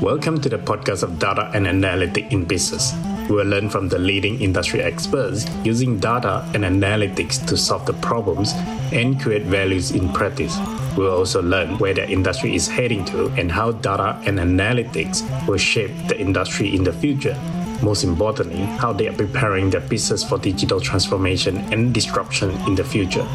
Welcome 0.00 0.40
to 0.42 0.48
the 0.48 0.58
podcast 0.58 1.02
of 1.02 1.18
Data 1.18 1.50
and 1.54 1.66
Analytics 1.66 2.30
in 2.30 2.44
Business. 2.44 2.94
We 3.28 3.34
will 3.34 3.46
learn 3.46 3.68
from 3.68 3.88
the 3.88 3.98
leading 3.98 4.40
industry 4.40 4.80
experts 4.80 5.44
using 5.64 5.98
data 5.98 6.48
and 6.54 6.62
analytics 6.62 7.44
to 7.48 7.56
solve 7.56 7.84
the 7.84 7.94
problems 7.94 8.52
and 8.92 9.20
create 9.20 9.42
values 9.42 9.90
in 9.90 10.12
practice. 10.12 10.56
We 10.96 11.02
will 11.02 11.16
also 11.16 11.42
learn 11.42 11.78
where 11.78 11.94
the 11.94 12.08
industry 12.08 12.54
is 12.54 12.68
heading 12.68 13.04
to 13.06 13.26
and 13.30 13.50
how 13.50 13.72
data 13.72 14.22
and 14.24 14.38
analytics 14.38 15.26
will 15.48 15.58
shape 15.58 15.90
the 16.06 16.16
industry 16.16 16.76
in 16.76 16.84
the 16.84 16.92
future. 16.92 17.36
Most 17.82 18.04
importantly, 18.04 18.66
how 18.78 18.92
they 18.92 19.08
are 19.08 19.16
preparing 19.16 19.68
their 19.68 19.80
business 19.80 20.22
for 20.22 20.38
digital 20.38 20.80
transformation 20.80 21.56
and 21.72 21.92
disruption 21.92 22.50
in 22.68 22.76
the 22.76 22.84
future. 22.84 23.26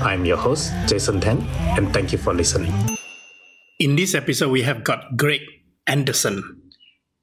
I'm 0.00 0.24
your 0.24 0.38
host, 0.38 0.72
Jason 0.86 1.20
Tan, 1.20 1.42
and 1.76 1.92
thank 1.92 2.10
you 2.10 2.16
for 2.16 2.32
listening. 2.32 2.72
In 3.78 3.96
this 3.96 4.14
episode, 4.14 4.48
we 4.48 4.62
have 4.62 4.82
got 4.82 5.18
Greg 5.18 5.42
Anderson. 5.86 6.62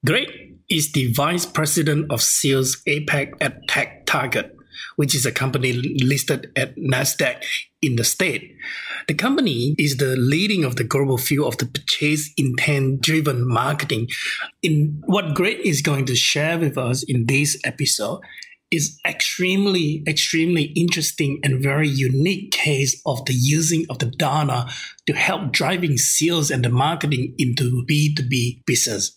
Greg 0.06 0.28
is 0.70 0.92
the 0.92 1.12
Vice 1.14 1.46
President 1.46 2.12
of 2.12 2.22
Sales 2.22 2.82
APAC 2.88 3.34
at 3.42 3.68
Tech 3.68 4.06
Target, 4.06 4.56
which 4.96 5.16
is 5.16 5.26
a 5.26 5.32
company 5.32 5.74
listed 5.74 6.52
at 6.56 6.76
NASDAQ 6.78 7.44
in 7.82 7.96
the 7.96 8.04
state. 8.04 8.56
The 9.08 9.14
company 9.14 9.76
is 9.78 9.98
the 9.98 10.16
leading 10.16 10.64
of 10.64 10.78
the 10.78 10.84
global 10.84 11.18
field 11.18 11.54
of 11.54 11.58
the 11.58 11.66
purchase 11.66 12.32
intent 12.38 13.02
driven 13.02 13.48
marketing. 13.48 14.08
In 14.62 15.02
what 15.06 15.36
Greg 15.36 15.60
is 15.64 15.82
going 15.82 16.06
to 16.06 16.16
share 16.16 16.58
with 16.58 16.78
us 16.78 17.04
in 17.04 17.26
this 17.28 17.60
episode 17.64 18.22
is 18.74 19.00
extremely, 19.08 20.04
extremely 20.08 20.64
interesting 20.76 21.40
and 21.44 21.62
very 21.62 21.88
unique 21.88 22.52
case 22.52 23.02
of 23.06 23.24
the 23.26 23.34
using 23.34 23.86
of 23.90 24.00
the 24.00 24.08
data 24.08 24.68
to 25.06 25.14
help 25.14 25.52
driving 25.52 25.98
sales 25.98 26.50
and 26.50 26.66
the 26.66 26.70
marketing 26.70 27.36
into 27.38 27.86
B2B 27.86 28.66
business. 28.66 29.16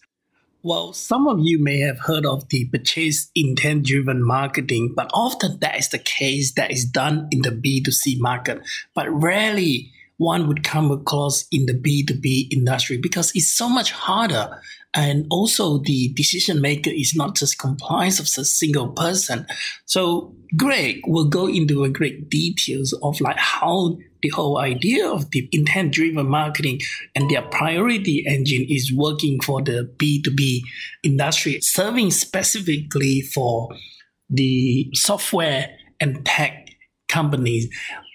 Well, 0.62 0.92
some 0.92 1.28
of 1.28 1.38
you 1.40 1.62
may 1.62 1.78
have 1.78 2.00
heard 2.00 2.26
of 2.26 2.48
the 2.48 2.66
purchase 2.66 3.30
intent 3.34 3.86
driven 3.86 4.22
marketing, 4.22 4.94
but 4.96 5.10
often 5.14 5.58
that 5.60 5.78
is 5.78 5.90
the 5.90 5.98
case 5.98 6.54
that 6.54 6.70
is 6.70 6.84
done 6.84 7.28
in 7.30 7.42
the 7.42 7.50
B2C 7.50 8.18
market, 8.18 8.60
but 8.94 9.08
rarely 9.08 9.92
one 10.16 10.48
would 10.48 10.64
come 10.64 10.90
across 10.90 11.46
in 11.52 11.66
the 11.66 11.74
B2B 11.74 12.52
industry 12.52 12.96
because 12.96 13.32
it's 13.34 13.52
so 13.52 13.68
much 13.68 13.92
harder. 13.92 14.60
And 14.96 15.26
also 15.30 15.78
the 15.78 16.08
decision 16.14 16.62
maker 16.62 16.90
is 16.90 17.14
not 17.14 17.36
just 17.36 17.58
comprised 17.58 18.18
of 18.18 18.24
a 18.24 18.46
single 18.46 18.88
person. 18.88 19.46
So 19.84 20.34
Greg 20.56 21.02
will 21.06 21.28
go 21.28 21.46
into 21.46 21.84
a 21.84 21.90
great 21.90 22.30
details 22.30 22.94
of 23.02 23.20
like 23.20 23.36
how 23.36 23.98
the 24.22 24.30
whole 24.30 24.58
idea 24.58 25.06
of 25.06 25.30
the 25.32 25.48
intent 25.52 25.92
driven 25.92 26.26
marketing 26.28 26.80
and 27.14 27.30
their 27.30 27.42
priority 27.42 28.24
engine 28.26 28.64
is 28.70 28.90
working 28.90 29.38
for 29.42 29.60
the 29.62 29.92
B2B 29.98 30.62
industry, 31.02 31.60
serving 31.60 32.10
specifically 32.10 33.20
for 33.20 33.68
the 34.30 34.88
software 34.94 35.68
and 36.00 36.24
tech 36.24 36.70
companies. 37.08 37.68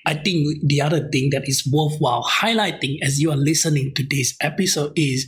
I 0.07 0.15
think 0.15 0.67
the 0.67 0.81
other 0.81 1.07
thing 1.09 1.29
that 1.29 1.47
is 1.47 1.69
worthwhile 1.71 2.23
highlighting 2.23 2.97
as 3.03 3.21
you 3.21 3.29
are 3.31 3.37
listening 3.37 3.93
to 3.93 4.03
this 4.09 4.35
episode 4.41 4.93
is 4.95 5.27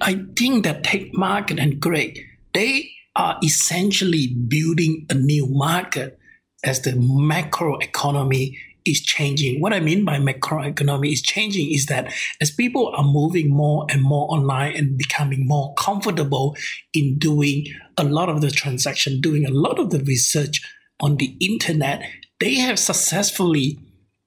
I 0.00 0.24
think 0.36 0.64
that 0.64 0.84
Tech 0.84 1.12
Target 1.14 1.58
and 1.58 1.80
Greg, 1.80 2.24
they 2.54 2.90
are 3.16 3.38
essentially 3.42 4.28
building 4.28 5.06
a 5.10 5.14
new 5.14 5.46
market 5.46 6.18
as 6.64 6.82
the 6.82 6.94
macro 6.96 7.78
economy 7.78 8.58
is 8.84 9.00
changing. 9.00 9.60
What 9.60 9.72
I 9.72 9.80
mean 9.80 10.04
by 10.04 10.18
macroeconomy 10.18 11.12
is 11.12 11.22
changing 11.22 11.72
is 11.72 11.86
that 11.86 12.12
as 12.40 12.50
people 12.50 12.92
are 12.96 13.04
moving 13.04 13.50
more 13.50 13.86
and 13.90 14.02
more 14.02 14.26
online 14.30 14.74
and 14.76 14.96
becoming 14.96 15.46
more 15.46 15.74
comfortable 15.74 16.56
in 16.94 17.18
doing 17.18 17.66
a 17.96 18.04
lot 18.04 18.28
of 18.28 18.40
the 18.40 18.50
transaction, 18.50 19.20
doing 19.20 19.44
a 19.44 19.50
lot 19.50 19.78
of 19.78 19.90
the 19.90 20.00
research 20.00 20.62
on 21.00 21.16
the 21.16 21.36
internet, 21.40 22.02
they 22.40 22.54
have 22.54 22.78
successfully 22.78 23.78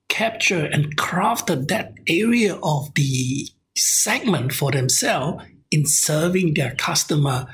captured 0.10 0.72
and 0.74 0.98
crafted 0.98 1.68
that 1.70 1.94
area 2.08 2.56
of 2.62 2.94
the 2.96 3.48
segment 3.76 4.54
for 4.54 4.72
themselves 4.72 5.44
in 5.72 5.86
serving 5.86 6.54
their 6.54 6.76
customer 6.76 7.48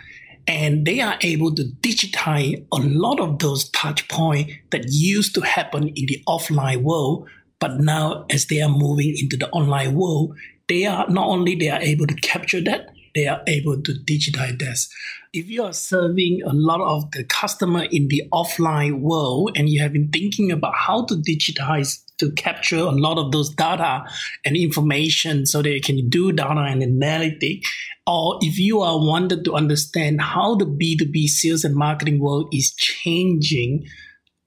and 0.47 0.85
they 0.85 1.01
are 1.01 1.17
able 1.22 1.53
to 1.53 1.63
digitize 1.81 2.66
a 2.72 2.78
lot 2.78 3.19
of 3.19 3.39
those 3.39 3.69
touch 3.69 4.07
points 4.07 4.53
that 4.72 4.85
used 4.88 5.35
to 5.35 5.41
happen 5.41 5.89
in 5.89 6.05
the 6.07 6.22
offline 6.27 6.81
world 6.83 7.27
but 7.59 7.79
now 7.79 8.25
as 8.29 8.45
they 8.47 8.61
are 8.61 8.69
moving 8.69 9.16
into 9.17 9.38
the 9.38 9.50
online 9.50 9.94
world 9.94 10.35
they 10.67 10.85
are 10.85 11.07
not 11.09 11.27
only 11.27 11.56
they 11.56 11.69
are 11.69 11.81
able 11.81 12.07
to 12.07 12.16
capture 12.16 12.61
that 12.61 12.89
they 13.13 13.27
are 13.27 13.41
able 13.47 13.81
to 13.81 13.94
digitize 13.94 14.57
this 14.59 14.89
if 15.33 15.50
you 15.50 15.63
are 15.63 15.73
serving 15.73 16.41
a 16.45 16.53
lot 16.53 16.81
of 16.81 17.11
the 17.11 17.23
customer 17.25 17.83
in 17.91 18.07
the 18.07 18.23
offline 18.31 19.01
world 19.01 19.51
and 19.56 19.69
you 19.69 19.81
have 19.81 19.94
been 19.94 20.09
thinking 20.09 20.51
about 20.51 20.73
how 20.75 21.03
to 21.06 21.16
digitize 21.16 22.03
to 22.17 22.31
capture 22.31 22.78
a 22.78 22.91
lot 22.91 23.17
of 23.17 23.31
those 23.31 23.50
data 23.50 24.03
and 24.45 24.55
information 24.55 25.45
so 25.45 25.61
that 25.61 25.69
you 25.69 25.81
can 25.81 26.09
do 26.09 26.31
data 26.31 26.59
and 26.59 26.83
analytic. 26.83 27.63
Or 28.05 28.39
if 28.41 28.57
you 28.57 28.81
are 28.81 28.97
wanted 28.97 29.44
to 29.45 29.55
understand 29.55 30.22
how 30.22 30.56
the 30.56 30.66
b2b 30.66 31.27
sales 31.27 31.63
and 31.63 31.75
marketing 31.75 32.19
world 32.19 32.53
is 32.53 32.73
changing 32.73 33.85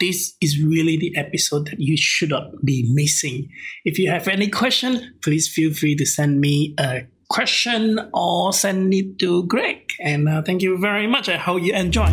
this 0.01 0.35
is 0.41 0.63
really 0.63 0.97
the 0.97 1.15
episode 1.17 1.67
that 1.67 1.79
you 1.79 1.95
should 1.95 2.31
not 2.31 2.65
be 2.65 2.91
missing. 2.91 3.51
If 3.85 3.99
you 3.99 4.11
have 4.11 4.29
any 4.29 4.49
question 4.49 5.15
please 5.23 5.47
feel 5.47 5.75
free 5.75 5.95
to 5.97 6.07
send 6.07 6.41
me 6.41 6.75
a 6.79 7.03
question 7.29 8.01
or 8.15 8.53
send 8.53 8.93
it 8.95 9.19
to 9.19 9.45
greg. 9.45 9.93
And 10.01 10.29
uh, 10.29 10.43
thank 10.43 10.63
you 10.63 10.79
very 10.79 11.07
much. 11.07 11.29
I 11.29 11.37
hope 11.37 11.63
you 11.63 11.75
enjoy. 11.75 12.11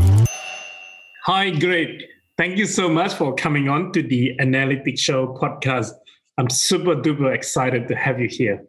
Hi 1.24 1.50
greg 1.50 2.04
Thank 2.38 2.60
you 2.60 2.68
so 2.68 2.88
much 2.88 3.16
for 3.16 3.34
coming 3.34 3.68
on 3.68 3.92
to 3.94 4.04
the 4.04 4.38
Analytics 4.40 5.00
Show 5.00 5.34
podcast. 5.42 5.92
I'm 6.38 6.52
super 6.52 6.96
duper 6.96 7.34
excited 7.34 7.88
to 7.88 7.96
have 7.96 8.20
you 8.20 8.28
here. 8.28 8.64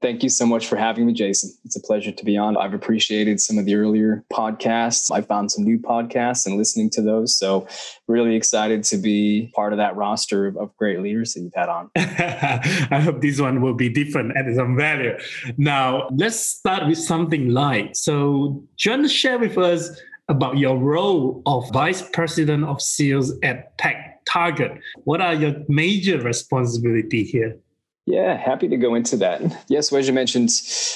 Thank 0.00 0.22
you 0.22 0.30
so 0.30 0.46
much 0.46 0.66
for 0.66 0.76
having 0.76 1.04
me, 1.04 1.12
Jason. 1.12 1.50
It's 1.66 1.76
a 1.76 1.82
pleasure 1.82 2.12
to 2.12 2.24
be 2.24 2.38
on. 2.38 2.56
I've 2.56 2.72
appreciated 2.72 3.38
some 3.38 3.58
of 3.58 3.66
the 3.66 3.74
earlier 3.74 4.24
podcasts. 4.32 5.10
I 5.10 5.20
found 5.20 5.52
some 5.52 5.64
new 5.64 5.78
podcasts 5.78 6.46
and 6.46 6.56
listening 6.56 6.88
to 6.90 7.02
those. 7.02 7.36
So, 7.36 7.68
really 8.08 8.34
excited 8.34 8.84
to 8.84 8.96
be 8.96 9.52
part 9.54 9.74
of 9.74 9.76
that 9.76 9.94
roster 9.96 10.46
of, 10.46 10.56
of 10.56 10.74
great 10.78 11.02
leaders 11.02 11.34
that 11.34 11.42
you've 11.42 11.52
had 11.54 11.68
on. 11.68 11.90
I 11.96 13.02
hope 13.04 13.20
this 13.20 13.38
one 13.38 13.60
will 13.60 13.74
be 13.74 13.90
different 13.90 14.32
and 14.34 14.56
some 14.56 14.78
value. 14.78 15.18
Now, 15.58 16.08
let's 16.10 16.38
start 16.38 16.88
with 16.88 16.96
something 16.96 17.50
light. 17.50 17.98
So, 17.98 18.64
do 18.78 18.90
you 18.90 18.90
want 18.92 19.02
to 19.02 19.08
share 19.10 19.38
with 19.38 19.58
us 19.58 20.00
about 20.30 20.58
your 20.58 20.78
role 20.78 21.42
of 21.44 21.68
Vice 21.72 22.02
President 22.12 22.64
of 22.64 22.80
Sales 22.80 23.34
at 23.42 23.76
Tech 23.78 24.24
Target. 24.26 24.78
What 25.02 25.20
are 25.20 25.34
your 25.34 25.56
major 25.68 26.20
responsibility 26.20 27.24
here? 27.24 27.58
Yeah, 28.06 28.36
happy 28.36 28.68
to 28.68 28.76
go 28.76 28.94
into 28.94 29.16
that. 29.18 29.42
Yes, 29.68 29.92
as 29.92 30.06
you 30.06 30.14
mentioned, 30.14 30.50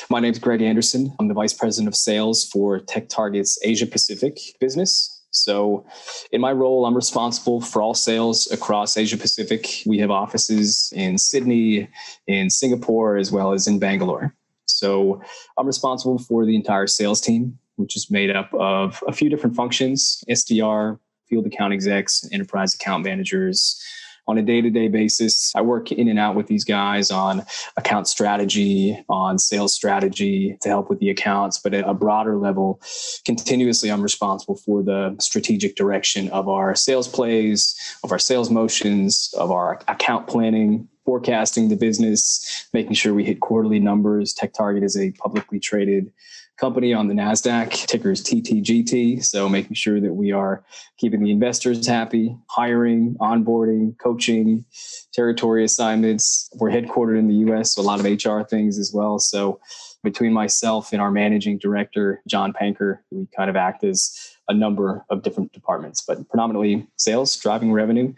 my 0.09 0.21
name 0.21 0.33
is 0.33 0.39
Greg 0.39 0.63
Anderson. 0.63 1.13
I'm 1.19 1.27
the 1.27 1.35
Vice 1.35 1.53
President 1.53 1.89
of 1.89 1.97
Sales 1.97 2.49
for 2.49 2.79
Tech 2.79 3.09
Target's 3.09 3.59
Asia 3.63 3.87
Pacific 3.87 4.39
business. 4.61 5.11
So, 5.33 5.85
in 6.31 6.41
my 6.41 6.53
role, 6.53 6.87
I'm 6.87 6.95
responsible 6.95 7.61
for 7.61 7.83
all 7.83 7.95
sales 7.95 8.49
across 8.53 8.97
Asia 8.97 9.17
Pacific. 9.17 9.83
We 9.85 9.99
have 9.99 10.13
offices 10.13 10.93
in 10.95 11.19
Sydney, 11.19 11.89
in 12.29 12.51
Singapore, 12.51 13.17
as 13.17 13.33
well 13.33 13.53
as 13.53 13.67
in 13.67 13.81
Bangalore. 13.81 14.33
So, 14.67 15.21
I'm 15.59 15.67
responsible 15.67 16.19
for 16.21 16.47
the 16.47 16.55
entire 16.55 16.87
sales 16.87 17.21
team 17.21 17.59
which 17.77 17.97
is 17.97 18.11
made 18.11 18.35
up 18.35 18.53
of 18.55 19.03
a 19.07 19.13
few 19.13 19.29
different 19.29 19.57
functions 19.57 20.23
SDR, 20.29 20.99
field 21.29 21.47
account 21.47 21.73
execs, 21.73 22.29
enterprise 22.33 22.75
account 22.75 23.05
managers. 23.05 23.83
On 24.27 24.39
a 24.39 24.43
day 24.43 24.63
to 24.63 24.71
day 24.71 24.89
basis, 24.89 25.53
I 25.55 25.61
work 25.61 25.93
in 25.93 26.09
and 26.09 26.19
out 26.19 26.35
with 26.35 26.47
these 26.47 26.65
guys 26.65 27.11
on 27.11 27.45
account 27.77 28.09
strategy, 28.09 29.05
on 29.11 29.39
sales 29.39 29.75
strategy 29.75 30.57
to 30.63 30.69
help 30.71 30.89
with 30.89 30.99
the 30.99 31.11
accounts. 31.11 31.59
But 31.59 31.75
at 31.75 31.87
a 31.87 31.93
broader 31.93 32.39
level, 32.39 32.81
continuously, 33.27 33.91
I'm 33.91 34.01
responsible 34.01 34.57
for 34.57 34.83
the 34.83 35.15
strategic 35.21 35.77
direction 35.77 36.31
of 36.31 36.49
our 36.49 36.75
sales 36.75 37.07
plays, 37.07 37.77
of 38.03 38.13
our 38.13 38.19
sales 38.19 38.51
motions, 38.51 39.35
of 39.37 39.51
our 39.51 39.79
account 39.89 40.27
planning, 40.27 40.89
forecasting 41.05 41.69
the 41.69 41.77
business, 41.77 42.67
making 42.73 42.95
sure 42.95 43.13
we 43.13 43.25
hit 43.25 43.41
quarterly 43.41 43.79
numbers. 43.79 44.33
Tech 44.33 44.55
Target 44.55 44.85
is 44.85 44.97
a 44.97 45.11
publicly 45.13 45.61
traded 45.61 46.11
company 46.59 46.95
on 46.95 47.09
the 47.09 47.15
NASDAQ, 47.15 47.87
ticker 47.87 48.13
is 48.13 48.23
TTGT. 48.23 49.25
So 49.25 49.49
making 49.49 49.75
sure 49.75 50.01
that 50.01 50.15
we 50.15 50.33
are 50.33 50.65
keeping 50.99 51.23
the 51.23 51.31
investors 51.31 51.87
happy, 51.87 52.37
hiring, 52.49 53.17
onboarding, 53.21 53.99
coaching, 53.99 54.65
territory 55.13 55.65
assignments. 55.65 56.49
We're 56.55 56.71
headquartered 56.71 57.19
in 57.19 57.29
the 57.29 57.53
US, 57.53 57.75
so 57.75 57.83
a 57.83 57.85
lot 57.85 58.01
of 58.01 58.07
HR 58.07 58.43
things 58.43 58.79
as 58.79 58.93
well. 58.95 59.19
So 59.19 59.61
between 60.03 60.33
myself 60.33 60.93
and 60.93 61.01
our 61.03 61.11
managing 61.11 61.59
director, 61.59 62.23
John 62.29 62.53
Panker, 62.53 62.99
we 63.11 63.27
kind 63.37 63.51
of 63.51 63.57
act 63.57 63.83
as 63.83 64.17
a 64.49 64.55
number 64.55 65.05
of 65.11 65.23
different 65.23 65.53
departments, 65.53 66.05
but 66.07 66.29
predominantly 66.29 66.87
sales, 66.97 67.35
driving 67.37 67.73
revenue, 67.73 68.13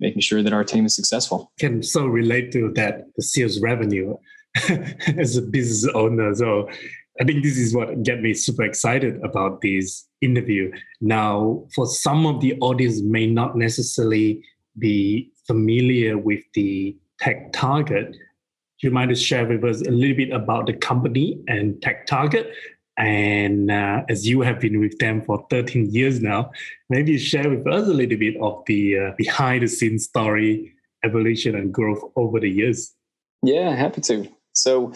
making 0.00 0.20
sure 0.20 0.42
that 0.42 0.52
our 0.52 0.64
team 0.64 0.86
is 0.86 0.94
successful. 0.94 1.52
Can 1.58 1.82
so 1.82 2.06
relate 2.06 2.52
to 2.52 2.72
that 2.74 3.06
the 3.16 3.22
sales 3.22 3.60
revenue 3.60 4.16
as 5.16 5.36
a 5.36 5.42
business 5.42 5.92
owner. 5.94 6.34
So 6.34 6.68
I 7.22 7.24
think 7.24 7.44
this 7.44 7.56
is 7.56 7.72
what 7.72 8.02
get 8.02 8.20
me 8.20 8.34
super 8.34 8.64
excited 8.64 9.22
about 9.22 9.60
this 9.60 10.08
interview. 10.22 10.72
Now, 11.00 11.64
for 11.72 11.86
some 11.86 12.26
of 12.26 12.40
the 12.40 12.58
audience 12.58 13.00
may 13.00 13.28
not 13.28 13.56
necessarily 13.56 14.42
be 14.76 15.30
familiar 15.46 16.18
with 16.18 16.40
the 16.54 16.96
Tech 17.20 17.52
Target, 17.52 18.10
Do 18.10 18.88
you 18.88 18.90
mind 18.90 19.10
to 19.10 19.14
share 19.14 19.46
with 19.46 19.62
us 19.62 19.82
a 19.82 19.92
little 19.92 20.16
bit 20.16 20.32
about 20.32 20.66
the 20.66 20.72
company 20.72 21.40
and 21.46 21.80
Tech 21.80 22.06
Target? 22.08 22.52
And 22.98 23.70
uh, 23.70 24.02
as 24.08 24.26
you 24.26 24.40
have 24.40 24.58
been 24.58 24.80
with 24.80 24.98
them 24.98 25.22
for 25.22 25.46
13 25.48 25.94
years 25.94 26.20
now, 26.20 26.50
maybe 26.90 27.16
share 27.18 27.48
with 27.48 27.64
us 27.68 27.86
a 27.86 27.94
little 27.94 28.18
bit 28.18 28.34
of 28.40 28.64
the 28.66 28.98
uh, 28.98 29.10
behind 29.16 29.62
the 29.62 29.68
scenes 29.68 30.06
story, 30.06 30.72
evolution, 31.04 31.54
and 31.54 31.72
growth 31.72 32.02
over 32.16 32.40
the 32.40 32.50
years. 32.50 32.92
Yeah, 33.44 33.76
happy 33.76 34.00
to. 34.00 34.28
So, 34.54 34.92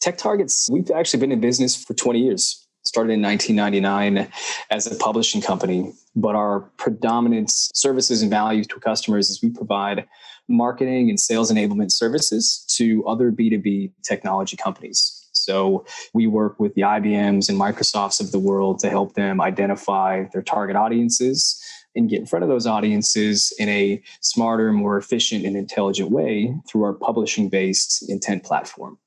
Tech 0.00 0.16
Targets, 0.16 0.66
we've 0.70 0.90
actually 0.90 1.20
been 1.20 1.32
in 1.32 1.40
business 1.40 1.76
for 1.76 1.92
20 1.92 2.20
years. 2.20 2.66
Started 2.84 3.12
in 3.12 3.20
1999 3.20 4.32
as 4.70 4.86
a 4.86 4.96
publishing 4.96 5.42
company, 5.42 5.92
but 6.16 6.34
our 6.34 6.60
predominant 6.78 7.50
services 7.50 8.22
and 8.22 8.30
value 8.30 8.64
to 8.64 8.80
customers 8.80 9.28
is 9.28 9.42
we 9.42 9.50
provide 9.50 10.08
marketing 10.48 11.10
and 11.10 11.20
sales 11.20 11.52
enablement 11.52 11.92
services 11.92 12.64
to 12.76 13.06
other 13.06 13.30
B2B 13.30 13.92
technology 14.02 14.56
companies. 14.56 15.28
So 15.32 15.84
we 16.14 16.26
work 16.26 16.58
with 16.58 16.74
the 16.74 16.82
IBMs 16.82 17.50
and 17.50 17.60
Microsofts 17.60 18.20
of 18.20 18.32
the 18.32 18.38
world 18.38 18.78
to 18.78 18.88
help 18.88 19.12
them 19.14 19.42
identify 19.42 20.24
their 20.32 20.42
target 20.42 20.76
audiences 20.76 21.62
and 21.94 22.08
get 22.08 22.20
in 22.20 22.26
front 22.26 22.42
of 22.42 22.48
those 22.48 22.66
audiences 22.66 23.52
in 23.58 23.68
a 23.68 24.02
smarter, 24.22 24.72
more 24.72 24.96
efficient, 24.96 25.44
and 25.44 25.54
intelligent 25.54 26.10
way 26.10 26.54
through 26.66 26.84
our 26.84 26.94
publishing 26.94 27.50
based 27.50 28.08
intent 28.08 28.42
platform, 28.42 28.98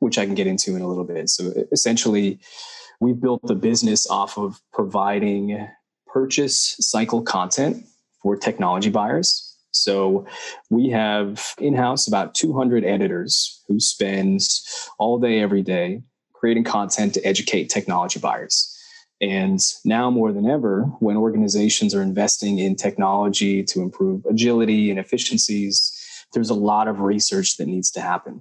which 0.00 0.18
I 0.18 0.26
can 0.26 0.34
get 0.34 0.46
into 0.46 0.76
in 0.76 0.82
a 0.82 0.88
little 0.88 1.04
bit. 1.04 1.30
So 1.30 1.52
essentially, 1.72 2.40
we've 3.00 3.20
built 3.20 3.46
the 3.46 3.54
business 3.54 4.08
off 4.10 4.36
of 4.36 4.60
providing 4.72 5.68
purchase 6.06 6.76
cycle 6.80 7.22
content 7.22 7.86
for 8.20 8.36
technology 8.36 8.90
buyers 8.90 9.50
so 9.72 10.26
we 10.68 10.88
have 10.90 11.54
in 11.58 11.74
house 11.74 12.08
about 12.08 12.34
200 12.34 12.84
editors 12.84 13.62
who 13.68 13.78
spend 13.80 14.40
all 14.98 15.18
day, 15.18 15.40
every 15.40 15.62
day 15.62 16.02
creating 16.32 16.64
content 16.64 17.14
to 17.14 17.24
educate 17.24 17.68
technology 17.68 18.18
buyers. 18.18 18.76
And 19.20 19.60
now 19.84 20.10
more 20.10 20.32
than 20.32 20.48
ever, 20.48 20.84
when 21.00 21.16
organizations 21.16 21.94
are 21.94 22.00
investing 22.00 22.58
in 22.58 22.76
technology 22.76 23.62
to 23.64 23.82
improve 23.82 24.24
agility 24.24 24.90
and 24.90 24.98
efficiencies, 24.98 25.92
there's 26.32 26.48
a 26.48 26.54
lot 26.54 26.88
of 26.88 27.00
research 27.00 27.58
that 27.58 27.66
needs 27.66 27.90
to 27.92 28.00
happen. 28.00 28.40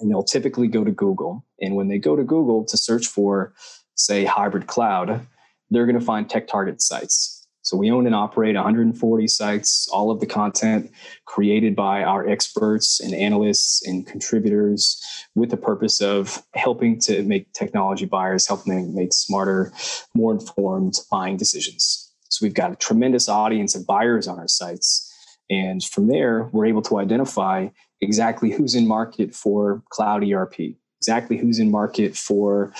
And 0.00 0.10
they'll 0.10 0.22
typically 0.22 0.68
go 0.68 0.84
to 0.84 0.92
Google. 0.92 1.44
And 1.60 1.74
when 1.74 1.88
they 1.88 1.98
go 1.98 2.16
to 2.16 2.24
Google 2.24 2.64
to 2.64 2.76
search 2.76 3.06
for, 3.06 3.52
say, 3.94 4.24
hybrid 4.24 4.66
cloud, 4.66 5.26
they're 5.70 5.86
going 5.86 5.98
to 5.98 6.04
find 6.04 6.28
tech 6.28 6.46
target 6.46 6.80
sites 6.80 7.38
so 7.68 7.76
we 7.76 7.90
own 7.90 8.06
and 8.06 8.14
operate 8.14 8.54
140 8.54 9.28
sites, 9.28 9.90
all 9.92 10.10
of 10.10 10.20
the 10.20 10.26
content 10.26 10.90
created 11.26 11.76
by 11.76 12.02
our 12.02 12.26
experts 12.26 12.98
and 12.98 13.12
analysts 13.12 13.86
and 13.86 14.06
contributors 14.06 14.98
with 15.34 15.50
the 15.50 15.58
purpose 15.58 16.00
of 16.00 16.42
helping 16.54 16.98
to 17.00 17.22
make 17.24 17.52
technology 17.52 18.06
buyers, 18.06 18.46
helping 18.46 18.74
them 18.74 18.94
make 18.94 19.12
smarter, 19.12 19.70
more 20.14 20.32
informed 20.32 20.94
buying 21.10 21.36
decisions. 21.36 22.10
So 22.30 22.46
we've 22.46 22.54
got 22.54 22.72
a 22.72 22.76
tremendous 22.76 23.28
audience 23.28 23.74
of 23.74 23.86
buyers 23.86 24.26
on 24.26 24.38
our 24.38 24.48
sites. 24.48 25.04
And 25.50 25.84
from 25.84 26.06
there, 26.06 26.48
we're 26.52 26.64
able 26.64 26.82
to 26.82 26.98
identify 26.98 27.68
exactly 28.00 28.50
who's 28.50 28.74
in 28.74 28.86
market 28.86 29.34
for 29.34 29.82
cloud 29.90 30.24
ERP, 30.24 30.76
exactly 31.00 31.36
who's 31.36 31.58
in 31.58 31.70
market 31.70 32.16
for 32.16 32.72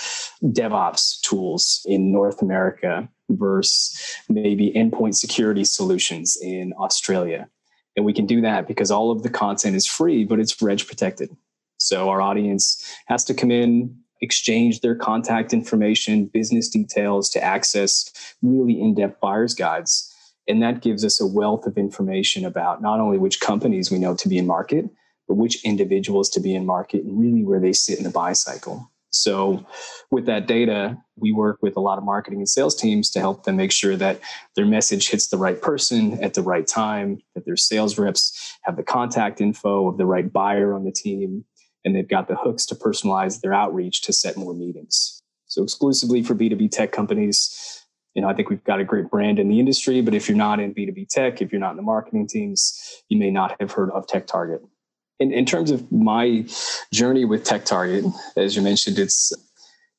DevOps 0.43 1.21
tools 1.21 1.81
in 1.85 2.11
North 2.11 2.41
America 2.41 3.07
versus 3.29 3.97
maybe 4.27 4.71
endpoint 4.75 5.15
security 5.15 5.63
solutions 5.63 6.37
in 6.41 6.73
Australia. 6.79 7.47
And 7.95 8.05
we 8.05 8.13
can 8.13 8.25
do 8.25 8.41
that 8.41 8.67
because 8.67 8.91
all 8.91 9.11
of 9.11 9.23
the 9.23 9.29
content 9.29 9.75
is 9.75 9.85
free, 9.85 10.23
but 10.23 10.39
it's 10.39 10.61
reg 10.61 10.85
protected. 10.85 11.35
So 11.77 12.09
our 12.09 12.21
audience 12.21 12.83
has 13.07 13.23
to 13.25 13.33
come 13.33 13.51
in, 13.51 13.97
exchange 14.21 14.81
their 14.81 14.95
contact 14.95 15.53
information, 15.53 16.25
business 16.25 16.69
details 16.69 17.29
to 17.31 17.43
access 17.43 18.11
really 18.41 18.79
in 18.79 18.95
depth 18.95 19.19
buyer's 19.19 19.53
guides. 19.53 20.13
And 20.47 20.61
that 20.63 20.81
gives 20.81 21.05
us 21.05 21.21
a 21.21 21.27
wealth 21.27 21.65
of 21.65 21.77
information 21.77 22.45
about 22.45 22.81
not 22.81 22.99
only 22.99 23.17
which 23.17 23.39
companies 23.39 23.91
we 23.91 23.99
know 23.99 24.15
to 24.15 24.27
be 24.27 24.37
in 24.37 24.47
market, 24.47 24.89
but 25.29 25.35
which 25.35 25.63
individuals 25.63 26.27
to 26.31 26.41
be 26.41 26.55
in 26.55 26.65
market 26.65 27.03
and 27.03 27.17
really 27.17 27.43
where 27.43 27.59
they 27.59 27.71
sit 27.71 27.99
in 27.99 28.03
the 28.03 28.09
buy 28.09 28.33
cycle. 28.33 28.91
So, 29.11 29.65
with 30.11 30.25
that 30.25 30.47
data, 30.47 30.97
we 31.15 31.31
work 31.31 31.59
with 31.61 31.75
a 31.77 31.79
lot 31.79 31.97
of 31.97 32.03
marketing 32.03 32.39
and 32.39 32.49
sales 32.49 32.75
teams 32.75 33.09
to 33.11 33.19
help 33.19 33.43
them 33.43 33.55
make 33.55 33.71
sure 33.71 33.95
that 33.95 34.19
their 34.55 34.65
message 34.65 35.09
hits 35.09 35.27
the 35.27 35.37
right 35.37 35.59
person 35.59 36.21
at 36.23 36.33
the 36.35 36.43
right 36.43 36.67
time, 36.67 37.19
that 37.33 37.45
their 37.45 37.57
sales 37.57 37.97
reps 37.97 38.55
have 38.63 38.75
the 38.75 38.83
contact 38.83 39.41
info 39.41 39.87
of 39.87 39.97
the 39.97 40.05
right 40.05 40.31
buyer 40.31 40.73
on 40.73 40.83
the 40.83 40.91
team, 40.91 41.45
and 41.83 41.95
they've 41.95 42.07
got 42.07 42.27
the 42.27 42.35
hooks 42.35 42.67
to 42.67 42.75
personalize 42.75 43.41
their 43.41 43.53
outreach 43.53 44.01
to 44.03 44.13
set 44.13 44.37
more 44.37 44.53
meetings. 44.53 45.21
So, 45.47 45.63
exclusively 45.63 46.21
for 46.21 46.35
B2B 46.35 46.69
tech 46.69 46.91
companies, 46.91 47.83
you 48.13 48.21
know, 48.21 48.29
I 48.29 48.35
think 48.35 48.51
we've 48.51 48.63
got 48.63 48.79
a 48.79 48.83
great 48.83 49.09
brand 49.09 49.39
in 49.39 49.49
the 49.49 49.59
industry, 49.59 50.01
but 50.01 50.13
if 50.13 50.27
you're 50.27 50.37
not 50.37 50.59
in 50.59 50.73
B2B 50.73 51.07
tech, 51.09 51.41
if 51.41 51.51
you're 51.51 51.61
not 51.61 51.71
in 51.71 51.77
the 51.77 51.83
marketing 51.83 52.27
teams, 52.27 53.03
you 53.09 53.17
may 53.17 53.31
not 53.31 53.55
have 53.59 53.71
heard 53.71 53.89
of 53.89 54.05
Tech 54.05 54.27
Target 54.27 54.61
in, 55.19 55.31
in 55.31 55.45
terms 55.45 55.71
of 55.71 55.91
my 55.91 56.45
journey 56.91 57.25
with 57.25 57.43
Tech 57.43 57.65
Target, 57.65 58.05
as 58.35 58.55
you 58.55 58.61
mentioned, 58.61 58.97
it's 58.97 59.33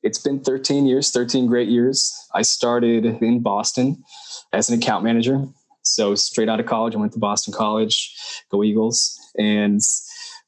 it's 0.03 0.17
been 0.17 0.39
13 0.39 0.87
years, 0.87 1.11
13 1.11 1.45
great 1.45 1.69
years. 1.69 2.27
I 2.33 2.41
started 2.41 3.05
in 3.05 3.41
Boston 3.41 4.03
as 4.51 4.67
an 4.67 4.79
account 4.79 5.03
manager. 5.03 5.45
So 5.83 6.15
straight 6.15 6.49
out 6.49 6.59
of 6.59 6.65
college, 6.65 6.95
I 6.95 6.97
went 6.97 7.13
to 7.13 7.19
Boston 7.19 7.53
College, 7.53 8.15
go 8.49 8.63
Eagles, 8.63 9.19
and 9.37 9.79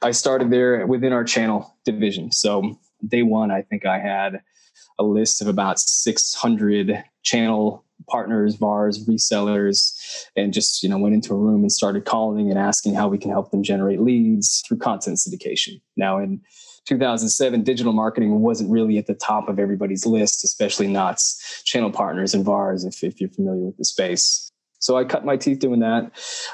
I 0.01 0.11
started 0.11 0.49
there 0.49 0.85
within 0.87 1.13
our 1.13 1.23
channel 1.23 1.75
division. 1.85 2.31
So 2.31 2.79
day 3.07 3.21
one, 3.21 3.51
I 3.51 3.61
think 3.61 3.85
I 3.85 3.99
had 3.99 4.41
a 4.97 5.03
list 5.03 5.41
of 5.41 5.47
about 5.47 5.79
600 5.79 7.03
channel 7.21 7.82
partners, 8.09 8.55
VARs, 8.55 9.05
resellers, 9.07 9.93
and 10.35 10.53
just 10.53 10.83
you 10.83 10.89
know 10.89 10.97
went 10.97 11.15
into 11.15 11.33
a 11.33 11.37
room 11.37 11.61
and 11.61 11.71
started 11.71 12.05
calling 12.05 12.49
and 12.49 12.59
asking 12.59 12.93
how 12.93 13.07
we 13.07 13.17
can 13.17 13.31
help 13.31 13.51
them 13.51 13.63
generate 13.63 14.01
leads 14.01 14.61
through 14.67 14.77
content 14.77 15.17
syndication. 15.17 15.81
Now 15.95 16.19
in 16.19 16.41
2007, 16.85 17.63
digital 17.63 17.93
marketing 17.93 18.41
wasn't 18.41 18.69
really 18.69 18.97
at 18.97 19.07
the 19.07 19.13
top 19.13 19.47
of 19.47 19.57
everybody's 19.57 20.05
list, 20.05 20.43
especially 20.43 20.87
not 20.87 21.21
channel 21.63 21.91
partners 21.91 22.33
and 22.33 22.43
VARs, 22.43 22.83
if, 22.83 23.03
if 23.03 23.21
you're 23.21 23.29
familiar 23.29 23.65
with 23.65 23.77
the 23.77 23.85
space. 23.85 24.51
So 24.79 24.97
I 24.97 25.05
cut 25.05 25.23
my 25.23 25.37
teeth 25.37 25.59
doing 25.59 25.79
that, 25.79 26.11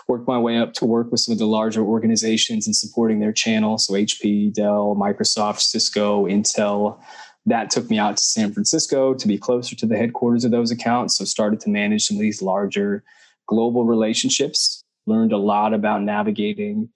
worked 0.08 0.28
my 0.28 0.38
way 0.38 0.60
up 0.60 0.74
to 0.74 0.86
work 0.86 1.10
with 1.10 1.20
some 1.20 1.32
of 1.32 1.40
the 1.40 1.48
larger 1.48 1.82
organizations 1.82 2.68
and 2.68 2.76
supporting 2.76 3.20
their 3.20 3.34
channel. 3.34 3.80
So 3.80 3.94
HP, 3.94 4.54
Dell, 4.54 4.96
Microsoft, 4.96 5.62
Cisco, 5.62 6.28
Intel, 6.28 7.02
that 7.50 7.70
took 7.70 7.90
me 7.90 7.98
out 7.98 8.18
to 8.18 8.24
San 8.24 8.54
Francisco 8.54 9.14
to 9.14 9.28
be 9.28 9.38
closer 9.38 9.76
to 9.76 9.86
the 9.86 9.98
headquarters 9.98 10.46
of 10.46 10.52
those 10.52 10.72
accounts. 10.72 11.18
So 11.18 11.26
started 11.26 11.60
to 11.62 11.70
manage 11.70 12.06
some 12.06 12.18
of 12.18 12.22
these 12.22 12.42
larger 12.42 13.04
global 13.48 13.86
relationships, 13.86 14.84
learned 15.06 15.32
a 15.32 15.38
lot 15.38 15.74
about 15.74 16.04
navigating 16.04 16.90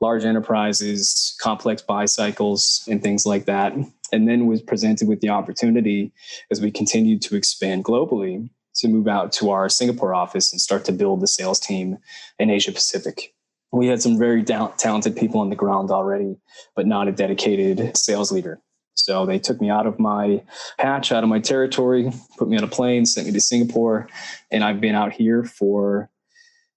large 0.00 0.24
enterprises, 0.24 1.36
complex 1.40 1.82
buy 1.82 2.06
cycles, 2.06 2.82
and 2.88 3.02
things 3.02 3.26
like 3.26 3.44
that. 3.44 3.74
And 4.12 4.28
then 4.28 4.46
was 4.46 4.62
presented 4.62 5.06
with 5.06 5.20
the 5.20 5.28
opportunity 5.28 6.12
as 6.50 6.60
we 6.60 6.70
continued 6.70 7.22
to 7.22 7.36
expand 7.36 7.84
globally 7.84 8.48
to 8.76 8.88
move 8.88 9.06
out 9.06 9.32
to 9.32 9.50
our 9.50 9.68
Singapore 9.68 10.14
office 10.14 10.52
and 10.52 10.60
start 10.60 10.84
to 10.86 10.92
build 10.92 11.20
the 11.20 11.26
sales 11.26 11.60
team 11.60 11.98
in 12.38 12.50
Asia 12.50 12.72
Pacific. 12.72 13.34
We 13.72 13.86
had 13.86 14.02
some 14.02 14.18
very 14.18 14.42
da- 14.42 14.72
talented 14.78 15.16
people 15.16 15.40
on 15.40 15.50
the 15.50 15.56
ground 15.56 15.90
already, 15.90 16.36
but 16.74 16.86
not 16.86 17.06
a 17.06 17.12
dedicated 17.12 17.96
sales 17.96 18.32
leader. 18.32 18.60
So 19.04 19.26
they 19.26 19.38
took 19.38 19.60
me 19.60 19.70
out 19.70 19.86
of 19.86 19.98
my 19.98 20.42
patch, 20.78 21.12
out 21.12 21.22
of 21.22 21.28
my 21.28 21.40
territory, 21.40 22.10
put 22.38 22.48
me 22.48 22.56
on 22.56 22.64
a 22.64 22.68
plane, 22.68 23.06
sent 23.06 23.26
me 23.26 23.32
to 23.32 23.40
Singapore. 23.40 24.08
And 24.50 24.64
I've 24.64 24.80
been 24.80 24.94
out 24.94 25.12
here 25.12 25.44
for, 25.44 26.10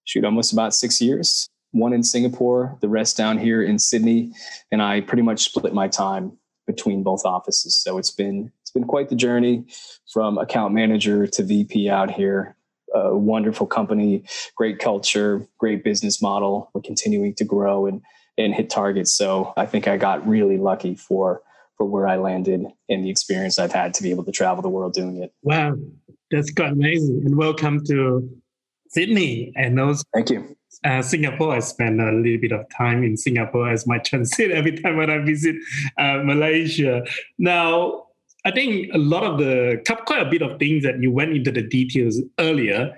shoot, 0.04 0.24
almost 0.24 0.52
about 0.52 0.74
six 0.74 1.00
years. 1.00 1.48
One 1.72 1.92
in 1.92 2.02
Singapore, 2.02 2.78
the 2.80 2.88
rest 2.88 3.16
down 3.16 3.38
here 3.38 3.62
in 3.62 3.78
Sydney. 3.78 4.32
And 4.70 4.80
I 4.80 5.00
pretty 5.00 5.22
much 5.22 5.44
split 5.44 5.74
my 5.74 5.88
time 5.88 6.38
between 6.66 7.02
both 7.02 7.24
offices. 7.24 7.76
So 7.76 7.98
it's 7.98 8.10
been 8.10 8.52
it's 8.62 8.70
been 8.70 8.84
quite 8.84 9.08
the 9.08 9.16
journey 9.16 9.66
from 10.12 10.38
account 10.38 10.74
manager 10.74 11.26
to 11.26 11.42
VP 11.42 11.88
out 11.90 12.10
here. 12.10 12.56
A 12.94 13.16
wonderful 13.16 13.66
company, 13.66 14.22
great 14.56 14.78
culture, 14.78 15.46
great 15.58 15.82
business 15.82 16.22
model. 16.22 16.70
We're 16.72 16.82
continuing 16.82 17.34
to 17.34 17.44
grow 17.44 17.86
and 17.86 18.02
and 18.38 18.54
hit 18.54 18.70
targets. 18.70 19.12
So 19.12 19.52
I 19.56 19.66
think 19.66 19.86
I 19.88 19.96
got 19.96 20.26
really 20.26 20.58
lucky 20.58 20.94
for 20.94 21.42
for 21.76 21.86
where 21.86 22.06
I 22.06 22.16
landed 22.16 22.64
and 22.88 23.04
the 23.04 23.10
experience 23.10 23.58
I've 23.58 23.72
had 23.72 23.94
to 23.94 24.02
be 24.02 24.10
able 24.10 24.24
to 24.24 24.32
travel 24.32 24.62
the 24.62 24.68
world 24.68 24.92
doing 24.92 25.22
it. 25.22 25.32
Wow, 25.42 25.76
that's 26.30 26.52
quite 26.52 26.72
amazing. 26.72 27.22
And 27.24 27.36
welcome 27.36 27.84
to 27.86 28.28
Sydney 28.88 29.52
and 29.56 29.78
also 29.80 30.04
thank 30.14 30.30
you. 30.30 30.56
Uh, 30.84 31.02
Singapore. 31.02 31.54
I 31.54 31.60
spend 31.60 32.00
a 32.00 32.12
little 32.12 32.38
bit 32.38 32.52
of 32.52 32.66
time 32.76 33.04
in 33.04 33.16
Singapore 33.16 33.70
as 33.70 33.86
my 33.86 33.98
transit 34.04 34.50
every 34.50 34.76
time 34.76 34.96
when 34.96 35.10
I 35.10 35.18
visit 35.18 35.56
uh, 35.98 36.18
Malaysia. 36.24 37.04
Now, 37.38 38.06
I 38.44 38.50
think 38.50 38.92
a 38.92 38.98
lot 38.98 39.24
of 39.24 39.38
the 39.38 39.82
quite 40.06 40.20
a 40.20 40.30
bit 40.30 40.42
of 40.42 40.58
things 40.58 40.82
that 40.84 41.00
you 41.00 41.10
went 41.10 41.34
into 41.34 41.50
the 41.50 41.62
details 41.62 42.20
earlier 42.38 42.94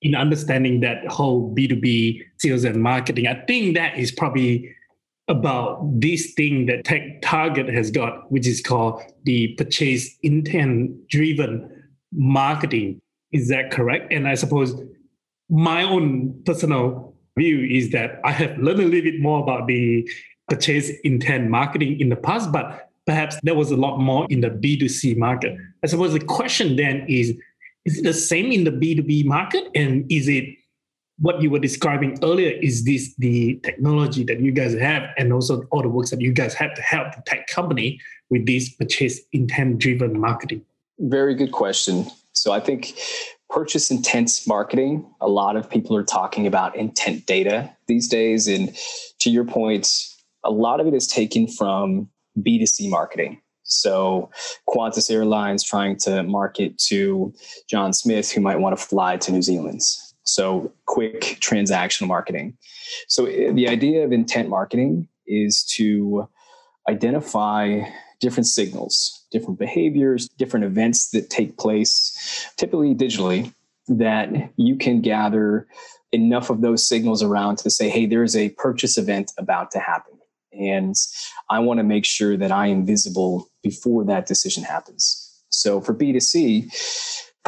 in 0.00 0.14
understanding 0.14 0.80
that 0.80 1.06
whole 1.08 1.54
B2B 1.54 2.22
sales 2.38 2.64
and 2.64 2.82
marketing. 2.82 3.26
I 3.26 3.34
think 3.46 3.76
that 3.76 3.98
is 3.98 4.12
probably 4.12 4.74
about 5.28 6.00
this 6.00 6.32
thing 6.34 6.66
that 6.66 6.84
Tech 6.84 7.20
Target 7.22 7.68
has 7.68 7.90
got, 7.90 8.30
which 8.32 8.46
is 8.46 8.62
called 8.62 9.02
the 9.24 9.48
purchase 9.54 10.16
intent 10.22 11.08
driven 11.08 11.70
marketing. 12.12 13.00
Is 13.32 13.48
that 13.48 13.70
correct? 13.70 14.12
And 14.12 14.26
I 14.26 14.34
suppose 14.34 14.80
my 15.50 15.82
own 15.82 16.42
personal 16.44 17.14
view 17.36 17.60
is 17.60 17.90
that 17.92 18.20
I 18.24 18.32
have 18.32 18.58
learned 18.58 18.80
a 18.80 18.84
little 18.84 19.02
bit 19.02 19.20
more 19.20 19.42
about 19.42 19.66
the 19.66 20.08
purchase 20.48 20.90
intent 21.04 21.50
marketing 21.50 22.00
in 22.00 22.08
the 22.08 22.16
past, 22.16 22.50
but 22.50 22.88
perhaps 23.06 23.38
there 23.42 23.54
was 23.54 23.70
a 23.70 23.76
lot 23.76 23.98
more 23.98 24.26
in 24.30 24.40
the 24.40 24.50
B2C 24.50 25.16
market. 25.16 25.56
I 25.84 25.86
suppose 25.86 26.12
the 26.12 26.20
question 26.20 26.76
then 26.76 27.04
is 27.08 27.34
is 27.84 27.98
it 27.98 28.04
the 28.04 28.12
same 28.12 28.52
in 28.52 28.64
the 28.64 28.70
B2B 28.70 29.24
market? 29.24 29.64
And 29.74 30.10
is 30.12 30.28
it 30.28 30.44
what 31.20 31.42
you 31.42 31.50
were 31.50 31.58
describing 31.58 32.18
earlier? 32.22 32.56
Is 32.62 32.84
this 32.84 33.14
the 33.16 33.60
technology 33.64 34.24
that 34.24 34.40
you 34.40 34.52
guys 34.52 34.74
have 34.74 35.02
and 35.16 35.32
also 35.32 35.62
all 35.70 35.82
the 35.82 35.88
works 35.88 36.10
that 36.10 36.20
you 36.20 36.32
guys 36.32 36.54
have 36.54 36.74
to 36.74 36.82
help 36.82 37.14
the 37.14 37.22
tech 37.26 37.48
company 37.48 38.00
with 38.30 38.46
this 38.46 38.68
purchase 38.68 39.20
intent 39.32 39.78
driven 39.78 40.18
marketing? 40.18 40.64
Very 41.00 41.34
good 41.34 41.52
question. 41.52 42.06
So 42.32 42.52
I 42.52 42.60
think 42.60 42.98
purchase 43.50 43.90
intent 43.90 44.42
marketing, 44.46 45.06
a 45.20 45.28
lot 45.28 45.56
of 45.56 45.68
people 45.68 45.96
are 45.96 46.04
talking 46.04 46.46
about 46.46 46.76
intent 46.76 47.26
data 47.26 47.74
these 47.88 48.08
days. 48.08 48.46
And 48.46 48.76
to 49.20 49.30
your 49.30 49.44
point, 49.44 49.88
a 50.44 50.50
lot 50.50 50.80
of 50.80 50.86
it 50.86 50.94
is 50.94 51.06
taken 51.06 51.48
from 51.48 52.08
B2C 52.38 52.88
marketing. 52.88 53.40
So 53.64 54.30
Qantas 54.68 55.10
Airlines 55.10 55.62
trying 55.62 55.96
to 55.98 56.22
market 56.22 56.78
to 56.86 57.34
John 57.68 57.92
Smith 57.92 58.30
who 58.30 58.40
might 58.40 58.60
want 58.60 58.78
to 58.78 58.82
fly 58.82 59.16
to 59.18 59.32
New 59.32 59.42
Zealand. 59.42 59.82
So 60.28 60.70
quick 60.84 61.38
transactional 61.40 62.06
marketing. 62.06 62.58
So 63.08 63.24
eh, 63.24 63.50
the 63.50 63.66
idea 63.66 64.04
of 64.04 64.12
intent 64.12 64.50
marketing 64.50 65.08
is 65.26 65.64
to 65.76 66.28
identify 66.86 67.80
different 68.20 68.46
signals, 68.46 69.24
different 69.30 69.58
behaviors, 69.58 70.28
different 70.36 70.66
events 70.66 71.10
that 71.10 71.30
take 71.30 71.56
place, 71.56 72.46
typically 72.58 72.94
digitally, 72.94 73.54
that 73.88 74.28
you 74.56 74.76
can 74.76 75.00
gather 75.00 75.66
enough 76.12 76.50
of 76.50 76.60
those 76.60 76.86
signals 76.86 77.22
around 77.22 77.56
to 77.58 77.70
say, 77.70 77.88
hey, 77.88 78.04
there's 78.04 78.36
a 78.36 78.50
purchase 78.50 78.98
event 78.98 79.32
about 79.38 79.70
to 79.70 79.78
happen. 79.78 80.12
And 80.52 80.94
I 81.48 81.60
want 81.60 81.78
to 81.78 81.84
make 81.84 82.04
sure 82.04 82.36
that 82.36 82.52
I 82.52 82.66
am 82.66 82.84
visible 82.84 83.48
before 83.62 84.04
that 84.04 84.26
decision 84.26 84.62
happens. 84.62 85.24
So 85.48 85.80
for 85.80 85.94
B2C, 85.94 86.70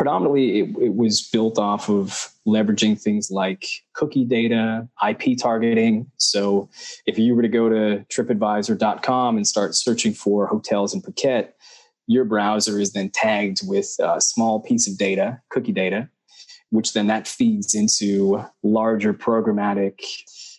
predominantly 0.01 0.61
it, 0.61 0.71
it, 0.81 0.95
was 0.95 1.29
built 1.29 1.59
off 1.59 1.91
of 1.91 2.33
leveraging 2.49 2.99
things 2.99 3.31
like 3.31 3.67
cookie 3.93 4.25
data, 4.25 4.89
IP 5.07 5.37
targeting. 5.39 6.11
So 6.17 6.71
if 7.05 7.19
you 7.19 7.35
were 7.35 7.43
to 7.43 7.49
go 7.49 7.69
to 7.69 8.03
tripadvisor.com 8.11 9.37
and 9.37 9.47
start 9.47 9.75
searching 9.75 10.15
for 10.15 10.47
hotels 10.47 10.95
in 10.95 11.03
Phuket, 11.03 11.51
your 12.07 12.25
browser 12.25 12.81
is 12.81 12.95
then 12.95 13.11
tagged 13.11 13.61
with 13.69 13.95
a 14.01 14.23
small 14.23 14.61
piece 14.61 14.89
of 14.91 14.97
data, 14.97 15.39
cookie 15.51 15.71
data, 15.71 16.09
which 16.71 16.95
then 16.95 17.09
that 17.09 17.29
feeds 17.29 17.75
into 17.75 18.43
larger 18.63 19.13
programmatic 19.13 20.01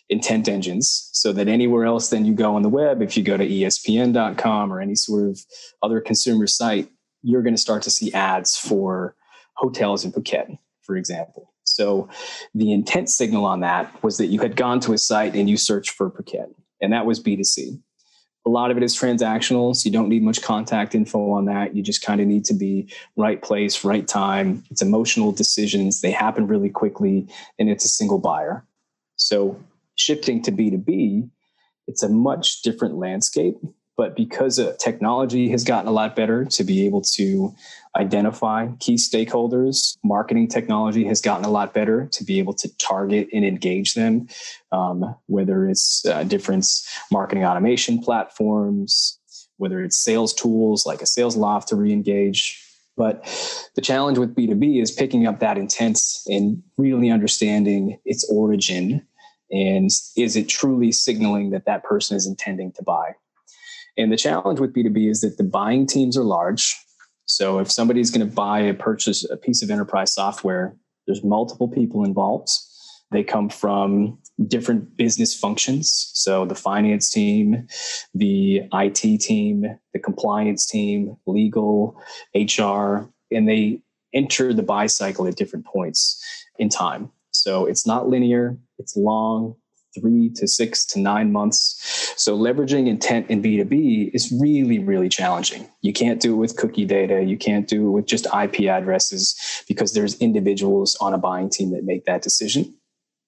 intent 0.08 0.48
engines 0.48 1.10
so 1.12 1.32
that 1.32 1.48
anywhere 1.48 1.84
else 1.84 2.10
then 2.10 2.24
you 2.24 2.32
go 2.32 2.54
on 2.54 2.62
the 2.62 2.68
web, 2.68 3.02
if 3.02 3.16
you 3.16 3.24
go 3.24 3.36
to 3.36 3.48
ESPN.com 3.48 4.72
or 4.72 4.80
any 4.80 4.94
sort 4.94 5.30
of 5.30 5.40
other 5.82 6.00
consumer 6.00 6.46
site, 6.46 6.88
you're 7.24 7.42
going 7.42 7.56
to 7.56 7.60
start 7.60 7.82
to 7.82 7.90
see 7.90 8.12
ads 8.12 8.56
for 8.56 9.16
hotels 9.56 10.04
in 10.04 10.12
Phuket, 10.12 10.58
for 10.82 10.96
example. 10.96 11.52
So 11.64 12.08
the 12.54 12.72
intent 12.72 13.08
signal 13.08 13.44
on 13.44 13.60
that 13.60 14.02
was 14.02 14.18
that 14.18 14.26
you 14.26 14.40
had 14.40 14.56
gone 14.56 14.80
to 14.80 14.92
a 14.92 14.98
site 14.98 15.34
and 15.34 15.48
you 15.48 15.56
searched 15.56 15.90
for 15.92 16.10
Phuket, 16.10 16.52
and 16.80 16.92
that 16.92 17.06
was 17.06 17.22
B2C. 17.22 17.80
A 18.44 18.50
lot 18.50 18.72
of 18.72 18.76
it 18.76 18.82
is 18.82 18.96
transactional, 18.96 19.74
so 19.74 19.86
you 19.86 19.92
don't 19.92 20.08
need 20.08 20.24
much 20.24 20.42
contact 20.42 20.96
info 20.96 21.30
on 21.30 21.44
that. 21.44 21.76
You 21.76 21.82
just 21.82 22.02
kind 22.02 22.20
of 22.20 22.26
need 22.26 22.44
to 22.46 22.54
be 22.54 22.92
right 23.16 23.40
place, 23.40 23.84
right 23.84 24.06
time. 24.06 24.64
It's 24.68 24.82
emotional 24.82 25.30
decisions, 25.30 26.00
they 26.00 26.10
happen 26.10 26.48
really 26.48 26.68
quickly, 26.68 27.28
and 27.58 27.70
it's 27.70 27.84
a 27.84 27.88
single 27.88 28.18
buyer. 28.18 28.66
So 29.16 29.56
shifting 29.94 30.42
to 30.42 30.50
B2B, 30.50 31.30
it's 31.86 32.02
a 32.02 32.08
much 32.08 32.62
different 32.62 32.96
landscape. 32.96 33.56
But 34.02 34.16
because 34.16 34.58
uh, 34.58 34.74
technology 34.80 35.48
has 35.50 35.62
gotten 35.62 35.86
a 35.86 35.92
lot 35.92 36.16
better 36.16 36.44
to 36.44 36.64
be 36.64 36.86
able 36.86 37.02
to 37.02 37.54
identify 37.94 38.66
key 38.80 38.96
stakeholders, 38.96 39.96
marketing 40.02 40.48
technology 40.48 41.04
has 41.04 41.20
gotten 41.20 41.44
a 41.44 41.48
lot 41.48 41.72
better 41.72 42.08
to 42.10 42.24
be 42.24 42.40
able 42.40 42.52
to 42.54 42.76
target 42.78 43.28
and 43.32 43.44
engage 43.44 43.94
them, 43.94 44.26
um, 44.72 45.14
whether 45.26 45.68
it's 45.68 46.04
uh, 46.04 46.24
different 46.24 46.66
marketing 47.12 47.44
automation 47.44 48.00
platforms, 48.00 49.20
whether 49.58 49.80
it's 49.84 49.98
sales 49.98 50.34
tools 50.34 50.84
like 50.84 51.00
a 51.00 51.04
Salesloft 51.04 51.66
to 51.66 51.76
re 51.76 51.92
engage. 51.92 52.60
But 52.96 53.22
the 53.76 53.82
challenge 53.82 54.18
with 54.18 54.34
B2B 54.34 54.82
is 54.82 54.90
picking 54.90 55.28
up 55.28 55.38
that 55.38 55.58
intent 55.58 56.00
and 56.26 56.60
really 56.76 57.08
understanding 57.08 58.00
its 58.04 58.28
origin 58.28 59.06
and 59.52 59.90
is 60.16 60.34
it 60.34 60.48
truly 60.48 60.90
signaling 60.92 61.50
that 61.50 61.66
that 61.66 61.84
person 61.84 62.16
is 62.16 62.26
intending 62.26 62.72
to 62.72 62.82
buy? 62.82 63.12
And 63.96 64.10
the 64.10 64.16
challenge 64.16 64.58
with 64.58 64.74
B2B 64.74 65.10
is 65.10 65.20
that 65.20 65.36
the 65.36 65.44
buying 65.44 65.86
teams 65.86 66.16
are 66.16 66.24
large. 66.24 66.76
So 67.26 67.58
if 67.58 67.70
somebody's 67.70 68.10
going 68.10 68.26
to 68.26 68.34
buy 68.34 68.60
a 68.60 68.74
purchase 68.74 69.28
a 69.30 69.36
piece 69.36 69.62
of 69.62 69.70
enterprise 69.70 70.12
software, 70.12 70.76
there's 71.06 71.24
multiple 71.24 71.68
people 71.68 72.04
involved. 72.04 72.48
They 73.10 73.22
come 73.22 73.48
from 73.48 74.18
different 74.46 74.96
business 74.96 75.38
functions. 75.38 76.10
So 76.14 76.46
the 76.46 76.54
finance 76.54 77.10
team, 77.10 77.66
the 78.14 78.62
IT 78.72 79.20
team, 79.20 79.66
the 79.92 79.98
compliance 79.98 80.66
team, 80.66 81.16
legal, 81.26 82.00
HR, 82.34 83.08
and 83.30 83.48
they 83.48 83.82
enter 84.14 84.52
the 84.52 84.62
buy 84.62 84.86
cycle 84.86 85.26
at 85.26 85.36
different 85.36 85.66
points 85.66 86.22
in 86.58 86.68
time. 86.68 87.10
So 87.30 87.66
it's 87.66 87.86
not 87.86 88.08
linear, 88.08 88.56
it's 88.78 88.96
long, 88.96 89.56
three 89.94 90.30
to 90.36 90.46
six 90.48 90.84
to 90.86 90.98
nine 90.98 91.32
months. 91.32 92.14
So 92.16 92.36
leveraging 92.36 92.88
intent 92.88 93.28
in 93.30 93.42
B2B 93.42 94.10
is 94.14 94.32
really, 94.40 94.78
really 94.78 95.08
challenging. 95.08 95.68
You 95.82 95.92
can't 95.92 96.20
do 96.20 96.34
it 96.34 96.38
with 96.38 96.56
cookie 96.56 96.86
data. 96.86 97.22
You 97.22 97.36
can't 97.36 97.68
do 97.68 97.88
it 97.88 97.90
with 97.90 98.06
just 98.06 98.26
IP 98.26 98.62
addresses 98.62 99.34
because 99.68 99.92
there's 99.92 100.18
individuals 100.18 100.96
on 101.00 101.14
a 101.14 101.18
buying 101.18 101.50
team 101.50 101.72
that 101.72 101.84
make 101.84 102.04
that 102.04 102.22
decision. 102.22 102.74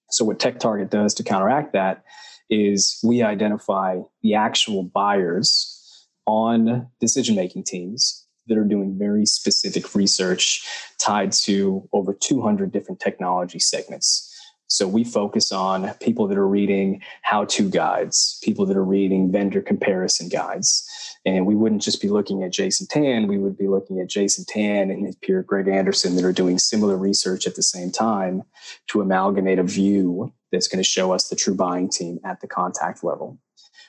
So 0.09 0.25
what 0.25 0.39
Tech 0.39 0.59
Target 0.59 0.91
does 0.91 1.13
to 1.15 1.23
counteract 1.23 1.73
that 1.73 2.03
is 2.49 2.99
we 3.03 3.23
identify 3.23 3.99
the 4.21 4.35
actual 4.35 4.83
buyers 4.83 6.07
on 6.25 6.87
decision 6.99 7.35
making 7.35 7.63
teams 7.63 8.25
that 8.47 8.57
are 8.57 8.63
doing 8.63 8.97
very 8.97 9.25
specific 9.25 9.95
research 9.95 10.63
tied 10.99 11.31
to 11.31 11.87
over 11.93 12.13
200 12.13 12.71
different 12.71 12.99
technology 12.99 13.59
segments. 13.59 14.31
So 14.67 14.87
we 14.87 15.03
focus 15.03 15.51
on 15.51 15.93
people 16.01 16.27
that 16.27 16.37
are 16.37 16.47
reading 16.47 17.01
how 17.21 17.45
to 17.45 17.69
guides, 17.69 18.39
people 18.43 18.65
that 18.65 18.75
are 18.75 18.83
reading 18.83 19.31
vendor 19.31 19.61
comparison 19.61 20.27
guides. 20.27 20.87
And 21.25 21.45
we 21.45 21.55
wouldn't 21.55 21.81
just 21.81 22.01
be 22.01 22.09
looking 22.09 22.43
at 22.43 22.51
Jason 22.51 22.87
Tan, 22.87 23.27
we 23.27 23.37
would 23.37 23.57
be 23.57 23.67
looking 23.67 23.99
at 23.99 24.09
Jason 24.09 24.45
Tan 24.47 24.89
and 24.89 25.05
his 25.05 25.15
peer 25.17 25.43
Greg 25.43 25.67
Anderson 25.67 26.15
that 26.15 26.25
are 26.25 26.33
doing 26.33 26.57
similar 26.57 26.97
research 26.97 27.47
at 27.47 27.55
the 27.55 27.63
same 27.63 27.91
time 27.91 28.43
to 28.87 29.01
amalgamate 29.01 29.59
a 29.59 29.63
view 29.63 30.33
that's 30.51 30.67
going 30.67 30.83
to 30.83 30.89
show 30.89 31.11
us 31.11 31.29
the 31.29 31.35
true 31.35 31.55
buying 31.55 31.89
team 31.89 32.19
at 32.23 32.41
the 32.41 32.47
contact 32.47 33.03
level. 33.03 33.39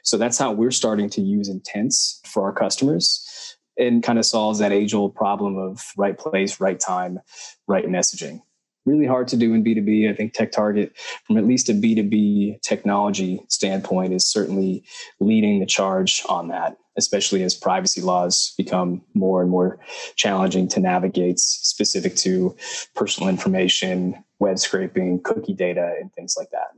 So 0.03 0.17
that's 0.17 0.39
how 0.39 0.53
we're 0.53 0.71
starting 0.71 1.11
to 1.11 1.21
use 1.21 1.49
intents 1.49 2.21
for 2.25 2.45
our 2.45 2.53
customers 2.53 3.57
and 3.79 4.03
kind 4.03 4.19
of 4.19 4.25
solves 4.25 4.59
that 4.59 4.73
age 4.73 4.95
old 4.95 5.15
problem 5.15 5.59
of 5.59 5.83
right 5.97 6.17
place, 6.17 6.61
right 6.61 6.79
time, 6.79 7.19
right 7.67 7.87
messaging. 7.87 8.41
Really 8.87 9.07
hard 9.07 9.27
to 9.29 9.37
do 9.37 9.53
in 9.53 9.65
B2B. 9.65 10.09
I 10.09 10.15
think 10.15 10.33
Tech 10.33 10.53
Target, 10.53 10.97
from 11.27 11.37
at 11.37 11.45
least 11.45 11.69
a 11.69 11.73
B2B 11.73 12.63
technology 12.63 13.41
standpoint, 13.49 14.13
is 14.13 14.25
certainly 14.25 14.85
leading 15.19 15.59
the 15.59 15.67
charge 15.67 16.23
on 16.29 16.49
that, 16.49 16.77
especially 16.97 17.43
as 17.43 17.55
privacy 17.55 18.01
laws 18.01 18.55
become 18.57 19.03
more 19.13 19.43
and 19.43 19.51
more 19.51 19.81
challenging 20.15 20.69
to 20.69 20.81
navigate, 20.81 21.41
specific 21.41 22.15
to 22.17 22.57
personal 22.95 23.29
information, 23.29 24.15
web 24.39 24.59
scraping, 24.59 25.21
cookie 25.23 25.55
data, 25.55 25.95
and 26.01 26.13
things 26.15 26.37
like 26.39 26.51
that. 26.51 26.69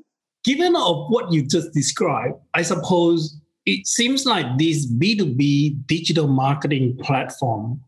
Given 0.45 0.77
of 0.77 1.09
what 1.11 1.31
you 1.31 1.43
just 1.47 1.75
described, 1.75 2.37
I 2.55 2.63
suppose 2.63 3.39
it 3.67 3.87
seems 3.87 4.25
like 4.25 4.47
this 4.57 4.91
B2B 4.91 5.87
digital 5.87 6.27
marketing 6.27 6.97
platform 7.03 7.83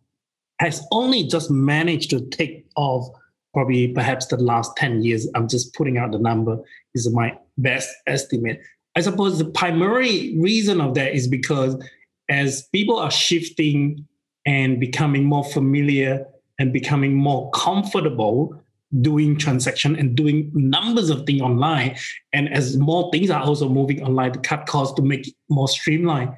has 0.58 0.86
only 0.92 1.26
just 1.26 1.50
managed 1.50 2.10
to 2.10 2.20
take 2.20 2.66
off 2.76 3.08
probably 3.52 3.88
perhaps 3.88 4.26
the 4.26 4.37
last 4.37 4.76
10 4.76 5.02
years. 5.02 5.28
I'm 5.35 5.49
just 5.49 5.75
putting 5.75 5.99
out 5.99 6.12
the 6.12 6.19
number, 6.19 6.59
is 6.95 7.12
my 7.12 7.37
best 7.59 7.88
estimate. 8.07 8.61
I 8.97 9.00
suppose 9.00 9.38
the 9.38 9.45
primary 9.45 10.37
reason 10.38 10.80
of 10.80 10.95
that 10.95 11.14
is 11.14 11.28
because 11.28 11.83
as 12.28 12.69
people 12.73 12.99
are 12.99 13.11
shifting 13.11 14.07
and 14.47 14.80
becoming 14.80 15.25
more 15.25 15.45
familiar 15.45 16.26
and 16.59 16.73
becoming 16.73 17.14
more 17.14 17.50
comfortable 17.50 18.61
doing 19.00 19.37
transaction 19.37 19.97
and 19.97 20.16
doing 20.16 20.50
numbers 20.52 21.11
of 21.11 21.25
things 21.25 21.40
online. 21.40 21.97
And 22.33 22.52
as 22.52 22.76
more 22.76 23.11
things 23.12 23.30
are 23.30 23.42
also 23.42 23.69
moving 23.69 24.02
online 24.02 24.33
to 24.33 24.38
cut 24.40 24.66
costs 24.66 24.95
to 24.97 25.02
make 25.02 25.28
it 25.28 25.35
more 25.49 25.69
streamlined. 25.69 26.33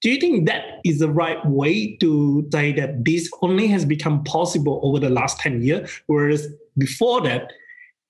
Do 0.00 0.10
you 0.10 0.20
think 0.20 0.46
that 0.46 0.80
is 0.84 1.00
the 1.00 1.10
right 1.10 1.44
way 1.44 1.96
to 1.96 2.48
say 2.52 2.72
that 2.72 3.04
this 3.04 3.28
only 3.42 3.66
has 3.68 3.84
become 3.84 4.22
possible 4.24 4.80
over 4.84 5.00
the 5.00 5.10
last 5.10 5.40
10 5.40 5.62
years? 5.62 5.90
Whereas 6.06 6.46
before 6.76 7.20
that, 7.22 7.52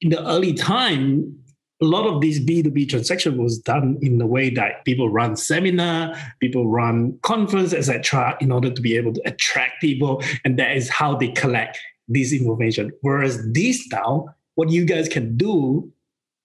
in 0.00 0.10
the 0.10 0.24
early 0.28 0.52
time, 0.52 1.34
a 1.80 1.84
lot 1.84 2.06
of 2.06 2.20
these 2.20 2.44
B2B 2.44 2.88
transaction 2.88 3.38
was 3.42 3.58
done 3.58 3.98
in 4.02 4.18
the 4.18 4.26
way 4.26 4.50
that 4.50 4.84
people 4.84 5.08
run 5.08 5.36
seminar, 5.36 6.14
people 6.40 6.68
run 6.68 7.16
conference, 7.22 7.72
etc., 7.72 8.36
in 8.40 8.50
order 8.50 8.70
to 8.70 8.82
be 8.82 8.96
able 8.96 9.12
to 9.12 9.22
attract 9.24 9.80
people. 9.80 10.22
And 10.44 10.58
that 10.58 10.76
is 10.76 10.88
how 10.88 11.14
they 11.14 11.28
collect 11.28 11.78
this 12.08 12.32
information. 12.32 12.90
Whereas 13.02 13.40
this 13.52 13.86
now, 13.92 14.34
what 14.56 14.70
you 14.70 14.84
guys 14.84 15.08
can 15.08 15.36
do, 15.36 15.90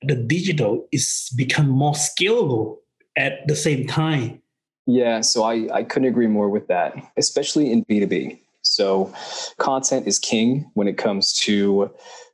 the 0.03 0.15
digital 0.15 0.87
is 0.91 1.31
become 1.35 1.67
more 1.67 1.93
scalable 1.93 2.77
at 3.17 3.47
the 3.47 3.55
same 3.55 3.87
time. 3.87 4.42
Yeah, 4.85 5.21
so 5.21 5.43
I, 5.43 5.69
I 5.73 5.83
couldn't 5.83 6.09
agree 6.09 6.27
more 6.27 6.49
with 6.49 6.67
that, 6.67 6.95
especially 7.17 7.71
in 7.71 7.85
B2B. 7.85 8.39
So 8.61 9.13
content 9.57 10.07
is 10.07 10.19
king 10.19 10.69
when 10.73 10.87
it 10.87 10.97
comes 10.97 11.33
to 11.41 11.91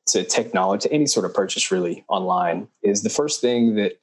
to 0.07 0.23
technology, 0.23 0.89
to 0.89 0.93
any 0.95 1.05
sort 1.05 1.25
of 1.25 1.35
purchase 1.35 1.71
really 1.71 2.03
online, 2.09 2.67
is 2.81 3.03
the 3.03 3.11
first 3.11 3.41
thing 3.41 3.75
that 3.75 3.99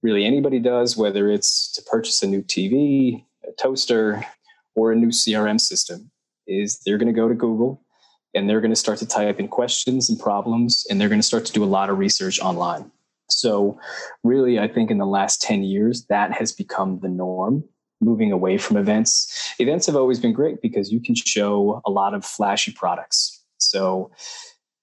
really 0.00 0.24
anybody 0.24 0.60
does, 0.60 0.96
whether 0.96 1.28
it's 1.28 1.72
to 1.72 1.82
purchase 1.82 2.22
a 2.22 2.28
new 2.28 2.42
TV, 2.42 3.24
a 3.42 3.50
toaster, 3.60 4.24
or 4.76 4.92
a 4.92 4.96
new 4.96 5.08
CRM 5.08 5.60
system, 5.60 6.10
is 6.46 6.78
they're 6.84 6.98
going 6.98 7.12
to 7.12 7.20
go 7.20 7.28
to 7.28 7.34
Google 7.34 7.82
and 8.34 8.48
they're 8.48 8.60
going 8.60 8.70
to 8.70 8.76
start 8.76 8.98
to 8.98 9.06
type 9.06 9.40
in 9.40 9.48
questions 9.48 10.08
and 10.08 10.20
problems 10.20 10.84
and 10.88 11.00
they're 11.00 11.08
going 11.08 11.20
to 11.20 11.26
start 11.26 11.44
to 11.46 11.52
do 11.52 11.64
a 11.64 11.66
lot 11.66 11.90
of 11.90 11.98
research 11.98 12.38
online. 12.40 12.90
So, 13.28 13.78
really, 14.22 14.58
I 14.58 14.68
think 14.68 14.90
in 14.90 14.98
the 14.98 15.06
last 15.06 15.40
10 15.42 15.62
years, 15.62 16.04
that 16.06 16.32
has 16.32 16.52
become 16.52 17.00
the 17.00 17.08
norm, 17.08 17.64
moving 18.00 18.32
away 18.32 18.58
from 18.58 18.76
events. 18.76 19.54
Events 19.58 19.86
have 19.86 19.96
always 19.96 20.20
been 20.20 20.32
great 20.32 20.60
because 20.60 20.92
you 20.92 21.00
can 21.00 21.14
show 21.14 21.80
a 21.86 21.90
lot 21.90 22.14
of 22.14 22.24
flashy 22.24 22.72
products. 22.72 23.42
So, 23.58 24.10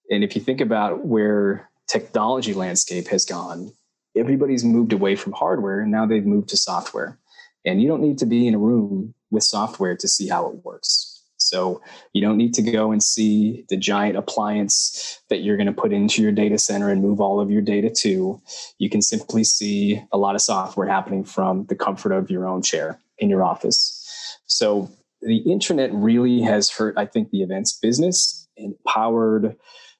and 0.10 0.24
if 0.24 0.36
you 0.36 0.41
think 0.41 0.60
about 0.60 1.05
where 1.05 1.69
technology 1.88 2.53
landscape 2.53 3.07
has 3.10 3.25
gone, 3.25 3.71
everybody's 4.15 4.63
moved 4.63 4.93
away 4.93 5.15
from 5.15 5.33
hardware 5.33 5.81
and 5.81 5.91
now 5.91 6.05
they've 6.05 6.25
moved 6.25 6.50
to 6.50 6.57
software. 6.57 7.17
And 7.65 7.81
you 7.81 7.88
don't 7.88 8.01
need 8.01 8.17
to 8.19 8.25
be 8.25 8.48
in 8.48 8.55
a 8.55 8.60
room 8.60 9.13
with 9.29 9.43
software 9.43 9.95
to 9.95 10.07
see 10.07 10.27
how 10.27 10.48
it 10.48 10.65
works. 10.65 11.11
So 11.51 11.81
you 12.13 12.22
don't 12.22 12.38
need 12.38 12.53
to 12.53 12.62
go 12.62 12.93
and 12.93 13.03
see 13.03 13.65
the 13.67 13.75
giant 13.75 14.15
appliance 14.15 15.22
that 15.29 15.41
you're 15.41 15.58
going 15.58 15.67
to 15.67 15.74
put 15.74 15.91
into 15.91 16.22
your 16.22 16.31
data 16.31 16.58
center 16.58 16.89
and 16.89 17.01
move 17.01 17.20
all 17.20 17.41
of 17.41 17.51
your 17.51 17.62
data 17.62 17.89
to. 17.89 18.41
You 18.77 18.89
can 18.89 19.01
simply 19.01 19.43
see 19.43 20.01
a 20.13 20.17
lot 20.17 20.36
of 20.36 20.41
software 20.41 20.88
happening 20.88 21.25
from 21.25 21.65
the 21.65 21.75
comfort 21.75 22.13
of 22.13 22.31
your 22.31 22.48
own 22.48 22.62
chair 22.62 23.01
in 23.17 23.29
your 23.29 23.43
office. 23.43 24.38
So 24.46 24.89
the 25.22 25.39
internet 25.39 25.93
really 25.93 26.39
has 26.41 26.70
hurt, 26.70 26.98
I 26.98 27.05
think, 27.05 27.31
the 27.31 27.41
events 27.41 27.77
business, 27.77 28.48
empowered 28.55 29.58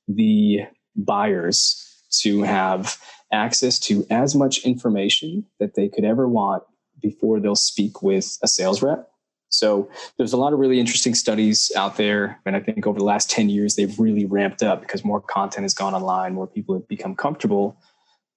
the 0.08 0.62
buyers 0.96 1.86
to 2.22 2.43
have 2.43 2.98
access 3.34 3.77
to 3.79 4.05
as 4.10 4.36
much 4.36 4.63
information 4.63 5.46
that 5.60 5.75
they 5.75 5.89
could 5.89 6.05
ever 6.05 6.29
want 6.29 6.63
before 7.01 7.41
they'll 7.41 7.55
speak 7.55 8.01
with 8.01 8.38
a 8.41 8.48
sales 8.48 8.81
rep 8.81 9.11
so 9.51 9.89
there's 10.17 10.34
a 10.34 10.38
lot 10.38 10.53
of 10.53 10.60
really 10.60 10.79
interesting 10.79 11.13
studies 11.13 11.72
out 11.75 11.98
there. 11.98 12.39
And 12.46 12.55
I 12.55 12.62
think 12.62 12.88
over 12.88 12.98
the 12.98 13.05
last 13.05 13.29
10 13.29 13.50
years, 13.50 13.75
they've 13.75 14.00
really 14.00 14.25
ramped 14.25 14.63
up 14.63 14.81
because 14.81 15.03
more 15.03 15.22
content 15.22 15.63
has 15.63 15.74
gone 15.74 15.93
online, 15.93 16.34
more 16.34 16.48
people 16.48 16.74
have 16.75 16.88
become 16.88 17.15
comfortable. 17.15 17.78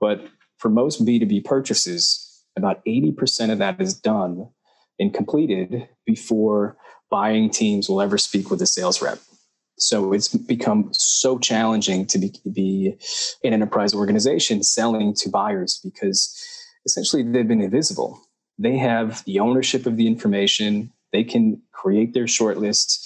But 0.00 0.26
for 0.58 0.68
most 0.68 1.04
B2B 1.04 1.44
purchases, 1.44 2.44
about 2.56 2.84
80% 2.84 3.50
of 3.50 3.58
that 3.58 3.80
is 3.80 3.94
done 3.94 4.48
and 4.98 5.14
completed 5.14 5.88
before 6.04 6.76
buying 7.10 7.48
teams 7.48 7.88
will 7.88 8.00
ever 8.00 8.18
speak 8.18 8.50
with 8.50 8.60
a 8.60 8.66
sales 8.66 9.00
rep. 9.00 9.18
So 9.78 10.12
it's 10.12 10.28
become 10.28 10.90
so 10.92 11.38
challenging 11.38 12.06
to 12.06 12.18
be, 12.18 12.32
be 12.52 12.96
an 13.42 13.52
enterprise 13.52 13.94
organization 13.94 14.62
selling 14.62 15.14
to 15.14 15.28
buyers 15.28 15.80
because 15.82 16.36
essentially 16.86 17.22
they've 17.22 17.46
been 17.46 17.60
invisible. 17.60 18.20
They 18.58 18.76
have 18.78 19.24
the 19.24 19.40
ownership 19.40 19.86
of 19.86 19.96
the 19.96 20.06
information, 20.06 20.92
they 21.14 21.24
can 21.24 21.62
create 21.70 22.12
their 22.12 22.24
shortlist 22.24 22.98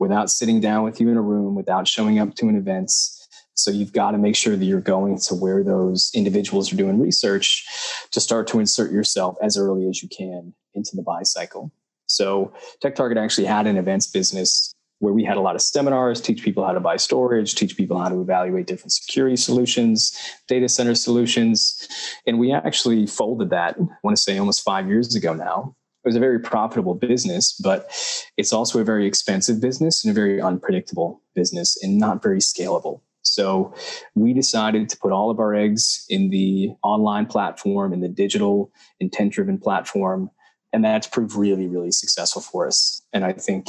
without 0.00 0.28
sitting 0.28 0.60
down 0.60 0.82
with 0.82 1.00
you 1.00 1.08
in 1.08 1.16
a 1.16 1.22
room, 1.22 1.54
without 1.54 1.86
showing 1.86 2.18
up 2.18 2.34
to 2.34 2.48
an 2.48 2.56
event. 2.56 2.90
So 3.54 3.70
you've 3.70 3.92
got 3.92 4.10
to 4.10 4.18
make 4.18 4.34
sure 4.34 4.56
that 4.56 4.64
you're 4.64 4.80
going 4.80 5.20
to 5.20 5.34
where 5.36 5.62
those 5.62 6.10
individuals 6.12 6.72
are 6.72 6.76
doing 6.76 6.98
research 7.00 7.64
to 8.10 8.20
start 8.20 8.48
to 8.48 8.58
insert 8.58 8.90
yourself 8.90 9.36
as 9.40 9.56
early 9.56 9.88
as 9.88 10.02
you 10.02 10.08
can 10.08 10.52
into 10.74 10.96
the 10.96 11.02
buy 11.02 11.22
cycle. 11.22 11.70
So 12.06 12.52
TechTarget 12.82 13.16
actually 13.16 13.46
had 13.46 13.68
an 13.68 13.76
events 13.76 14.08
business 14.08 14.74
where 14.98 15.12
we 15.12 15.24
had 15.24 15.36
a 15.36 15.40
lot 15.40 15.54
of 15.54 15.62
seminars, 15.62 16.20
teach 16.20 16.42
people 16.42 16.66
how 16.66 16.72
to 16.72 16.80
buy 16.80 16.96
storage, 16.96 17.54
teach 17.54 17.76
people 17.76 17.96
how 17.96 18.08
to 18.08 18.20
evaluate 18.20 18.66
different 18.66 18.92
security 18.92 19.36
solutions, 19.36 20.18
data 20.48 20.68
center 20.68 20.96
solutions. 20.96 21.88
And 22.26 22.40
we 22.40 22.52
actually 22.52 23.06
folded 23.06 23.50
that, 23.50 23.76
I 23.78 23.84
want 24.02 24.16
to 24.16 24.22
say 24.22 24.36
almost 24.38 24.62
five 24.62 24.88
years 24.88 25.14
ago 25.14 25.34
now, 25.34 25.76
it 26.04 26.08
was 26.08 26.16
a 26.16 26.20
very 26.20 26.40
profitable 26.40 26.94
business, 26.94 27.52
but 27.52 27.90
it's 28.36 28.52
also 28.52 28.80
a 28.80 28.84
very 28.84 29.06
expensive 29.06 29.60
business 29.60 30.04
and 30.04 30.10
a 30.10 30.14
very 30.14 30.40
unpredictable 30.40 31.22
business 31.34 31.78
and 31.82 31.98
not 31.98 32.22
very 32.22 32.40
scalable. 32.40 33.00
So 33.22 33.72
we 34.16 34.32
decided 34.32 34.88
to 34.88 34.96
put 34.96 35.12
all 35.12 35.30
of 35.30 35.38
our 35.38 35.54
eggs 35.54 36.04
in 36.08 36.30
the 36.30 36.70
online 36.82 37.26
platform, 37.26 37.92
in 37.92 38.00
the 38.00 38.08
digital 38.08 38.72
intent 38.98 39.32
driven 39.32 39.58
platform. 39.58 40.28
And 40.72 40.84
that's 40.84 41.06
proved 41.06 41.36
really, 41.36 41.68
really 41.68 41.92
successful 41.92 42.42
for 42.42 42.66
us. 42.66 43.02
And 43.12 43.24
I 43.24 43.32
think 43.32 43.68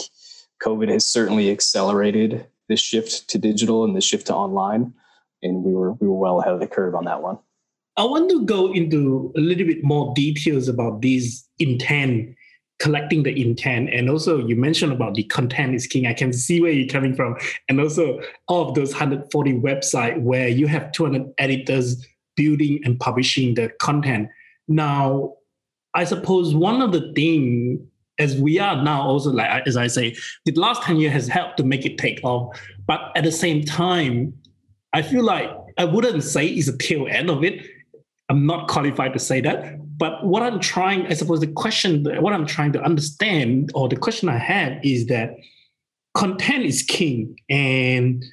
COVID 0.63 0.89
has 0.89 1.06
certainly 1.06 1.52
accelerated 1.52 2.48
this 2.67 2.80
shift 2.80 3.30
to 3.30 3.38
digital 3.38 3.84
and 3.84 3.96
the 3.96 4.02
shift 4.02 4.28
to 4.28 4.36
online. 4.36 4.93
And 5.43 5.63
we 5.63 5.74
were 5.74 5.93
we 5.93 6.08
were 6.08 6.15
well 6.17 6.39
ahead 6.39 6.54
of 6.54 6.60
the 6.60 6.67
curve 6.67 6.96
on 6.96 7.06
that 7.06 7.22
one. 7.22 7.38
I 7.95 8.03
want 8.06 8.29
to 8.32 8.45
go 8.45 8.73
into 8.73 9.32
a 9.38 9.39
little 9.39 9.67
bit 9.67 9.84
more 9.84 10.13
details 10.15 10.67
about 10.67 11.01
these 11.01 11.47
intent, 11.60 12.36
collecting 12.79 13.23
the 13.23 13.39
intent. 13.39 13.93
And 13.93 14.10
also, 14.10 14.45
you 14.45 14.56
mentioned 14.56 14.91
about 14.91 15.13
the 15.13 15.23
content 15.23 15.75
is 15.75 15.86
king. 15.86 16.08
I 16.08 16.13
can 16.13 16.34
see 16.34 16.60
where 16.60 16.71
you're 16.71 16.89
coming 16.89 17.15
from. 17.15 17.38
And 17.69 17.79
also, 17.79 18.19
all 18.47 18.69
of 18.69 18.75
those 18.75 18.91
140 18.91 19.53
website 19.60 20.19
where 20.21 20.47
you 20.47 20.67
have 20.67 20.91
200 20.91 21.32
editors 21.38 22.03
building 22.36 22.79
and 22.84 22.99
publishing 22.99 23.53
the 23.53 23.69
content. 23.79 24.29
Now, 24.67 25.36
I 25.93 26.03
suppose 26.06 26.56
one 26.56 26.82
of 26.82 26.91
the 26.91 27.13
things 27.13 27.79
as 28.19 28.38
we 28.38 28.60
are 28.60 28.82
now 28.84 29.01
also 29.01 29.32
like 29.32 29.67
as 29.67 29.75
I 29.75 29.88
say, 29.88 30.15
the 30.45 30.53
last 30.53 30.84
10 30.84 30.97
years 30.97 31.13
has 31.13 31.27
helped 31.27 31.58
to 31.58 31.63
make 31.63 31.86
it 31.86 31.97
take 31.97 32.19
off. 32.23 32.60
But 32.86 33.12
at 33.15 33.23
the 33.23 33.32
same 33.32 33.63
time, 33.63 34.34
I 34.93 35.01
feel 35.01 35.23
like 35.23 35.49
I 35.77 35.86
wouldn't 35.86 36.23
say 36.23 36.47
it's 36.47 36.67
a 36.67 36.77
tail 36.77 37.08
end 37.10 37.29
of 37.29 37.43
it. 37.43 37.65
I'm 38.30 38.46
not 38.46 38.68
qualified 38.68 39.14
to 39.14 39.20
say 39.20 39.42
that. 39.42 39.80
But 39.98 40.26
what 40.26 40.42
I'm 40.42 40.60
trying, 40.60 41.08
I 41.08 41.14
suppose 41.14 41.40
the 41.40 41.48
question, 41.48 42.06
what 42.22 42.34
I'm 42.34 42.46
trying 42.46 42.72
to 42.74 42.82
understand, 42.82 43.72
or 43.76 43.88
the 43.88 43.96
question 43.96 44.30
I 44.30 44.38
have 44.38 44.74
is 44.84 45.08
that 45.08 45.36
content 46.14 46.66
is 46.66 46.84
king. 46.84 47.38
And 47.50 48.24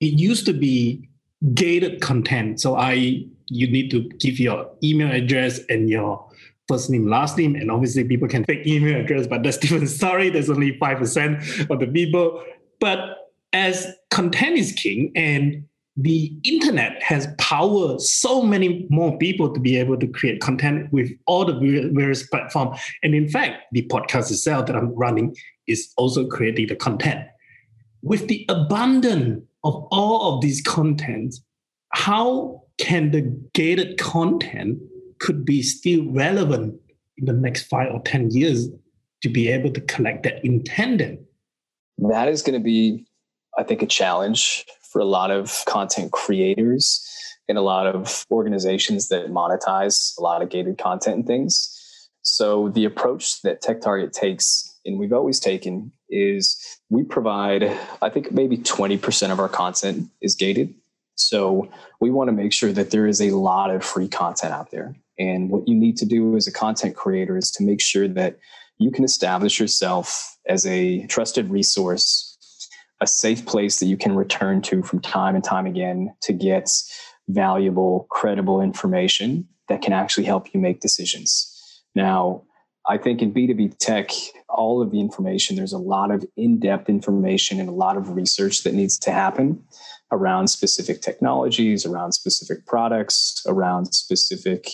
it 0.00 0.18
used 0.18 0.46
to 0.46 0.52
be 0.52 1.08
gated 1.54 2.00
content. 2.00 2.60
So 2.60 2.76
I 2.76 3.24
you 3.52 3.70
need 3.70 3.90
to 3.90 4.02
give 4.18 4.40
your 4.40 4.70
email 4.82 5.10
address 5.12 5.60
and 5.68 5.88
your 5.90 6.26
first 6.68 6.88
name, 6.88 7.06
last 7.06 7.36
name, 7.36 7.54
and 7.54 7.70
obviously 7.70 8.04
people 8.04 8.26
can 8.26 8.44
fake 8.44 8.66
email 8.66 9.00
address, 9.00 9.26
but 9.26 9.42
that's 9.42 9.58
different 9.58 9.88
story. 9.88 10.30
There's 10.30 10.48
only 10.48 10.78
5% 10.78 11.70
of 11.70 11.80
the 11.80 11.86
people. 11.86 12.42
But 12.80 13.30
as 13.52 13.86
content 14.10 14.56
is 14.56 14.72
king 14.72 15.12
and 15.14 15.64
the 15.96 16.32
internet 16.44 17.02
has 17.02 17.28
powered 17.38 18.00
so 18.00 18.42
many 18.42 18.86
more 18.88 19.16
people 19.18 19.52
to 19.52 19.60
be 19.60 19.76
able 19.76 19.98
to 19.98 20.06
create 20.06 20.40
content 20.40 20.90
with 20.90 21.10
all 21.26 21.44
the 21.44 21.90
various 21.92 22.26
platforms 22.26 22.80
and 23.02 23.14
in 23.14 23.28
fact 23.28 23.62
the 23.72 23.86
podcast 23.88 24.30
itself 24.30 24.66
that 24.66 24.74
i'm 24.74 24.94
running 24.94 25.36
is 25.66 25.92
also 25.96 26.26
creating 26.26 26.66
the 26.66 26.76
content. 26.76 27.24
With 28.02 28.26
the 28.28 28.44
abundance 28.48 29.44
of 29.64 29.74
all 29.90 30.34
of 30.34 30.40
these 30.40 30.60
contents 30.62 31.40
how 31.90 32.62
can 32.78 33.10
the 33.10 33.20
gated 33.52 33.98
content 33.98 34.78
could 35.18 35.44
be 35.44 35.62
still 35.62 36.10
relevant 36.10 36.80
in 37.18 37.26
the 37.26 37.34
next 37.34 37.64
five 37.64 37.92
or 37.92 38.00
ten 38.00 38.30
years 38.30 38.68
to 39.22 39.28
be 39.28 39.48
able 39.48 39.70
to 39.72 39.80
collect 39.82 40.22
that 40.22 40.42
intended? 40.44 41.24
That 41.98 42.28
is 42.28 42.42
going 42.42 42.58
to 42.58 42.64
be 42.64 43.04
i 43.58 43.62
think 43.62 43.82
a 43.82 43.86
challenge 43.86 44.64
for 44.92 45.00
a 45.00 45.04
lot 45.04 45.30
of 45.30 45.64
content 45.66 46.12
creators 46.12 47.08
and 47.48 47.58
a 47.58 47.62
lot 47.62 47.86
of 47.86 48.26
organizations 48.30 49.08
that 49.08 49.26
monetize 49.26 50.16
a 50.18 50.22
lot 50.22 50.42
of 50.42 50.48
gated 50.48 50.78
content 50.78 51.16
and 51.16 51.26
things. 51.26 51.78
So 52.22 52.68
the 52.68 52.84
approach 52.84 53.42
that 53.42 53.62
TechTarget 53.62 54.12
takes 54.12 54.68
and 54.84 54.98
we've 54.98 55.12
always 55.12 55.38
taken 55.40 55.92
is 56.08 56.80
we 56.90 57.04
provide, 57.04 57.78
I 58.00 58.08
think 58.08 58.32
maybe 58.32 58.58
20% 58.58 59.30
of 59.30 59.38
our 59.38 59.48
content 59.48 60.10
is 60.20 60.34
gated. 60.34 60.74
So 61.14 61.70
we 62.00 62.10
want 62.10 62.28
to 62.28 62.32
make 62.32 62.52
sure 62.52 62.72
that 62.72 62.90
there 62.90 63.06
is 63.06 63.20
a 63.20 63.30
lot 63.30 63.70
of 63.70 63.84
free 63.84 64.08
content 64.08 64.52
out 64.52 64.70
there. 64.70 64.96
And 65.18 65.50
what 65.50 65.68
you 65.68 65.74
need 65.74 65.96
to 65.98 66.06
do 66.06 66.36
as 66.36 66.46
a 66.46 66.52
content 66.52 66.96
creator 66.96 67.36
is 67.36 67.50
to 67.52 67.62
make 67.62 67.80
sure 67.80 68.08
that 68.08 68.38
you 68.78 68.90
can 68.90 69.04
establish 69.04 69.60
yourself 69.60 70.36
as 70.46 70.66
a 70.66 71.06
trusted 71.06 71.50
resource, 71.50 72.31
a 73.02 73.06
safe 73.06 73.44
place 73.44 73.80
that 73.80 73.86
you 73.86 73.96
can 73.96 74.14
return 74.14 74.62
to 74.62 74.82
from 74.82 75.00
time 75.00 75.34
and 75.34 75.42
time 75.42 75.66
again 75.66 76.14
to 76.22 76.32
get 76.32 76.70
valuable, 77.28 78.06
credible 78.10 78.60
information 78.60 79.46
that 79.68 79.82
can 79.82 79.92
actually 79.92 80.24
help 80.24 80.54
you 80.54 80.60
make 80.60 80.80
decisions. 80.80 81.82
Now, 81.96 82.44
I 82.88 82.98
think 82.98 83.20
in 83.20 83.34
B2B 83.34 83.78
tech, 83.78 84.10
all 84.48 84.80
of 84.80 84.92
the 84.92 85.00
information, 85.00 85.56
there's 85.56 85.72
a 85.72 85.78
lot 85.78 86.12
of 86.12 86.24
in 86.36 86.60
depth 86.60 86.88
information 86.88 87.58
and 87.58 87.68
a 87.68 87.72
lot 87.72 87.96
of 87.96 88.10
research 88.10 88.62
that 88.62 88.74
needs 88.74 88.98
to 89.00 89.10
happen 89.10 89.62
around 90.12 90.48
specific 90.48 91.00
technologies, 91.02 91.84
around 91.84 92.12
specific 92.12 92.66
products, 92.66 93.42
around 93.46 93.86
specific 93.94 94.68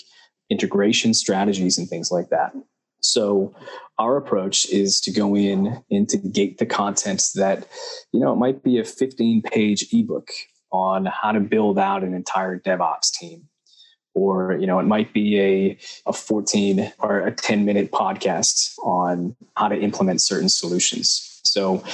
integration 0.51 1.14
strategies, 1.14 1.79
and 1.79 1.88
things 1.88 2.11
like 2.11 2.29
that. 2.29 2.53
So, 3.01 3.55
our 3.99 4.17
approach 4.17 4.69
is 4.71 5.01
to 5.03 5.11
go 5.11 5.37
in 5.37 5.83
and 5.91 6.09
to 6.09 6.19
gate 6.19 6.59
the 6.59 6.67
content 6.67 7.31
that, 7.35 7.67
you 8.13 8.21
know, 8.21 8.33
it 8.33 8.37
might 8.37 8.63
be 8.63 8.79
a 8.79 8.85
15 8.85 9.43
page 9.43 9.87
ebook 9.93 10.31
on 10.71 11.07
how 11.07 11.33
to 11.33 11.41
build 11.41 11.79
out 11.79 12.05
an 12.05 12.15
entire 12.15 12.59
DevOps 12.59 13.13
team. 13.13 13.49
Or 14.15 14.57
you 14.59 14.67
know 14.67 14.81
it 14.81 14.87
might 14.87 15.13
be 15.13 15.39
a, 15.39 15.79
a 16.07 16.13
14 16.13 16.93
or 16.99 17.21
a 17.21 17.33
10 17.33 17.65
minute 17.65 17.93
podcast 17.93 18.77
on 18.83 19.37
how 19.57 19.69
to 19.69 19.79
implement 19.79 20.23
certain 20.23 20.49
solutions. 20.49 21.41
So 21.45 21.85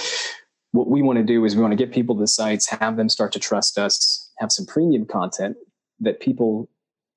what 0.73 0.89
we 0.89 1.03
want 1.03 1.19
to 1.19 1.25
do 1.25 1.45
is 1.45 1.55
we 1.55 1.61
want 1.61 1.73
to 1.73 1.77
get 1.77 1.93
people 1.93 2.15
to 2.15 2.23
the 2.23 2.29
sites 2.29 2.69
have 2.69 2.97
them 2.97 3.11
start 3.11 3.33
to 3.33 3.39
trust 3.39 3.79
us 3.79 4.31
have 4.39 4.51
some 4.51 4.67
premium 4.67 5.07
content 5.07 5.57
that 6.01 6.21
people 6.21 6.69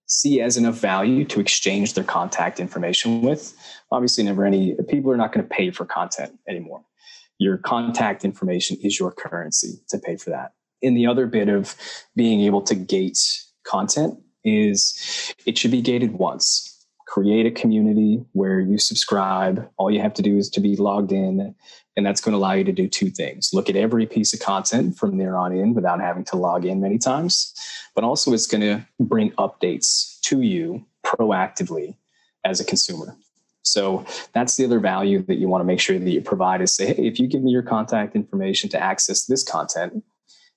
see 0.08 0.42
as 0.42 0.58
enough 0.58 0.76
value 0.76 1.26
to 1.26 1.40
exchange 1.40 1.94
their 1.94 2.04
contact 2.04 2.60
information 2.60 3.22
with. 3.22 3.56
Obviously 3.92 4.24
never 4.24 4.46
any 4.46 4.76
people 4.88 5.12
are 5.12 5.18
not 5.18 5.32
going 5.32 5.48
to 5.48 5.56
pay 5.56 5.70
for 5.70 5.86
content 5.86 6.40
anymore. 6.48 6.82
Your 7.38 7.58
contact 7.58 8.26
information 8.26 8.78
is 8.82 9.00
your 9.00 9.12
currency 9.12 9.80
to 9.90 10.00
pay 10.00 10.16
for 10.16 10.32
that. 10.32 10.54
And 10.82 10.98
the 10.98 11.06
other 11.06 11.28
bit 11.28 11.50
of 11.50 11.76
being 12.16 12.42
able 12.42 12.62
to 12.64 12.76
gate 12.76 13.20
content 13.64 14.18
is 14.44 15.34
it 15.46 15.58
should 15.58 15.72
be 15.72 15.82
gated 15.82 16.14
once. 16.14 16.67
Create 17.08 17.46
a 17.46 17.52
community 17.52 18.24
where 18.34 18.60
you 18.60 18.78
subscribe. 18.78 19.68
All 19.78 19.90
you 19.90 20.02
have 20.02 20.14
to 20.16 20.22
do 20.22 20.38
is 20.38 20.50
to 20.52 20.60
be 20.60 20.76
logged 20.76 21.12
in. 21.12 21.56
And 21.96 22.06
that's 22.06 22.22
going 22.22 22.34
to 22.34 22.38
allow 22.38 22.52
you 22.52 22.64
to 22.64 22.72
do 22.72 22.88
two 22.88 23.10
things 23.10 23.52
look 23.54 23.70
at 23.70 23.76
every 23.76 24.06
piece 24.06 24.34
of 24.34 24.40
content 24.40 24.98
from 24.98 25.18
there 25.18 25.36
on 25.36 25.52
in 25.52 25.74
without 25.74 26.00
having 26.00 26.26
to 26.26 26.36
log 26.36 26.66
in 26.66 26.80
many 26.80 26.98
times. 27.00 27.54
But 27.96 28.04
also, 28.04 28.34
it's 28.34 28.46
going 28.46 28.62
to 28.62 28.86
bring 29.00 29.32
updates 29.32 30.20
to 30.22 30.42
you 30.42 30.86
proactively 31.04 31.96
as 32.44 32.60
a 32.60 32.66
consumer. 32.66 33.16
So 33.64 34.06
that's 34.34 34.56
the 34.56 34.66
other 34.66 34.80
value 34.80 35.24
that 35.24 35.36
you 35.36 35.48
want 35.48 35.62
to 35.62 35.66
make 35.66 35.80
sure 35.80 35.98
that 35.98 36.10
you 36.10 36.22
provide 36.22 36.62
is 36.62 36.74
say, 36.74 36.94
hey, 36.94 37.08
if 37.08 37.20
you 37.20 37.28
give 37.28 37.42
me 37.42 37.52
your 37.52 37.64
contact 37.64 38.16
information 38.16 38.70
to 38.72 38.82
access 38.82 39.26
this 39.26 39.44
content, 39.44 40.04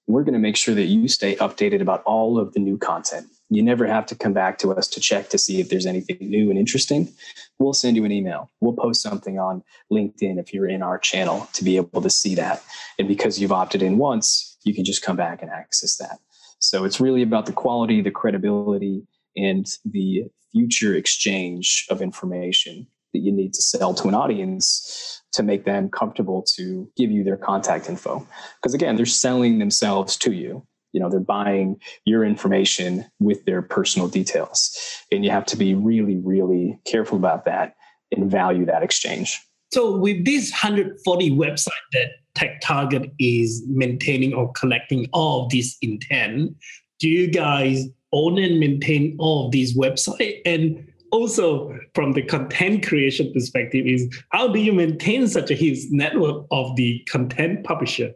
we're 0.06 0.24
going 0.24 0.34
to 0.34 0.40
make 0.40 0.56
sure 0.56 0.74
that 0.74 0.84
you 0.84 1.08
stay 1.08 1.36
updated 1.36 1.80
about 1.80 2.02
all 2.04 2.38
of 2.38 2.52
the 2.52 2.60
new 2.60 2.76
content 2.76 3.26
you 3.50 3.62
never 3.62 3.86
have 3.86 4.06
to 4.06 4.14
come 4.14 4.32
back 4.32 4.58
to 4.58 4.72
us 4.72 4.86
to 4.86 5.00
check 5.00 5.28
to 5.28 5.38
see 5.38 5.60
if 5.60 5.68
there's 5.68 5.84
anything 5.84 6.18
new 6.20 6.50
and 6.50 6.58
interesting. 6.58 7.12
We'll 7.58 7.72
send 7.72 7.96
you 7.96 8.04
an 8.04 8.12
email. 8.12 8.48
We'll 8.60 8.74
post 8.74 9.02
something 9.02 9.38
on 9.38 9.64
LinkedIn 9.92 10.38
if 10.38 10.54
you're 10.54 10.68
in 10.68 10.82
our 10.82 10.98
channel 10.98 11.48
to 11.54 11.64
be 11.64 11.76
able 11.76 12.00
to 12.00 12.10
see 12.10 12.36
that. 12.36 12.62
And 12.98 13.08
because 13.08 13.40
you've 13.40 13.52
opted 13.52 13.82
in 13.82 13.98
once, 13.98 14.56
you 14.64 14.72
can 14.72 14.84
just 14.84 15.02
come 15.02 15.16
back 15.16 15.42
and 15.42 15.50
access 15.50 15.96
that. 15.96 16.20
So 16.60 16.84
it's 16.84 17.00
really 17.00 17.22
about 17.22 17.46
the 17.46 17.52
quality, 17.52 18.00
the 18.00 18.10
credibility, 18.10 19.02
and 19.36 19.66
the 19.84 20.24
future 20.52 20.94
exchange 20.94 21.86
of 21.90 22.00
information 22.00 22.86
that 23.12 23.20
you 23.20 23.32
need 23.32 23.52
to 23.54 23.62
sell 23.62 23.94
to 23.94 24.06
an 24.06 24.14
audience 24.14 25.22
to 25.32 25.42
make 25.42 25.64
them 25.64 25.88
comfortable 25.88 26.42
to 26.56 26.88
give 26.96 27.10
you 27.10 27.24
their 27.24 27.36
contact 27.36 27.88
info. 27.88 28.24
Because 28.60 28.74
again, 28.74 28.94
they're 28.94 29.06
selling 29.06 29.58
themselves 29.58 30.16
to 30.18 30.32
you 30.32 30.64
you 30.92 31.00
know 31.00 31.08
they're 31.08 31.20
buying 31.20 31.76
your 32.04 32.24
information 32.24 33.04
with 33.18 33.44
their 33.44 33.62
personal 33.62 34.08
details. 34.08 34.76
And 35.12 35.24
you 35.24 35.30
have 35.30 35.46
to 35.46 35.56
be 35.56 35.74
really 35.74 36.16
really 36.16 36.78
careful 36.86 37.16
about 37.16 37.44
that 37.44 37.74
and 38.12 38.30
value 38.30 38.66
that 38.66 38.82
exchange. 38.82 39.38
So 39.72 39.96
with 39.96 40.24
this 40.24 40.50
140 40.50 41.30
website 41.30 41.68
that 41.92 42.08
TechTarget 42.34 43.12
is 43.20 43.62
maintaining 43.68 44.34
or 44.34 44.50
collecting 44.52 45.08
all 45.12 45.44
of 45.44 45.50
this 45.50 45.76
intent 45.82 46.56
do 47.00 47.08
you 47.08 47.28
guys 47.28 47.86
own 48.12 48.38
and 48.38 48.60
maintain 48.60 49.16
all 49.18 49.46
of 49.46 49.52
these 49.52 49.76
websites 49.76 50.40
and 50.46 50.86
also 51.12 51.76
from 51.94 52.12
the 52.12 52.22
content 52.22 52.86
creation 52.86 53.32
perspective 53.32 53.84
is 53.84 54.06
how 54.30 54.46
do 54.46 54.60
you 54.60 54.72
maintain 54.72 55.26
such 55.26 55.50
a 55.50 55.54
huge 55.54 55.80
network 55.90 56.46
of 56.52 56.76
the 56.76 57.00
content 57.10 57.64
publisher 57.64 58.12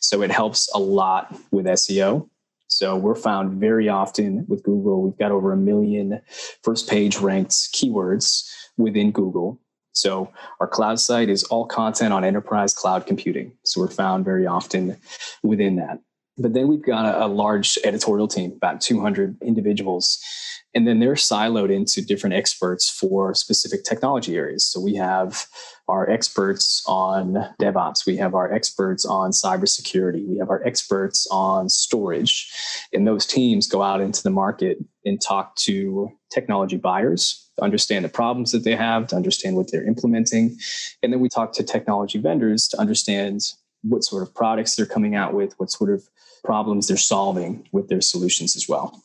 So 0.00 0.22
it 0.22 0.30
helps 0.30 0.68
a 0.74 0.78
lot 0.78 1.36
with 1.50 1.66
SEO. 1.66 2.28
So 2.68 2.96
we're 2.96 3.14
found 3.14 3.58
very 3.58 3.88
often 3.88 4.44
with 4.46 4.62
Google. 4.62 5.02
We've 5.02 5.18
got 5.18 5.32
over 5.32 5.52
a 5.52 5.56
million 5.56 6.20
first 6.62 6.88
page 6.88 7.18
ranked 7.18 7.52
keywords 7.74 8.48
within 8.76 9.10
Google. 9.10 9.58
So 9.92 10.30
our 10.60 10.68
cloud 10.68 11.00
site 11.00 11.28
is 11.28 11.42
all 11.44 11.66
content 11.66 12.12
on 12.12 12.24
enterprise 12.24 12.74
cloud 12.74 13.06
computing. 13.06 13.52
So 13.64 13.80
we're 13.80 13.88
found 13.88 14.24
very 14.24 14.46
often 14.46 14.96
within 15.42 15.76
that. 15.76 15.98
But 16.36 16.54
then 16.54 16.68
we've 16.68 16.84
got 16.84 17.04
a, 17.04 17.24
a 17.24 17.26
large 17.26 17.78
editorial 17.84 18.28
team, 18.28 18.52
about 18.52 18.80
200 18.80 19.42
individuals 19.42 20.22
and 20.78 20.86
then 20.86 21.00
they're 21.00 21.14
siloed 21.14 21.74
into 21.74 22.00
different 22.00 22.36
experts 22.36 22.88
for 22.88 23.34
specific 23.34 23.82
technology 23.82 24.36
areas. 24.36 24.64
So 24.64 24.78
we 24.78 24.94
have 24.94 25.44
our 25.88 26.08
experts 26.08 26.84
on 26.86 27.34
DevOps, 27.60 28.06
we 28.06 28.16
have 28.18 28.32
our 28.32 28.52
experts 28.52 29.04
on 29.04 29.32
cybersecurity, 29.32 30.24
we 30.24 30.38
have 30.38 30.50
our 30.50 30.64
experts 30.64 31.26
on 31.32 31.68
storage. 31.68 32.48
And 32.92 33.08
those 33.08 33.26
teams 33.26 33.66
go 33.66 33.82
out 33.82 34.00
into 34.00 34.22
the 34.22 34.30
market 34.30 34.78
and 35.04 35.20
talk 35.20 35.56
to 35.66 36.12
technology 36.30 36.76
buyers 36.76 37.50
to 37.56 37.64
understand 37.64 38.04
the 38.04 38.08
problems 38.08 38.52
that 38.52 38.62
they 38.62 38.76
have, 38.76 39.08
to 39.08 39.16
understand 39.16 39.56
what 39.56 39.72
they're 39.72 39.84
implementing. 39.84 40.56
And 41.02 41.12
then 41.12 41.18
we 41.18 41.28
talk 41.28 41.54
to 41.54 41.64
technology 41.64 42.20
vendors 42.20 42.68
to 42.68 42.78
understand 42.78 43.40
what 43.82 44.04
sort 44.04 44.22
of 44.22 44.32
products 44.32 44.76
they're 44.76 44.86
coming 44.86 45.16
out 45.16 45.34
with, 45.34 45.54
what 45.58 45.72
sort 45.72 45.90
of 45.90 46.08
problems 46.44 46.86
they're 46.86 46.96
solving 46.96 47.68
with 47.72 47.88
their 47.88 48.00
solutions 48.00 48.54
as 48.54 48.68
well. 48.68 49.02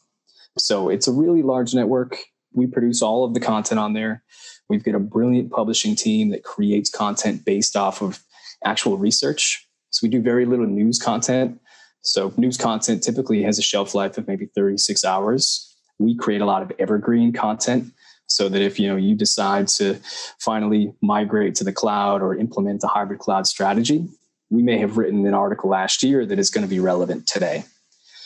So 0.58 0.90
it's 0.90 1.08
a 1.08 1.12
really 1.12 1.42
large 1.42 1.74
network. 1.74 2.18
We 2.54 2.68
produce 2.68 3.02
all 3.02 3.26
of 3.26 3.34
the 3.34 3.40
content 3.40 3.80
on 3.80 3.94
there. 3.94 4.24
We've 4.70 4.84
got 4.84 4.96
a 4.96 5.00
brilliant 5.00 5.52
publishing 5.52 5.96
team 5.96 6.30
that 6.30 6.44
creates 6.44 6.90
content 6.90 7.46
based 7.46 7.76
off 7.76 8.02
of 8.02 8.24
actual 8.64 8.98
research. 8.98 9.68
So 9.90 10.06
we 10.06 10.10
do 10.10 10.22
very 10.22 10.46
little 10.46 10.66
news 10.66 11.00
content. 11.00 11.60
So 12.02 12.34
news 12.38 12.58
content 12.58 13.04
typically 13.04 13.44
has 13.44 13.58
a 13.58 13.62
shelf 13.62 13.96
life 13.96 14.18
of 14.18 14.28
maybe 14.28 14.48
36 14.56 15.04
hours. 15.06 15.76
We 16.00 16.16
create 16.16 16.42
a 16.42 16.46
lot 16.46 16.62
of 16.62 16.72
evergreen 16.80 17.34
content 17.34 17.94
so 18.28 18.50
that 18.50 18.62
if 18.62 18.80
you 18.80 18.88
know 18.88 18.96
you 18.96 19.16
decide 19.16 19.68
to 19.68 20.00
finally 20.40 20.94
migrate 21.02 21.56
to 21.56 21.64
the 21.64 21.74
cloud 21.74 22.22
or 22.22 22.36
implement 22.36 22.84
a 22.84 22.88
hybrid 22.88 23.20
cloud 23.20 23.48
strategy, 23.48 24.08
we 24.50 24.62
may 24.62 24.78
have 24.78 24.98
written 24.98 25.26
an 25.26 25.34
article 25.34 25.70
last 25.70 26.04
year 26.04 26.26
that 26.26 26.40
is 26.40 26.50
going 26.50 26.66
to 26.66 26.70
be 26.70 26.80
relevant 26.80 27.28
today. 27.28 27.64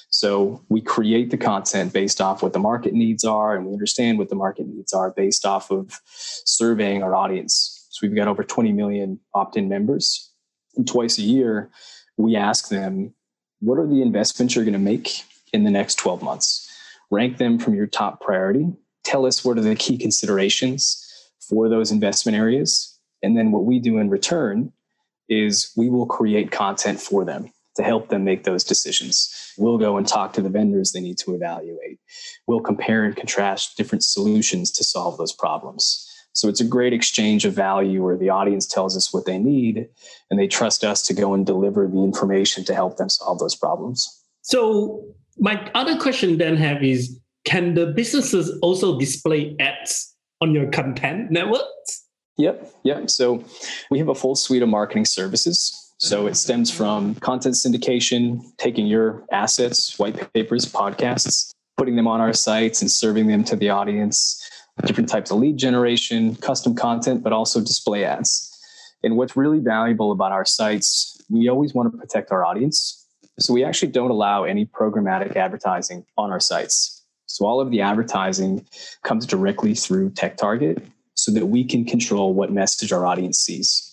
So 0.10 0.64
we 0.70 0.82
create 0.82 1.32
the 1.32 1.38
content 1.38 1.94
based 1.94 2.22
off 2.22 2.42
what 2.42 2.54
the 2.54 2.60
market 2.60 2.94
needs 2.94 3.24
are, 3.24 3.56
and 3.56 3.66
we 3.66 3.74
understand 3.74 4.18
what 4.18 4.30
the 4.30 4.36
market 4.36 4.68
needs 4.68 4.94
are 4.94 5.12
based 5.12 5.46
off 5.46 5.70
of 5.70 6.00
surveying 6.06 7.04
our 7.04 7.16
audience. 7.16 7.88
So 7.90 8.08
we've 8.08 8.16
got 8.16 8.28
over 8.28 8.44
20 8.44 8.72
million 8.72 9.20
opt 9.34 9.58
in 9.58 9.68
members. 9.70 10.32
And 10.76 10.88
twice 10.88 11.18
a 11.18 11.24
year, 11.24 11.70
we 12.16 12.36
ask 12.36 12.70
them, 12.70 13.14
what 13.60 13.80
are 13.80 13.88
the 13.88 14.02
investments 14.02 14.56
you're 14.56 14.66
going 14.66 14.74
to 14.74 14.80
make 14.80 15.24
in 15.52 15.64
the 15.64 15.72
next 15.72 15.96
12 15.96 16.22
months? 16.22 16.68
rank 17.10 17.38
them 17.38 17.60
from 17.60 17.76
your 17.76 17.88
top 17.88 18.22
priority, 18.22 18.68
tell 19.04 19.26
us 19.26 19.44
what 19.44 19.58
are 19.58 19.62
the 19.62 19.76
key 19.76 19.98
considerations 19.98 21.04
for 21.40 21.70
those 21.70 21.92
investment 21.92 22.38
areas. 22.38 23.00
And 23.24 23.38
then 23.38 23.52
what 23.52 23.66
we 23.66 23.80
do 23.80 23.98
in 23.98 24.10
return 24.10 24.72
is 25.30 25.72
we 25.76 25.90
will 25.90 26.06
create 26.06 26.52
content 26.52 27.00
for 27.00 27.26
them 27.26 27.52
to 27.78 27.84
help 27.84 28.10
them 28.10 28.24
make 28.24 28.44
those 28.44 28.64
decisions. 28.64 29.54
We'll 29.58 29.78
go 29.78 29.98
and 29.98 30.08
talk 30.08 30.34
to 30.34 30.42
the 30.42 30.50
vendors 30.50 30.92
they 30.92 31.00
need 31.00 31.18
to 31.20 31.34
evaluate. 31.34 32.00
We'll 32.48 32.60
compare 32.60 33.06
and 33.06 33.16
contrast 33.16 33.78
different 33.78 34.04
solutions 34.04 34.72
to 34.72 34.84
solve 34.84 35.18
those 35.18 35.32
problems. 35.32 36.04
So 36.34 36.50
it's 36.50 36.62
a 36.62 36.66
great 36.66 36.94
exchange 36.94 37.46
of 37.46 37.54
value 37.54 38.04
where 38.04 38.18
the 38.18 38.30
audience 38.30 38.68
tells 38.68 38.96
us 38.96 39.14
what 39.14 39.26
they 39.26 39.40
need 39.40 39.88
and 40.30 40.40
they 40.40 40.48
trust 40.48 40.84
us 40.84 41.02
to 41.04 41.14
go 41.14 41.34
and 41.34 41.46
deliver 41.46 41.88
the 41.88 42.04
information 42.04 42.64
to 42.66 42.76
help 42.76 42.98
them 42.98 43.10
solve 43.10 43.40
those 43.40 43.56
problems. 43.56 44.24
So 44.42 45.04
my 45.40 45.72
other 45.74 45.98
question 45.98 46.38
then 46.38 46.58
have 46.58 46.84
is 46.84 47.20
can 47.46 47.76
the 47.76 47.88
businesses 47.88 48.58
also 48.62 49.00
display 49.00 49.56
ads 49.60 50.16
on 50.42 50.54
your 50.54 50.70
content 50.70 51.32
networks? 51.32 52.06
Yep, 52.38 52.72
yep. 52.84 53.10
So 53.10 53.44
we 53.90 53.98
have 53.98 54.10
a 54.10 54.16
full 54.16 54.36
suite 54.36 54.62
of 54.62 54.70
marketing 54.70 55.06
services 55.06 55.87
so 55.98 56.28
it 56.28 56.36
stems 56.36 56.70
from 56.70 57.16
content 57.16 57.56
syndication, 57.56 58.42
taking 58.58 58.86
your 58.86 59.24
assets, 59.32 59.98
white 59.98 60.32
papers, 60.34 60.66
podcasts, 60.66 61.52
putting 61.76 61.96
them 61.96 62.08
on 62.08 62.22
our 62.22 62.34
sites 62.34 62.82
and 62.82 62.92
serving 62.92 63.28
them 63.28 63.44
to 63.46 63.56
the 63.56 63.70
audience, 63.70 64.48
different 64.86 65.10
types 65.10 65.32
of 65.32 65.40
lead 65.40 65.58
generation, 65.58 66.36
custom 66.36 66.76
content, 66.76 67.24
but 67.24 67.34
also 67.34 67.60
display 67.60 68.04
ads. 68.04 68.54
And 69.04 69.18
what's 69.18 69.36
really 69.36 69.60
valuable 69.60 70.12
about 70.12 70.32
our 70.32 70.46
sites, 70.46 71.20
we 71.30 71.50
always 71.50 71.74
want 71.74 71.92
to 71.92 71.98
protect 71.98 72.32
our 72.32 72.46
audience. 72.46 73.06
So 73.40 73.54
we 73.54 73.64
actually 73.64 73.92
don't 73.92 74.12
allow 74.12 74.44
any 74.44 74.66
programmatic 74.66 75.36
advertising 75.36 76.06
on 76.18 76.32
our 76.32 76.40
sites. 76.40 77.04
So 77.28 77.46
all 77.46 77.60
of 77.60 77.72
the 77.72 77.82
advertising 77.82 78.66
comes 79.04 79.26
directly 79.26 79.76
through 79.76 80.12
TechTarget 80.12 80.82
so 81.16 81.32
that 81.32 81.48
we 81.48 81.64
can 81.64 81.86
control 81.86 82.34
what 82.34 82.52
message 82.52 82.92
our 82.92 83.06
audience 83.06 83.40
sees. 83.40 83.87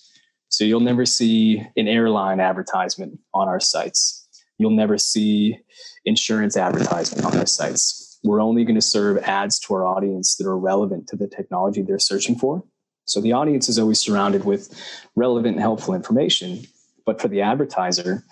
So 0.55 0.63
you'll 0.63 0.79
never 0.79 1.05
see 1.05 1.67
an 1.77 1.89
airline 1.89 2.39
advertisement 2.39 3.19
on 3.35 3.49
our 3.49 3.59
sites. 3.59 4.25
You'll 4.57 4.71
never 4.71 4.99
see 4.99 5.59
insurance 6.05 6.57
advertisement 6.57 7.27
on 7.27 7.37
our 7.37 7.47
sites. 7.47 8.21
We're 8.23 8.41
only 8.41 8.63
going 8.63 8.77
to 8.77 8.81
serve 8.81 9.19
ads 9.19 9.59
to 9.61 9.75
our 9.75 9.85
audience 9.85 10.37
that 10.37 10.47
are 10.47 10.57
relevant 10.57 11.09
to 11.09 11.17
the 11.17 11.27
technology 11.27 11.83
they're 11.83 11.99
searching 11.99 12.37
for. 12.37 12.63
So 13.05 13.21
the 13.21 13.33
audience 13.33 13.69
is 13.69 13.81
always 13.81 13.99
surrounded 13.99 14.45
with 14.45 14.73
relevant 15.17 15.57
and 15.57 15.61
helpful 15.61 15.93
information. 15.93 16.67
But 17.05 17.21
for 17.21 17.27
the 17.27 17.41
advertiser, 17.41 18.23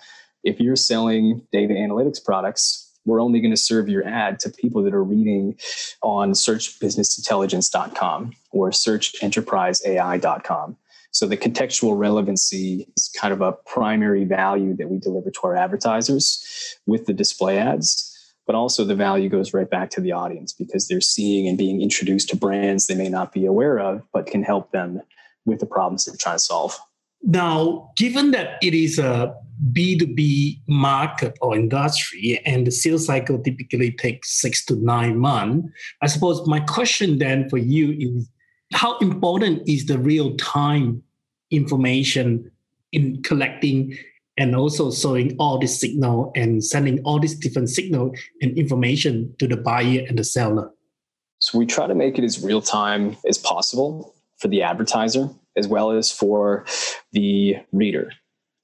if 0.45 0.61
you're 0.61 0.77
selling 0.77 1.45
data 1.51 1.73
analytics 1.73 2.23
products, 2.23 2.89
we're 3.03 3.19
only 3.19 3.41
going 3.41 3.51
to 3.51 3.57
serve 3.57 3.89
your 3.89 4.07
ad 4.07 4.39
to 4.39 4.49
people 4.49 4.81
that 4.83 4.93
are 4.93 5.03
reading 5.03 5.57
on 6.01 6.31
searchbusinessintelligence.com 6.31 8.31
or 8.51 8.69
searchenterpriseai.com. 8.69 10.77
So 11.13 11.27
the 11.27 11.37
contextual 11.37 11.97
relevancy 11.97 12.87
is 12.97 13.09
kind 13.15 13.33
of 13.33 13.41
a 13.41 13.51
primary 13.51 14.25
value 14.25 14.75
that 14.77 14.89
we 14.89 14.97
deliver 14.97 15.29
to 15.29 15.39
our 15.43 15.55
advertisers 15.55 16.43
with 16.87 17.05
the 17.05 17.13
display 17.13 17.59
ads. 17.59 18.09
But 18.47 18.55
also 18.55 18.83
the 18.83 18.95
value 18.95 19.29
goes 19.29 19.53
right 19.53 19.69
back 19.69 19.89
to 19.91 20.01
the 20.01 20.11
audience 20.11 20.53
because 20.53 20.87
they're 20.87 21.01
seeing 21.01 21.47
and 21.47 21.57
being 21.57 21.81
introduced 21.81 22.29
to 22.29 22.35
brands 22.35 22.87
they 22.87 22.95
may 22.95 23.09
not 23.09 23.31
be 23.31 23.45
aware 23.45 23.79
of, 23.79 24.01
but 24.11 24.25
can 24.25 24.43
help 24.43 24.71
them 24.71 25.01
with 25.45 25.59
the 25.59 25.65
problems 25.67 26.05
they're 26.05 26.15
trying 26.19 26.35
to 26.35 26.43
solve. 26.43 26.77
Now, 27.21 27.91
given 27.95 28.31
that 28.31 28.57
it 28.61 28.73
is 28.73 28.99
a 28.99 29.33
B2B 29.71 30.61
market 30.67 31.37
or 31.41 31.55
industry 31.55 32.41
and 32.45 32.67
the 32.67 32.71
sales 32.71 33.05
cycle 33.05 33.39
typically 33.39 33.91
takes 33.91 34.41
six 34.41 34.65
to 34.65 34.75
nine 34.75 35.19
months, 35.19 35.69
I 36.01 36.07
suppose 36.07 36.45
my 36.47 36.59
question 36.59 37.19
then 37.19 37.49
for 37.49 37.57
you 37.57 37.91
is 37.91 38.27
how 38.73 38.97
important 38.97 39.67
is 39.67 39.85
the 39.85 39.97
real 39.97 40.35
time 40.37 41.03
information 41.51 42.51
in 42.91 43.21
collecting 43.23 43.97
and 44.37 44.55
also 44.55 44.91
showing 44.91 45.35
all 45.37 45.59
this 45.59 45.79
signal 45.79 46.31
and 46.35 46.63
sending 46.63 46.99
all 47.03 47.19
these 47.19 47.35
different 47.35 47.69
signal 47.69 48.13
and 48.41 48.57
information 48.57 49.33
to 49.39 49.47
the 49.47 49.57
buyer 49.57 50.03
and 50.07 50.17
the 50.17 50.23
seller? 50.23 50.71
So 51.39 51.57
we 51.57 51.65
try 51.65 51.87
to 51.87 51.95
make 51.95 52.17
it 52.17 52.23
as 52.23 52.43
real 52.43 52.61
time 52.61 53.17
as 53.27 53.37
possible 53.37 54.15
for 54.37 54.47
the 54.47 54.63
advertiser 54.63 55.29
as 55.55 55.67
well 55.67 55.91
as 55.91 56.11
for 56.11 56.65
the 57.11 57.57
reader. 57.71 58.11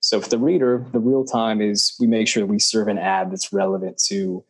So 0.01 0.21
for 0.21 0.29
the 0.29 0.39
reader 0.39 0.85
the 0.91 0.99
real 0.99 1.25
time 1.25 1.61
is 1.61 1.95
we 1.99 2.07
make 2.07 2.27
sure 2.27 2.45
we 2.45 2.59
serve 2.59 2.87
an 2.87 2.97
ad 2.97 3.31
that's 3.31 3.53
relevant 3.53 4.01
to 4.07 4.43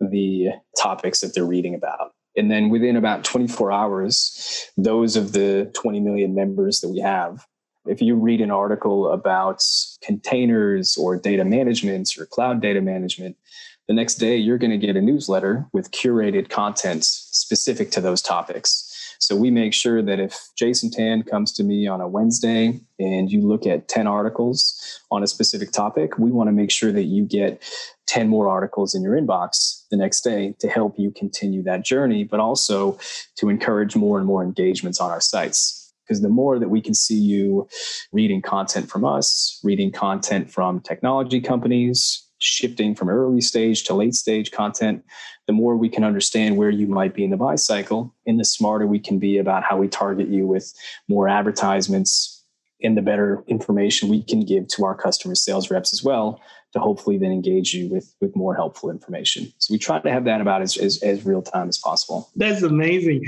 the 0.00 0.48
topics 0.80 1.20
that 1.20 1.34
they're 1.34 1.44
reading 1.44 1.74
about 1.74 2.14
and 2.36 2.50
then 2.50 2.68
within 2.68 2.96
about 2.96 3.24
24 3.24 3.72
hours, 3.72 4.70
those 4.76 5.16
of 5.16 5.32
the 5.32 5.70
20 5.74 6.00
million 6.00 6.34
members 6.34 6.80
that 6.80 6.88
we 6.88 7.00
have, 7.00 7.46
if 7.86 8.00
you 8.00 8.14
read 8.14 8.40
an 8.40 8.50
article 8.50 9.10
about 9.10 9.62
containers 10.02 10.96
or 10.96 11.16
data 11.16 11.44
management 11.44 12.10
or 12.18 12.26
cloud 12.26 12.60
data 12.60 12.80
management, 12.80 13.36
the 13.88 13.94
next 13.94 14.14
day 14.14 14.36
you're 14.36 14.58
going 14.58 14.70
to 14.70 14.86
get 14.86 14.96
a 14.96 15.02
newsletter 15.02 15.66
with 15.72 15.90
curated 15.90 16.48
content 16.48 17.04
specific 17.04 17.90
to 17.90 18.00
those 18.00 18.22
topics. 18.22 18.90
So 19.18 19.36
we 19.36 19.50
make 19.50 19.72
sure 19.72 20.02
that 20.02 20.20
if 20.20 20.50
Jason 20.56 20.90
Tan 20.90 21.22
comes 21.22 21.52
to 21.52 21.62
me 21.62 21.86
on 21.86 22.00
a 22.00 22.08
Wednesday 22.08 22.80
and 22.98 23.30
you 23.30 23.40
look 23.40 23.66
at 23.66 23.88
10 23.88 24.06
articles 24.06 25.00
on 25.10 25.22
a 25.22 25.26
specific 25.26 25.72
topic, 25.72 26.18
we 26.18 26.30
want 26.30 26.48
to 26.48 26.52
make 26.52 26.70
sure 26.70 26.92
that 26.92 27.04
you 27.04 27.24
get 27.24 27.62
10 28.14 28.28
more 28.28 28.48
articles 28.48 28.94
in 28.94 29.02
your 29.02 29.20
inbox 29.20 29.82
the 29.90 29.96
next 29.96 30.20
day 30.20 30.54
to 30.60 30.68
help 30.68 30.94
you 30.96 31.10
continue 31.10 31.64
that 31.64 31.84
journey, 31.84 32.22
but 32.22 32.38
also 32.38 32.96
to 33.36 33.48
encourage 33.48 33.96
more 33.96 34.18
and 34.18 34.26
more 34.26 34.44
engagements 34.44 35.00
on 35.00 35.10
our 35.10 35.20
sites. 35.20 35.92
Because 36.06 36.22
the 36.22 36.28
more 36.28 36.60
that 36.60 36.68
we 36.68 36.80
can 36.80 36.94
see 36.94 37.18
you 37.18 37.66
reading 38.12 38.40
content 38.40 38.88
from 38.88 39.04
us, 39.04 39.58
reading 39.64 39.90
content 39.90 40.48
from 40.48 40.78
technology 40.78 41.40
companies, 41.40 42.24
shifting 42.38 42.94
from 42.94 43.08
early 43.08 43.40
stage 43.40 43.82
to 43.84 43.94
late 43.94 44.14
stage 44.14 44.52
content, 44.52 45.02
the 45.48 45.52
more 45.52 45.76
we 45.76 45.88
can 45.88 46.04
understand 46.04 46.56
where 46.56 46.70
you 46.70 46.86
might 46.86 47.14
be 47.14 47.24
in 47.24 47.30
the 47.30 47.36
buy 47.36 47.56
cycle, 47.56 48.14
and 48.28 48.38
the 48.38 48.44
smarter 48.44 48.86
we 48.86 49.00
can 49.00 49.18
be 49.18 49.38
about 49.38 49.64
how 49.64 49.76
we 49.76 49.88
target 49.88 50.28
you 50.28 50.46
with 50.46 50.72
more 51.08 51.28
advertisements 51.28 52.44
and 52.80 52.96
the 52.96 53.02
better 53.02 53.42
information 53.48 54.08
we 54.08 54.22
can 54.22 54.38
give 54.40 54.68
to 54.68 54.84
our 54.84 54.94
customer 54.94 55.34
sales 55.34 55.68
reps 55.68 55.92
as 55.92 56.04
well 56.04 56.40
to 56.74 56.80
hopefully 56.80 57.16
then 57.16 57.32
engage 57.32 57.72
you 57.72 57.88
with 57.88 58.14
with 58.20 58.34
more 58.36 58.54
helpful 58.54 58.90
information. 58.90 59.50
So 59.58 59.72
we 59.72 59.78
try 59.78 60.00
to 60.00 60.10
have 60.10 60.24
that 60.24 60.40
about 60.40 60.60
as, 60.60 60.76
as, 60.76 61.02
as 61.02 61.24
real 61.24 61.42
time 61.42 61.68
as 61.68 61.78
possible. 61.78 62.30
That's 62.36 62.62
amazing. 62.62 63.24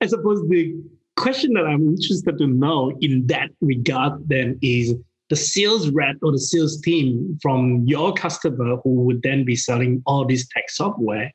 I 0.00 0.06
suppose 0.06 0.46
the 0.48 0.74
question 1.16 1.54
that 1.54 1.66
I'm 1.66 1.88
interested 1.88 2.38
to 2.38 2.46
know 2.46 2.92
in 3.00 3.26
that 3.28 3.50
regard 3.60 4.28
then 4.28 4.58
is 4.62 4.94
the 5.30 5.36
sales 5.36 5.90
rep 5.90 6.16
or 6.22 6.32
the 6.32 6.38
sales 6.38 6.80
team 6.80 7.38
from 7.42 7.84
your 7.86 8.12
customer 8.12 8.76
who 8.82 8.90
would 9.04 9.22
then 9.22 9.44
be 9.44 9.56
selling 9.56 10.02
all 10.06 10.24
this 10.24 10.46
tech 10.48 10.70
software 10.70 11.32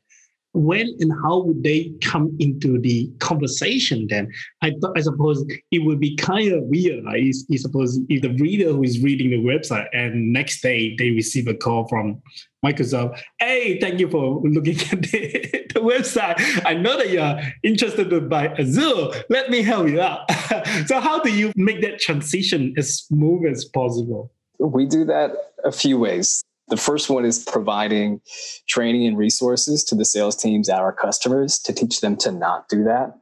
when 0.54 0.96
and 1.00 1.12
how 1.24 1.42
would 1.42 1.64
they 1.64 1.92
come 2.02 2.36
into 2.40 2.80
the 2.80 3.12
conversation 3.20 4.08
then? 4.10 4.32
I, 4.62 4.72
I 4.96 5.02
suppose 5.02 5.44
it 5.72 5.80
would 5.80 6.00
be 6.00 6.16
kind 6.16 6.52
of 6.54 6.64
weird. 6.64 7.04
Right? 7.06 7.24
Is, 7.24 7.46
suppose 7.58 8.00
if 8.10 8.22
the 8.22 8.34
reader 8.36 8.72
who 8.72 8.84
is 8.84 9.02
reading 9.02 9.32
the 9.32 9.40
website 9.40 9.88
and 9.94 10.32
next 10.32 10.62
day 10.62 10.96
they 10.98 11.12
receive 11.12 11.48
a 11.48 11.54
call 11.54 11.88
from 11.88 12.22
Microsoft, 12.64 13.20
hey, 13.40 13.80
thank 13.80 14.00
you 14.00 14.10
for 14.10 14.42
looking 14.44 14.80
at 14.80 15.02
the, 15.02 15.66
the 15.74 15.80
website. 15.80 16.36
I 16.66 16.76
know 16.76 16.98
that 16.98 17.10
you're 17.10 17.40
interested 17.64 18.10
to 18.12 18.22
buy 18.22 18.48
Azure. 18.50 19.24
Let 19.30 19.50
me 19.50 19.64
help 19.64 19.90
you 19.90 20.02
out. 20.02 20.32
so 20.86 21.00
how 21.00 21.20
do 21.20 21.32
you 21.32 21.52
make 21.56 21.82
that 21.82 22.00
transition 22.00 22.74
as 22.78 23.00
smooth 23.00 23.52
as 23.52 23.66
possible? 23.66 24.32
We 24.60 24.86
do 24.86 25.04
that 25.06 25.32
a 25.66 25.72
few 25.72 25.98
ways. 25.98 26.44
The 26.70 26.78
first 26.78 27.10
one 27.10 27.26
is 27.26 27.44
providing 27.44 28.22
training 28.68 29.06
and 29.06 29.18
resources 29.18 29.84
to 29.86 29.96
the 29.96 30.06
sales 30.06 30.36
teams 30.36 30.70
at 30.70 30.80
our 30.80 30.94
customers 30.94 31.60
to 31.60 31.74
teach 31.74 32.02
them 32.02 32.16
to 32.18 32.32
not 32.32 32.70
do 32.70 32.84
that. 32.86 33.16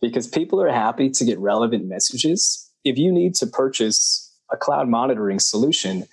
Because 0.00 0.26
people 0.26 0.60
are 0.60 0.70
happy 0.70 1.08
to 1.10 1.24
get 1.24 1.38
relevant 1.38 1.86
messages. 1.86 2.70
If 2.84 2.98
you 2.98 3.10
need 3.10 3.34
to 3.36 3.46
purchase 3.46 4.34
a 4.52 4.56
cloud 4.56 4.88
monitoring 4.88 5.38
solution, 5.38 6.04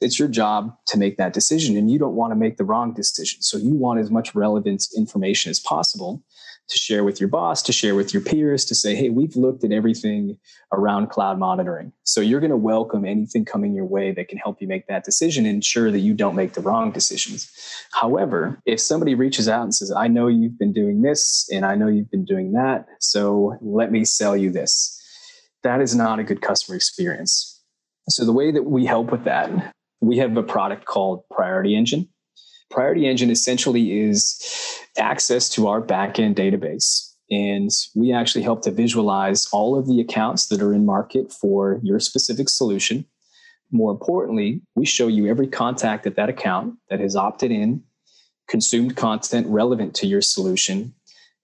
it's 0.00 0.18
your 0.18 0.28
job 0.28 0.76
to 0.86 0.98
make 0.98 1.16
that 1.16 1.32
decision 1.32 1.76
and 1.76 1.90
you 1.90 1.98
don't 1.98 2.14
want 2.14 2.32
to 2.32 2.36
make 2.36 2.56
the 2.56 2.64
wrong 2.64 2.92
decision. 2.92 3.42
So 3.42 3.56
you 3.56 3.74
want 3.74 4.00
as 4.00 4.10
much 4.10 4.34
relevant 4.34 4.86
information 4.96 5.50
as 5.50 5.60
possible 5.60 6.22
to 6.68 6.78
share 6.78 7.02
with 7.02 7.20
your 7.20 7.28
boss, 7.28 7.62
to 7.62 7.72
share 7.72 7.94
with 7.94 8.12
your 8.12 8.22
peers, 8.22 8.64
to 8.66 8.74
say, 8.74 8.94
hey, 8.94 9.08
we've 9.08 9.36
looked 9.36 9.64
at 9.64 9.72
everything 9.72 10.36
around 10.72 11.08
cloud 11.08 11.38
monitoring. 11.38 11.92
So 12.04 12.20
you're 12.20 12.40
going 12.40 12.50
to 12.50 12.56
welcome 12.56 13.04
anything 13.04 13.44
coming 13.44 13.74
your 13.74 13.86
way 13.86 14.12
that 14.12 14.28
can 14.28 14.38
help 14.38 14.60
you 14.60 14.68
make 14.68 14.86
that 14.88 15.04
decision 15.04 15.46
and 15.46 15.54
ensure 15.56 15.90
that 15.90 16.00
you 16.00 16.12
don't 16.14 16.36
make 16.36 16.52
the 16.52 16.60
wrong 16.60 16.92
decisions. 16.92 17.50
However, 17.92 18.60
if 18.66 18.80
somebody 18.80 19.14
reaches 19.14 19.48
out 19.48 19.62
and 19.62 19.74
says, 19.74 19.90
I 19.90 20.08
know 20.08 20.26
you've 20.26 20.58
been 20.58 20.72
doing 20.72 21.02
this 21.02 21.48
and 21.50 21.64
I 21.64 21.74
know 21.74 21.88
you've 21.88 22.10
been 22.10 22.26
doing 22.26 22.52
that, 22.52 22.86
so 23.00 23.56
let 23.62 23.90
me 23.90 24.04
sell 24.04 24.36
you 24.36 24.50
this, 24.50 24.94
that 25.62 25.80
is 25.80 25.94
not 25.94 26.18
a 26.18 26.24
good 26.24 26.42
customer 26.42 26.76
experience. 26.76 27.62
So 28.10 28.24
the 28.24 28.32
way 28.32 28.52
that 28.52 28.64
we 28.64 28.84
help 28.84 29.10
with 29.10 29.24
that, 29.24 29.74
we 30.00 30.18
have 30.18 30.36
a 30.36 30.42
product 30.42 30.84
called 30.84 31.24
Priority 31.30 31.76
Engine. 31.76 32.08
Priority 32.70 33.06
Engine 33.06 33.30
essentially 33.30 34.00
is 34.00 34.40
access 34.98 35.48
to 35.50 35.68
our 35.68 35.80
backend 35.80 36.34
database. 36.34 37.14
And 37.30 37.70
we 37.94 38.12
actually 38.12 38.42
help 38.42 38.62
to 38.62 38.70
visualize 38.70 39.48
all 39.52 39.78
of 39.78 39.86
the 39.86 40.00
accounts 40.00 40.46
that 40.46 40.62
are 40.62 40.72
in 40.72 40.86
market 40.86 41.32
for 41.32 41.78
your 41.82 42.00
specific 42.00 42.48
solution. 42.48 43.04
More 43.70 43.90
importantly, 43.90 44.62
we 44.74 44.86
show 44.86 45.08
you 45.08 45.26
every 45.26 45.46
contact 45.46 46.06
at 46.06 46.16
that 46.16 46.30
account 46.30 46.76
that 46.88 47.00
has 47.00 47.16
opted 47.16 47.50
in, 47.50 47.82
consumed 48.48 48.96
content 48.96 49.46
relevant 49.46 49.94
to 49.96 50.06
your 50.06 50.22
solution, 50.22 50.94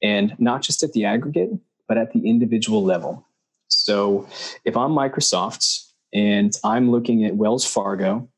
and 0.02 0.34
not 0.38 0.62
just 0.62 0.82
at 0.82 0.92
the 0.92 1.04
aggregate, 1.04 1.50
but 1.86 1.98
at 1.98 2.12
the 2.12 2.28
individual 2.28 2.82
level. 2.82 3.26
So 3.68 4.26
if 4.64 4.76
I'm 4.76 4.92
Microsoft 4.92 5.86
and 6.14 6.56
I'm 6.64 6.90
looking 6.90 7.24
at 7.24 7.36
Wells 7.36 7.66
Fargo 7.66 8.28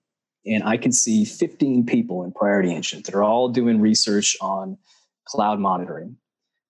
and 0.46 0.62
I 0.64 0.76
can 0.76 0.92
see 0.92 1.24
15 1.24 1.86
people 1.86 2.24
in 2.24 2.32
Priority 2.32 2.74
Engine 2.74 3.02
that 3.02 3.14
are 3.14 3.24
all 3.24 3.48
doing 3.48 3.80
research 3.80 4.36
on 4.40 4.78
cloud 5.26 5.58
monitoring. 5.58 6.16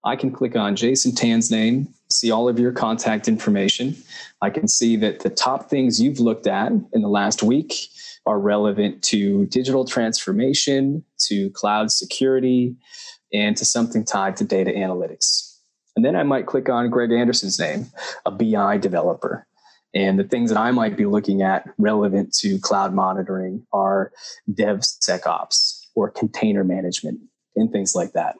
I 0.04 0.16
can 0.16 0.30
click 0.30 0.56
on 0.56 0.76
Jason 0.76 1.14
Tan's 1.14 1.50
name, 1.50 1.88
see 2.10 2.30
all 2.30 2.48
of 2.48 2.58
your 2.58 2.72
contact 2.72 3.28
information. 3.28 3.96
I 4.40 4.50
can 4.50 4.68
see 4.68 4.96
that 4.96 5.20
the 5.20 5.30
top 5.30 5.68
things 5.68 6.00
you've 6.00 6.20
looked 6.20 6.46
at 6.46 6.70
in 6.70 7.02
the 7.02 7.08
last 7.08 7.42
week 7.42 7.74
are 8.24 8.38
relevant 8.38 9.02
to 9.02 9.46
digital 9.46 9.84
transformation, 9.84 11.04
to 11.18 11.50
cloud 11.50 11.90
security, 11.90 12.76
and 13.32 13.56
to 13.56 13.64
something 13.64 14.04
tied 14.04 14.36
to 14.36 14.44
data 14.44 14.70
analytics. 14.70 15.58
And 15.96 16.04
then 16.04 16.14
I 16.14 16.22
might 16.22 16.46
click 16.46 16.68
on 16.68 16.90
Greg 16.90 17.10
Anderson's 17.10 17.58
name, 17.58 17.86
a 18.24 18.30
BI 18.30 18.78
developer. 18.78 19.46
And 19.96 20.18
the 20.18 20.24
things 20.24 20.50
that 20.50 20.58
I 20.58 20.72
might 20.72 20.94
be 20.94 21.06
looking 21.06 21.40
at 21.40 21.70
relevant 21.78 22.34
to 22.40 22.58
cloud 22.58 22.92
monitoring 22.92 23.66
are 23.72 24.12
DevSecOps 24.52 25.86
or 25.94 26.10
container 26.10 26.64
management 26.64 27.18
and 27.56 27.72
things 27.72 27.94
like 27.94 28.12
that. 28.12 28.36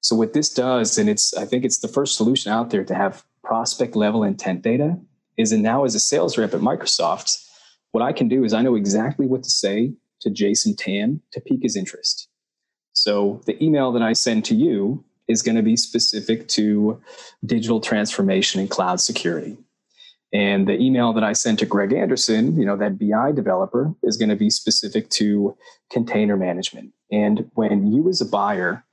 So 0.00 0.14
what 0.14 0.32
this 0.32 0.48
does, 0.48 0.96
and 0.96 1.08
it's 1.08 1.34
I 1.34 1.44
think 1.44 1.64
it's 1.64 1.80
the 1.80 1.88
first 1.88 2.16
solution 2.16 2.52
out 2.52 2.70
there 2.70 2.84
to 2.84 2.94
have 2.94 3.24
prospect 3.42 3.96
level 3.96 4.22
intent 4.22 4.62
data, 4.62 4.96
is 5.36 5.50
that 5.50 5.58
now 5.58 5.84
as 5.84 5.96
a 5.96 6.00
sales 6.00 6.38
rep 6.38 6.54
at 6.54 6.60
Microsoft, 6.60 7.44
what 7.90 8.04
I 8.04 8.12
can 8.12 8.28
do 8.28 8.44
is 8.44 8.54
I 8.54 8.62
know 8.62 8.76
exactly 8.76 9.26
what 9.26 9.42
to 9.42 9.50
say 9.50 9.92
to 10.20 10.30
Jason 10.30 10.76
Tan 10.76 11.20
to 11.32 11.40
pique 11.40 11.64
his 11.64 11.74
interest. 11.74 12.28
So 12.92 13.40
the 13.46 13.60
email 13.62 13.90
that 13.90 14.02
I 14.02 14.12
send 14.12 14.44
to 14.44 14.54
you 14.54 15.04
is 15.26 15.42
going 15.42 15.56
to 15.56 15.62
be 15.62 15.76
specific 15.76 16.46
to 16.50 17.02
digital 17.44 17.80
transformation 17.80 18.60
and 18.60 18.70
cloud 18.70 19.00
security. 19.00 19.58
And 20.32 20.66
the 20.68 20.78
email 20.78 21.12
that 21.12 21.24
I 21.24 21.32
sent 21.32 21.60
to 21.60 21.66
Greg 21.66 21.92
Anderson, 21.92 22.58
you 22.58 22.66
know, 22.66 22.76
that 22.76 22.98
BI 22.98 23.32
developer, 23.32 23.94
is 24.02 24.16
going 24.16 24.28
to 24.28 24.36
be 24.36 24.50
specific 24.50 25.08
to 25.10 25.56
container 25.90 26.36
management. 26.36 26.92
And 27.12 27.50
when 27.54 27.92
you 27.92 28.08
as 28.08 28.20
a 28.20 28.26
buyer 28.26 28.84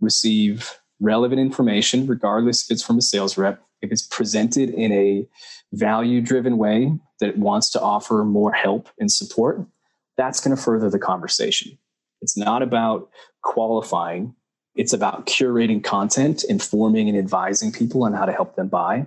receive 0.00 0.78
relevant 1.00 1.40
information, 1.40 2.06
regardless 2.06 2.64
if 2.64 2.70
it's 2.70 2.82
from 2.82 2.98
a 2.98 3.02
sales 3.02 3.36
rep, 3.36 3.62
if 3.82 3.90
it's 3.92 4.06
presented 4.06 4.70
in 4.70 4.92
a 4.92 5.26
value 5.72 6.20
driven 6.20 6.58
way 6.58 6.92
that 7.20 7.36
wants 7.38 7.70
to 7.70 7.80
offer 7.80 8.24
more 8.24 8.52
help 8.52 8.88
and 8.98 9.10
support, 9.10 9.64
that's 10.16 10.40
going 10.40 10.56
to 10.56 10.62
further 10.62 10.90
the 10.90 10.98
conversation. 10.98 11.78
It's 12.20 12.36
not 12.36 12.62
about 12.62 13.10
qualifying, 13.42 14.34
it's 14.74 14.92
about 14.92 15.26
curating 15.26 15.82
content, 15.82 16.44
informing 16.44 17.08
and 17.08 17.18
advising 17.18 17.72
people 17.72 18.04
on 18.04 18.12
how 18.12 18.24
to 18.24 18.32
help 18.32 18.56
them 18.56 18.68
buy. 18.68 19.06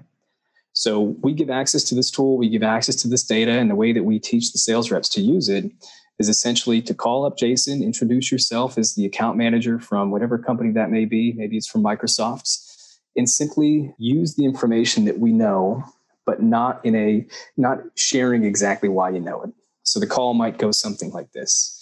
So 0.74 1.16
we 1.22 1.34
give 1.34 1.50
access 1.50 1.84
to 1.86 1.96
this 1.96 2.10
tool, 2.10 2.38
we 2.38 2.50
give 2.50 2.64
access 2.64 2.96
to 2.98 3.08
this 3.08 3.24
data, 3.24 3.52
and 3.52 3.70
the 3.70 3.76
way 3.76 3.92
that 3.94 4.04
we 4.04 4.20
teach 4.20 4.52
the 4.52 4.60
sales 4.60 4.90
reps 4.92 5.10
to 5.10 5.22
use 5.22 5.50
it 5.50 5.72
is 6.20 6.30
essentially 6.30 6.82
to 6.84 6.94
call 6.94 7.26
up 7.26 7.38
Jason, 7.38 7.84
introduce 7.84 8.32
yourself 8.32 8.78
as 8.78 8.96
the 8.96 9.06
account 9.06 9.38
manager 9.38 9.80
from 9.80 10.12
whatever 10.12 10.38
company 10.38 10.72
that 10.72 10.92
may 10.92 11.06
be, 11.06 11.34
maybe 11.34 11.58
it's 11.58 11.68
from 11.68 11.84
Microsoft, 11.84 12.58
and 13.16 13.30
simply 13.30 13.94
use 13.98 14.36
the 14.36 14.46
information 14.46 15.06
that 15.06 15.20
we 15.20 15.34
know, 15.34 15.84
but 16.26 16.42
not 16.42 16.84
in 16.86 16.96
a 16.96 17.26
not 17.58 17.80
sharing 17.96 18.44
exactly 18.44 18.88
why 18.88 19.10
you 19.10 19.20
know 19.20 19.42
it. 19.42 19.52
So 19.84 20.00
the 20.00 20.08
call 20.08 20.34
might 20.34 20.58
go 20.58 20.72
something 20.72 21.12
like 21.12 21.32
this. 21.34 21.81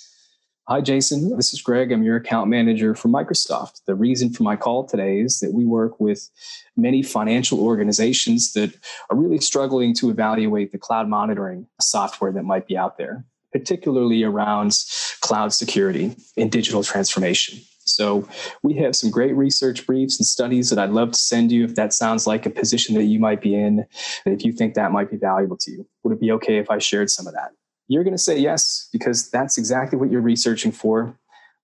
Hi, 0.69 0.81
Jason. 0.81 1.35
This 1.35 1.51
is 1.51 1.63
Greg. 1.63 1.91
I'm 1.91 2.03
your 2.03 2.17
account 2.17 2.47
manager 2.47 2.93
for 2.93 3.07
Microsoft. 3.07 3.81
The 3.87 3.95
reason 3.95 4.31
for 4.31 4.43
my 4.43 4.55
call 4.55 4.85
today 4.85 5.19
is 5.19 5.39
that 5.39 5.51
we 5.51 5.65
work 5.65 5.99
with 5.99 6.29
many 6.77 7.01
financial 7.01 7.59
organizations 7.59 8.53
that 8.53 8.75
are 9.09 9.17
really 9.17 9.39
struggling 9.39 9.95
to 9.95 10.11
evaluate 10.11 10.71
the 10.71 10.77
cloud 10.77 11.07
monitoring 11.07 11.65
software 11.81 12.31
that 12.33 12.43
might 12.43 12.67
be 12.67 12.77
out 12.77 12.99
there, 12.99 13.25
particularly 13.51 14.21
around 14.21 14.77
cloud 15.21 15.53
security 15.53 16.15
and 16.37 16.51
digital 16.51 16.83
transformation. 16.83 17.57
So, 17.85 18.29
we 18.61 18.75
have 18.75 18.95
some 18.95 19.09
great 19.09 19.35
research 19.35 19.87
briefs 19.87 20.19
and 20.19 20.27
studies 20.27 20.69
that 20.69 20.77
I'd 20.77 20.91
love 20.91 21.13
to 21.13 21.19
send 21.19 21.51
you 21.51 21.63
if 21.63 21.73
that 21.73 21.93
sounds 21.93 22.27
like 22.27 22.45
a 22.45 22.51
position 22.51 22.93
that 22.93 23.05
you 23.05 23.17
might 23.17 23.41
be 23.41 23.55
in, 23.55 23.87
and 24.23 24.35
if 24.35 24.45
you 24.45 24.53
think 24.53 24.75
that 24.75 24.91
might 24.91 25.09
be 25.09 25.17
valuable 25.17 25.57
to 25.61 25.71
you. 25.71 25.87
Would 26.03 26.13
it 26.13 26.21
be 26.21 26.31
okay 26.33 26.59
if 26.59 26.69
I 26.69 26.77
shared 26.77 27.09
some 27.09 27.25
of 27.25 27.33
that? 27.33 27.53
You're 27.89 28.03
going 28.03 28.15
to 28.15 28.17
say 28.17 28.39
yes 28.39 28.87
because 28.93 29.29
that's 29.29 29.57
exactly 29.57 29.97
what 29.99 30.09
you're 30.09 30.21
researching 30.21 30.71
for. 30.71 31.13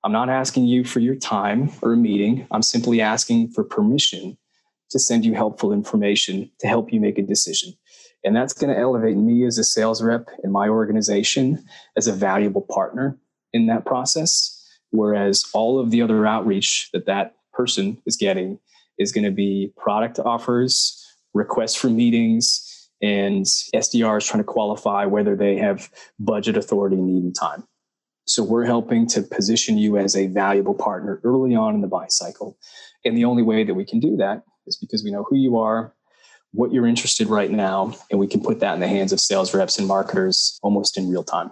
I'm 0.04 0.12
not 0.12 0.30
asking 0.30 0.66
you 0.66 0.84
for 0.84 1.00
your 1.00 1.16
time 1.16 1.72
or 1.82 1.94
a 1.94 1.98
meeting. 1.98 2.48
I'm 2.52 2.64
simply 2.64 3.00
asking 3.00 3.50
for 3.50 3.64
permission 3.64 4.38
to 4.90 5.00
send 5.00 5.24
you 5.24 5.34
helpful 5.34 5.72
information 5.72 6.52
to 6.60 6.68
help 6.68 6.92
you 6.92 7.00
make 7.00 7.18
a 7.18 7.22
decision. 7.22 7.74
And 8.24 8.36
that's 8.36 8.54
going 8.54 8.74
to 8.74 8.80
elevate 8.80 9.18
me 9.18 9.46
as 9.46 9.60
a 9.60 9.64
sales 9.64 10.02
rep 10.02 10.30
in 10.44 10.52
my 10.52 10.68
organization 10.68 11.64
as 11.96 12.08
a 12.08 12.12
valuable 12.12 12.62
partner 12.62 13.18
in 13.54 13.68
that 13.68 13.86
process. 13.86 14.52
Whereas 14.90 15.46
all 15.54 15.80
of 15.80 15.92
the 15.92 16.02
other 16.02 16.26
outreach 16.26 16.90
that 16.92 17.06
that 17.06 17.36
person 17.54 18.02
is 18.06 18.18
getting 18.18 18.60
is 18.98 19.12
going 19.12 19.26
to 19.26 19.32
be 19.32 19.72
product 19.78 20.20
offers, 20.20 21.04
requests 21.34 21.76
for 21.76 21.90
meetings, 21.90 22.75
and 23.02 23.46
SDR 23.46 24.18
is 24.18 24.26
trying 24.26 24.44
to 24.44 24.46
qualify 24.46 25.06
whether 25.06 25.36
they 25.36 25.58
have 25.58 25.90
budget 26.20 26.58
authority, 26.58 26.96
need, 26.96 27.24
and 27.24 27.36
time. 27.36 27.64
So 28.26 28.44
we're 28.44 28.66
helping 28.66 29.08
to 29.08 29.22
position 29.22 29.78
you 29.78 29.98
as 29.98 30.16
a 30.16 30.28
valuable 30.28 30.74
partner 30.74 31.22
early 31.24 31.56
on 31.56 31.76
in 31.76 31.82
the 31.82 31.88
buy 31.88 32.08
cycle. 32.08 32.58
And 33.04 33.16
the 33.16 33.26
only 33.26 33.44
way 33.44 33.64
that 33.64 33.76
we 33.76 33.86
can 33.86 34.00
do 34.00 34.18
that 34.18 34.44
is 34.66 34.78
because 34.78 35.04
we 35.04 35.12
know 35.12 35.24
who 35.24 35.36
you 35.36 35.58
are, 35.58 35.94
what 36.52 36.72
you're 36.72 36.88
interested 36.88 37.28
right 37.28 37.52
now, 37.52 37.94
and 38.10 38.20
we 38.20 38.28
can 38.28 38.42
put 38.42 38.60
that 38.62 38.74
in 38.74 38.80
the 38.80 38.88
hands 38.88 39.12
of 39.12 39.20
sales 39.20 39.54
reps 39.54 39.78
and 39.78 39.88
marketers 39.88 40.60
almost 40.64 40.98
in 40.98 41.10
real 41.10 41.24
time. 41.24 41.52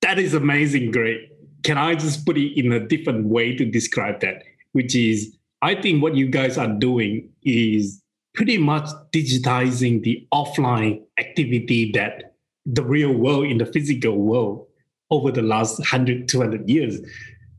That 0.00 0.18
is 0.18 0.34
amazing, 0.34 0.90
great. 0.90 1.28
Can 1.62 1.78
I 1.78 1.94
just 1.94 2.26
put 2.26 2.36
it 2.36 2.58
in 2.58 2.72
a 2.72 2.80
different 2.80 3.26
way 3.26 3.54
to 3.54 3.64
describe 3.64 4.20
that? 4.20 4.42
Which 4.72 4.96
is, 4.96 5.36
I 5.60 5.76
think 5.76 6.02
what 6.02 6.16
you 6.16 6.26
guys 6.26 6.58
are 6.58 6.66
doing 6.66 7.30
is 7.44 8.01
pretty 8.34 8.58
much 8.58 8.88
digitizing 9.12 10.02
the 10.02 10.26
offline 10.32 11.02
activity 11.18 11.92
that 11.92 12.34
the 12.66 12.82
real 12.82 13.12
world 13.12 13.46
in 13.46 13.58
the 13.58 13.66
physical 13.66 14.16
world 14.16 14.66
over 15.10 15.30
the 15.30 15.42
last 15.42 15.78
100 15.78 16.28
200 16.28 16.68
years. 16.68 17.00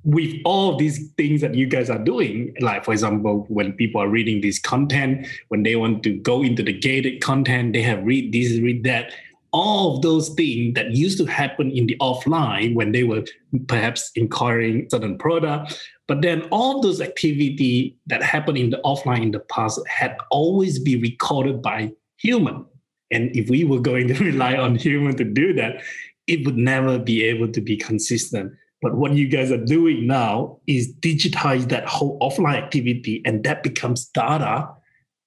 With 0.06 0.36
all 0.44 0.76
these 0.76 1.12
things 1.12 1.40
that 1.42 1.56
you 1.56 1.66
guys 1.66 1.90
are 1.90 2.00
doing 2.00 2.54
like 2.60 2.84
for 2.84 2.92
example 2.92 3.46
when 3.48 3.72
people 3.74 4.02
are 4.02 4.10
reading 4.10 4.42
this 4.42 4.60
content 4.60 5.28
when 5.48 5.64
they 5.64 5.78
want 5.78 6.04
to 6.04 6.18
go 6.20 6.44
into 6.44 6.62
the 6.62 6.74
gated 6.74 7.22
content 7.22 7.72
they 7.72 7.82
have 7.82 8.04
read 8.04 8.34
this 8.34 8.60
read 8.60 8.84
that. 8.84 9.14
All 9.56 9.96
of 9.96 10.02
those 10.02 10.30
things 10.30 10.74
that 10.74 10.92
used 10.92 11.20
to 11.20 11.26
happen 11.26 11.70
in 11.70 11.86
the 11.86 11.96
offline 12.02 12.74
when 12.74 12.92
they 12.92 13.04
were 13.04 13.24
perhaps 13.68 14.12
inquiring 14.16 14.90
certain 14.90 15.16
product 15.18 15.80
but 16.08 16.22
then 16.22 16.42
all 16.52 16.82
those 16.82 17.02
activity 17.02 17.98
that 18.08 18.22
happened 18.22 18.58
in 18.58 18.70
the 18.70 18.82
offline 18.84 19.24
in 19.24 19.32
the 19.32 19.40
past 19.40 19.80
had 19.88 20.18
always 20.32 20.80
been 20.80 21.02
recorded 21.02 21.62
by 21.62 21.92
human. 22.18 22.66
And 23.12 23.36
if 23.36 23.50
we 23.50 23.64
were 23.64 23.80
going 23.80 24.08
to 24.10 24.14
rely 24.24 24.56
on 24.56 24.76
human 24.76 25.16
to 25.18 25.24
do 25.24 25.54
that 25.54 25.82
it 26.28 26.46
would 26.46 26.58
never 26.58 27.00
be 27.00 27.24
able 27.24 27.52
to 27.52 27.62
be 27.62 27.78
consistent. 27.78 28.54
But 28.82 28.96
what 28.96 29.14
you 29.14 29.28
guys 29.28 29.52
are 29.52 29.64
doing 29.64 30.08
now 30.08 30.60
is 30.68 30.94
digitize 31.00 31.70
that 31.70 31.88
whole 31.88 32.20
offline 32.20 32.56
activity 32.56 33.22
and 33.26 33.44
that 33.44 33.64
becomes 33.64 34.08
data 34.08 34.70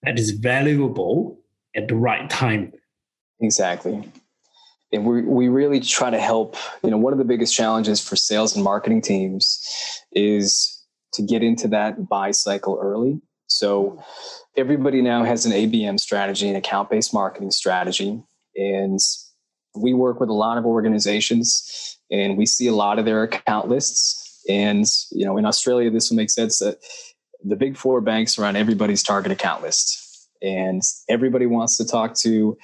that 0.02 0.18
is 0.18 0.30
valuable 0.32 1.38
at 1.74 1.88
the 1.88 1.96
right 1.96 2.28
time. 2.28 2.72
Exactly. 3.40 4.10
And 4.92 5.04
we, 5.04 5.22
we 5.22 5.48
really 5.48 5.80
try 5.80 6.10
to 6.10 6.20
help. 6.20 6.56
You 6.82 6.90
know, 6.90 6.98
one 6.98 7.12
of 7.12 7.18
the 7.18 7.24
biggest 7.24 7.54
challenges 7.54 8.00
for 8.00 8.16
sales 8.16 8.54
and 8.54 8.64
marketing 8.64 9.02
teams 9.02 9.60
is 10.12 10.84
to 11.14 11.22
get 11.22 11.42
into 11.42 11.68
that 11.68 12.08
buy 12.08 12.30
cycle 12.30 12.78
early. 12.80 13.20
So 13.48 14.02
everybody 14.56 15.02
now 15.02 15.24
has 15.24 15.46
an 15.46 15.52
ABM 15.52 15.98
strategy, 16.00 16.48
an 16.48 16.56
account 16.56 16.90
based 16.90 17.12
marketing 17.12 17.50
strategy. 17.50 18.22
And 18.56 18.98
we 19.74 19.92
work 19.92 20.20
with 20.20 20.28
a 20.28 20.34
lot 20.34 20.58
of 20.58 20.64
organizations 20.64 21.98
and 22.10 22.36
we 22.36 22.46
see 22.46 22.66
a 22.66 22.74
lot 22.74 22.98
of 22.98 23.04
their 23.04 23.22
account 23.22 23.68
lists. 23.68 24.42
And, 24.48 24.84
you 25.10 25.24
know, 25.24 25.36
in 25.36 25.44
Australia, 25.44 25.90
this 25.90 26.10
will 26.10 26.16
make 26.16 26.30
sense 26.30 26.58
that 26.58 26.78
the 27.44 27.56
big 27.56 27.76
four 27.76 28.00
banks 28.00 28.38
are 28.38 28.44
on 28.44 28.56
everybody's 28.56 29.02
target 29.02 29.32
account 29.32 29.62
list. 29.62 30.02
And 30.42 30.82
everybody 31.08 31.46
wants 31.46 31.76
to 31.78 31.86
talk 31.86 32.14
to 32.18 32.56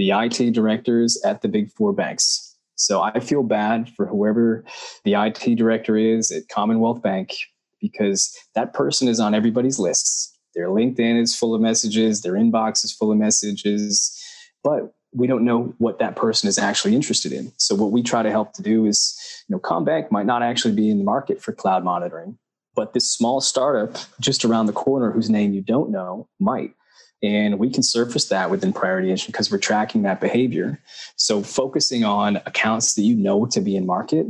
the 0.00 0.12
IT 0.12 0.52
directors 0.52 1.20
at 1.26 1.42
the 1.42 1.48
big 1.48 1.70
four 1.70 1.92
banks. 1.92 2.56
So 2.74 3.02
I 3.02 3.20
feel 3.20 3.42
bad 3.42 3.90
for 3.90 4.06
whoever 4.06 4.64
the 5.04 5.12
IT 5.12 5.56
director 5.56 5.94
is 5.94 6.30
at 6.30 6.48
Commonwealth 6.48 7.02
Bank 7.02 7.34
because 7.82 8.34
that 8.54 8.72
person 8.72 9.08
is 9.08 9.20
on 9.20 9.34
everybody's 9.34 9.78
lists. 9.78 10.34
Their 10.54 10.68
LinkedIn 10.68 11.20
is 11.20 11.36
full 11.36 11.54
of 11.54 11.60
messages, 11.60 12.22
their 12.22 12.32
inbox 12.32 12.82
is 12.82 12.94
full 12.94 13.12
of 13.12 13.18
messages, 13.18 14.18
but 14.64 14.94
we 15.12 15.26
don't 15.26 15.44
know 15.44 15.74
what 15.76 15.98
that 15.98 16.16
person 16.16 16.48
is 16.48 16.58
actually 16.58 16.94
interested 16.94 17.30
in. 17.30 17.52
So 17.58 17.74
what 17.74 17.92
we 17.92 18.02
try 18.02 18.22
to 18.22 18.30
help 18.30 18.54
to 18.54 18.62
do 18.62 18.86
is, 18.86 19.44
you 19.48 19.54
know, 19.54 19.60
CommBank 19.60 20.10
might 20.10 20.24
not 20.24 20.42
actually 20.42 20.74
be 20.74 20.88
in 20.88 20.96
the 20.96 21.04
market 21.04 21.42
for 21.42 21.52
cloud 21.52 21.84
monitoring, 21.84 22.38
but 22.74 22.94
this 22.94 23.06
small 23.06 23.42
startup 23.42 23.98
just 24.18 24.46
around 24.46 24.64
the 24.64 24.72
corner 24.72 25.10
whose 25.10 25.28
name 25.28 25.52
you 25.52 25.60
don't 25.60 25.90
know 25.90 26.26
might. 26.38 26.72
And 27.22 27.58
we 27.58 27.70
can 27.70 27.82
surface 27.82 28.26
that 28.28 28.50
within 28.50 28.72
Priority 28.72 29.10
Engine 29.10 29.26
because 29.26 29.50
we're 29.50 29.58
tracking 29.58 30.02
that 30.02 30.20
behavior. 30.20 30.80
So 31.16 31.42
focusing 31.42 32.02
on 32.02 32.36
accounts 32.46 32.94
that 32.94 33.02
you 33.02 33.14
know 33.14 33.44
to 33.46 33.60
be 33.60 33.76
in 33.76 33.84
market 33.84 34.26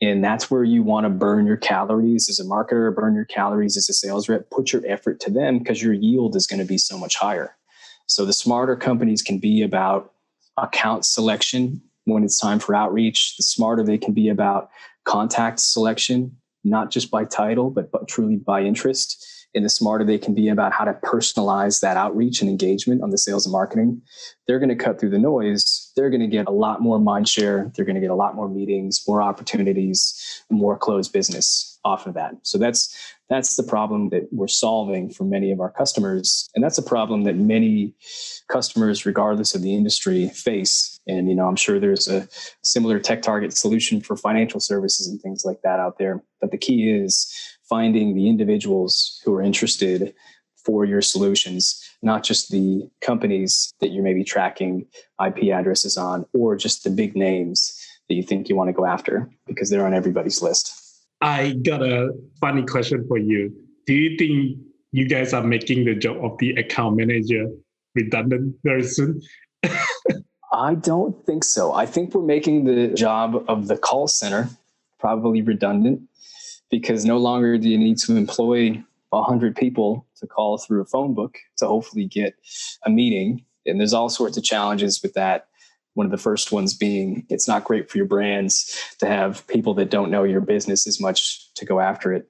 and 0.00 0.22
that's 0.22 0.50
where 0.50 0.62
you 0.62 0.82
want 0.82 1.04
to 1.04 1.10
burn 1.10 1.46
your 1.46 1.56
calories 1.56 2.28
as 2.28 2.38
a 2.38 2.44
marketer, 2.44 2.94
burn 2.94 3.14
your 3.14 3.24
calories 3.24 3.76
as 3.76 3.88
a 3.88 3.92
sales 3.92 4.28
rep, 4.28 4.48
put 4.50 4.72
your 4.72 4.82
effort 4.86 5.18
to 5.20 5.30
them 5.30 5.58
because 5.58 5.82
your 5.82 5.92
yield 5.92 6.36
is 6.36 6.46
going 6.46 6.60
to 6.60 6.64
be 6.64 6.78
so 6.78 6.96
much 6.96 7.16
higher. 7.16 7.56
So 8.06 8.24
the 8.24 8.32
smarter 8.32 8.76
companies 8.76 9.22
can 9.22 9.38
be 9.38 9.62
about 9.62 10.12
account 10.56 11.04
selection 11.04 11.82
when 12.04 12.22
it's 12.22 12.38
time 12.38 12.60
for 12.60 12.74
outreach. 12.74 13.36
The 13.36 13.42
smarter 13.42 13.82
they 13.82 13.98
can 13.98 14.14
be 14.14 14.28
about 14.28 14.70
contact 15.04 15.58
selection, 15.58 16.36
not 16.62 16.90
just 16.90 17.10
by 17.10 17.24
title, 17.24 17.70
but, 17.70 17.90
but 17.90 18.06
truly 18.06 18.36
by 18.36 18.62
interest 18.62 19.26
and 19.54 19.64
the 19.64 19.70
smarter 19.70 20.04
they 20.04 20.18
can 20.18 20.34
be 20.34 20.48
about 20.48 20.72
how 20.72 20.84
to 20.84 20.92
personalize 20.94 21.80
that 21.80 21.96
outreach 21.96 22.40
and 22.40 22.50
engagement 22.50 23.02
on 23.02 23.10
the 23.10 23.18
sales 23.18 23.46
and 23.46 23.52
marketing, 23.52 24.00
they're 24.46 24.58
going 24.58 24.68
to 24.68 24.76
cut 24.76 25.00
through 25.00 25.10
the 25.10 25.18
noise. 25.18 25.90
They're 25.96 26.10
going 26.10 26.20
to 26.20 26.26
get 26.26 26.46
a 26.46 26.52
lot 26.52 26.80
more 26.80 26.98
mind 26.98 27.28
share. 27.28 27.72
They're 27.74 27.84
going 27.84 27.96
to 27.96 28.00
get 28.00 28.10
a 28.10 28.14
lot 28.14 28.34
more 28.34 28.48
meetings, 28.48 29.02
more 29.08 29.22
opportunities, 29.22 30.44
more 30.50 30.76
closed 30.76 31.12
business 31.12 31.78
off 31.84 32.06
of 32.06 32.14
that. 32.14 32.34
So 32.42 32.58
that's 32.58 32.94
that's 33.28 33.56
the 33.56 33.62
problem 33.62 34.08
that 34.08 34.26
we're 34.32 34.48
solving 34.48 35.10
for 35.10 35.24
many 35.24 35.52
of 35.52 35.60
our 35.60 35.70
customers, 35.70 36.48
and 36.54 36.64
that's 36.64 36.78
a 36.78 36.82
problem 36.82 37.24
that 37.24 37.36
many 37.36 37.94
customers, 38.48 39.04
regardless 39.04 39.54
of 39.54 39.62
the 39.62 39.74
industry, 39.74 40.28
face. 40.30 40.98
And 41.06 41.28
you 41.28 41.34
know, 41.34 41.46
I'm 41.46 41.56
sure 41.56 41.78
there's 41.78 42.08
a 42.08 42.26
similar 42.62 42.98
tech 42.98 43.22
target 43.22 43.52
solution 43.56 44.00
for 44.00 44.16
financial 44.16 44.60
services 44.60 45.08
and 45.08 45.20
things 45.20 45.44
like 45.44 45.60
that 45.62 45.78
out 45.78 45.98
there. 45.98 46.22
But 46.40 46.52
the 46.52 46.58
key 46.58 46.90
is 46.90 47.32
finding 47.68 48.14
the 48.14 48.28
individuals 48.28 49.20
who 49.24 49.34
are 49.34 49.42
interested 49.42 50.14
for 50.64 50.84
your 50.84 51.00
solutions, 51.00 51.82
not 52.02 52.22
just 52.22 52.50
the 52.50 52.88
companies 53.00 53.72
that 53.80 53.88
you're 53.88 54.02
maybe 54.02 54.24
tracking 54.24 54.86
IP 55.24 55.44
addresses 55.44 55.96
on, 55.96 56.26
or 56.34 56.56
just 56.56 56.84
the 56.84 56.90
big 56.90 57.16
names 57.16 57.74
that 58.08 58.14
you 58.14 58.22
think 58.22 58.48
you 58.48 58.56
want 58.56 58.68
to 58.68 58.72
go 58.72 58.84
after 58.84 59.30
because 59.46 59.70
they're 59.70 59.86
on 59.86 59.94
everybody's 59.94 60.42
list. 60.42 60.74
I 61.20 61.54
got 61.64 61.82
a 61.82 62.12
funny 62.40 62.64
question 62.64 63.04
for 63.08 63.18
you. 63.18 63.52
Do 63.86 63.94
you 63.94 64.16
think 64.16 64.58
you 64.92 65.08
guys 65.08 65.32
are 65.32 65.42
making 65.42 65.84
the 65.84 65.94
job 65.94 66.24
of 66.24 66.38
the 66.38 66.50
account 66.52 66.96
manager 66.96 67.46
redundant 67.94 68.56
very 68.64 68.84
soon? 68.84 69.20
I 70.52 70.74
don't 70.74 71.24
think 71.26 71.44
so. 71.44 71.72
I 71.74 71.86
think 71.86 72.14
we're 72.14 72.22
making 72.22 72.64
the 72.64 72.88
job 72.88 73.44
of 73.48 73.68
the 73.68 73.76
call 73.76 74.08
center 74.08 74.48
probably 74.98 75.42
redundant 75.42 76.02
because 76.70 77.04
no 77.04 77.18
longer 77.18 77.58
do 77.58 77.68
you 77.68 77.78
need 77.78 77.98
to 77.98 78.16
employ 78.16 78.82
100 79.10 79.56
people 79.56 80.06
to 80.16 80.26
call 80.26 80.58
through 80.58 80.82
a 80.82 80.86
phone 80.86 81.14
book 81.14 81.38
to 81.58 81.66
hopefully 81.66 82.04
get 82.04 82.34
a 82.84 82.90
meeting. 82.90 83.44
And 83.66 83.80
there's 83.80 83.94
all 83.94 84.08
sorts 84.08 84.36
of 84.36 84.44
challenges 84.44 85.02
with 85.02 85.14
that. 85.14 85.48
One 85.94 86.06
of 86.06 86.12
the 86.12 86.18
first 86.18 86.52
ones 86.52 86.74
being 86.74 87.26
it's 87.28 87.48
not 87.48 87.64
great 87.64 87.90
for 87.90 87.98
your 87.98 88.06
brands 88.06 88.94
to 89.00 89.06
have 89.06 89.46
people 89.48 89.74
that 89.74 89.90
don't 89.90 90.10
know 90.10 90.22
your 90.24 90.40
business 90.40 90.86
as 90.86 91.00
much 91.00 91.52
to 91.54 91.64
go 91.64 91.80
after 91.80 92.12
it. 92.12 92.28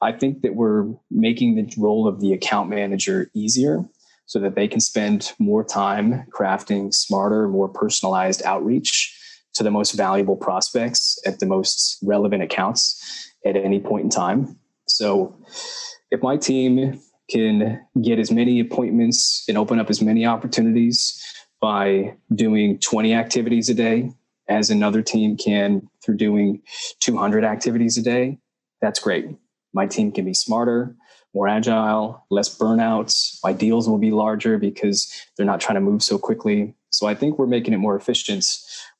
I 0.00 0.12
think 0.12 0.42
that 0.42 0.54
we're 0.54 0.86
making 1.10 1.56
the 1.56 1.70
role 1.76 2.08
of 2.08 2.20
the 2.20 2.32
account 2.32 2.70
manager 2.70 3.30
easier 3.34 3.84
so 4.24 4.38
that 4.38 4.54
they 4.54 4.68
can 4.68 4.80
spend 4.80 5.32
more 5.38 5.64
time 5.64 6.24
crafting 6.30 6.94
smarter, 6.94 7.48
more 7.48 7.68
personalized 7.68 8.42
outreach 8.44 9.16
to 9.52 9.64
the 9.64 9.70
most 9.70 9.92
valuable 9.92 10.36
prospects 10.36 11.18
at 11.26 11.40
the 11.40 11.46
most 11.46 11.98
relevant 12.02 12.42
accounts 12.42 13.29
at 13.44 13.56
any 13.56 13.80
point 13.80 14.04
in 14.04 14.10
time. 14.10 14.58
So 14.86 15.36
if 16.10 16.22
my 16.22 16.36
team 16.36 17.00
can 17.30 17.80
get 18.02 18.18
as 18.18 18.30
many 18.30 18.60
appointments 18.60 19.44
and 19.48 19.56
open 19.56 19.78
up 19.78 19.88
as 19.88 20.02
many 20.02 20.26
opportunities 20.26 21.24
by 21.60 22.14
doing 22.34 22.78
20 22.78 23.14
activities 23.14 23.68
a 23.68 23.74
day 23.74 24.10
as 24.48 24.70
another 24.70 25.02
team 25.02 25.36
can 25.36 25.88
through 26.04 26.16
doing 26.16 26.60
200 27.00 27.44
activities 27.44 27.96
a 27.96 28.02
day, 28.02 28.38
that's 28.80 28.98
great. 28.98 29.26
My 29.72 29.86
team 29.86 30.10
can 30.10 30.24
be 30.24 30.34
smarter, 30.34 30.96
more 31.32 31.46
agile, 31.46 32.26
less 32.30 32.56
burnouts. 32.56 33.38
My 33.44 33.52
deals 33.52 33.88
will 33.88 33.98
be 33.98 34.10
larger 34.10 34.58
because 34.58 35.12
they're 35.36 35.46
not 35.46 35.60
trying 35.60 35.76
to 35.76 35.80
move 35.80 36.02
so 36.02 36.18
quickly. 36.18 36.74
So 36.90 37.06
I 37.06 37.14
think 37.14 37.38
we're 37.38 37.46
making 37.46 37.72
it 37.72 37.78
more 37.78 37.96
efficient 37.96 38.44